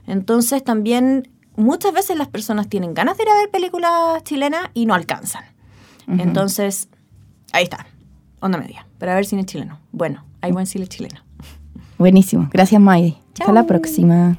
Entonces 0.05 0.63
también 0.63 1.27
muchas 1.55 1.91
veces 1.91 2.19
las 2.19 2.27
personas 2.27 2.69
tienen 2.69 2.93
ganas 2.93 3.17
de 3.17 3.23
ir 3.23 3.29
a 3.29 3.33
ver 3.33 3.49
películas 3.49 4.23
chilenas 4.25 4.69
y 4.75 4.85
no 4.85 4.93
alcanzan. 4.93 5.45
Entonces, 6.07 6.87
ahí 7.51 7.63
está, 7.63 7.87
onda 8.41 8.59
media, 8.59 8.85
para 8.99 9.15
ver 9.15 9.25
cine 9.25 9.43
chileno. 9.43 9.79
Bueno, 9.91 10.23
hay 10.41 10.51
buen 10.51 10.67
cine 10.67 10.85
chileno. 10.85 11.21
Buenísimo. 11.97 12.47
Gracias, 12.53 12.79
May. 12.79 13.17
Hasta 13.39 13.53
la 13.53 13.65
próxima. 13.65 14.37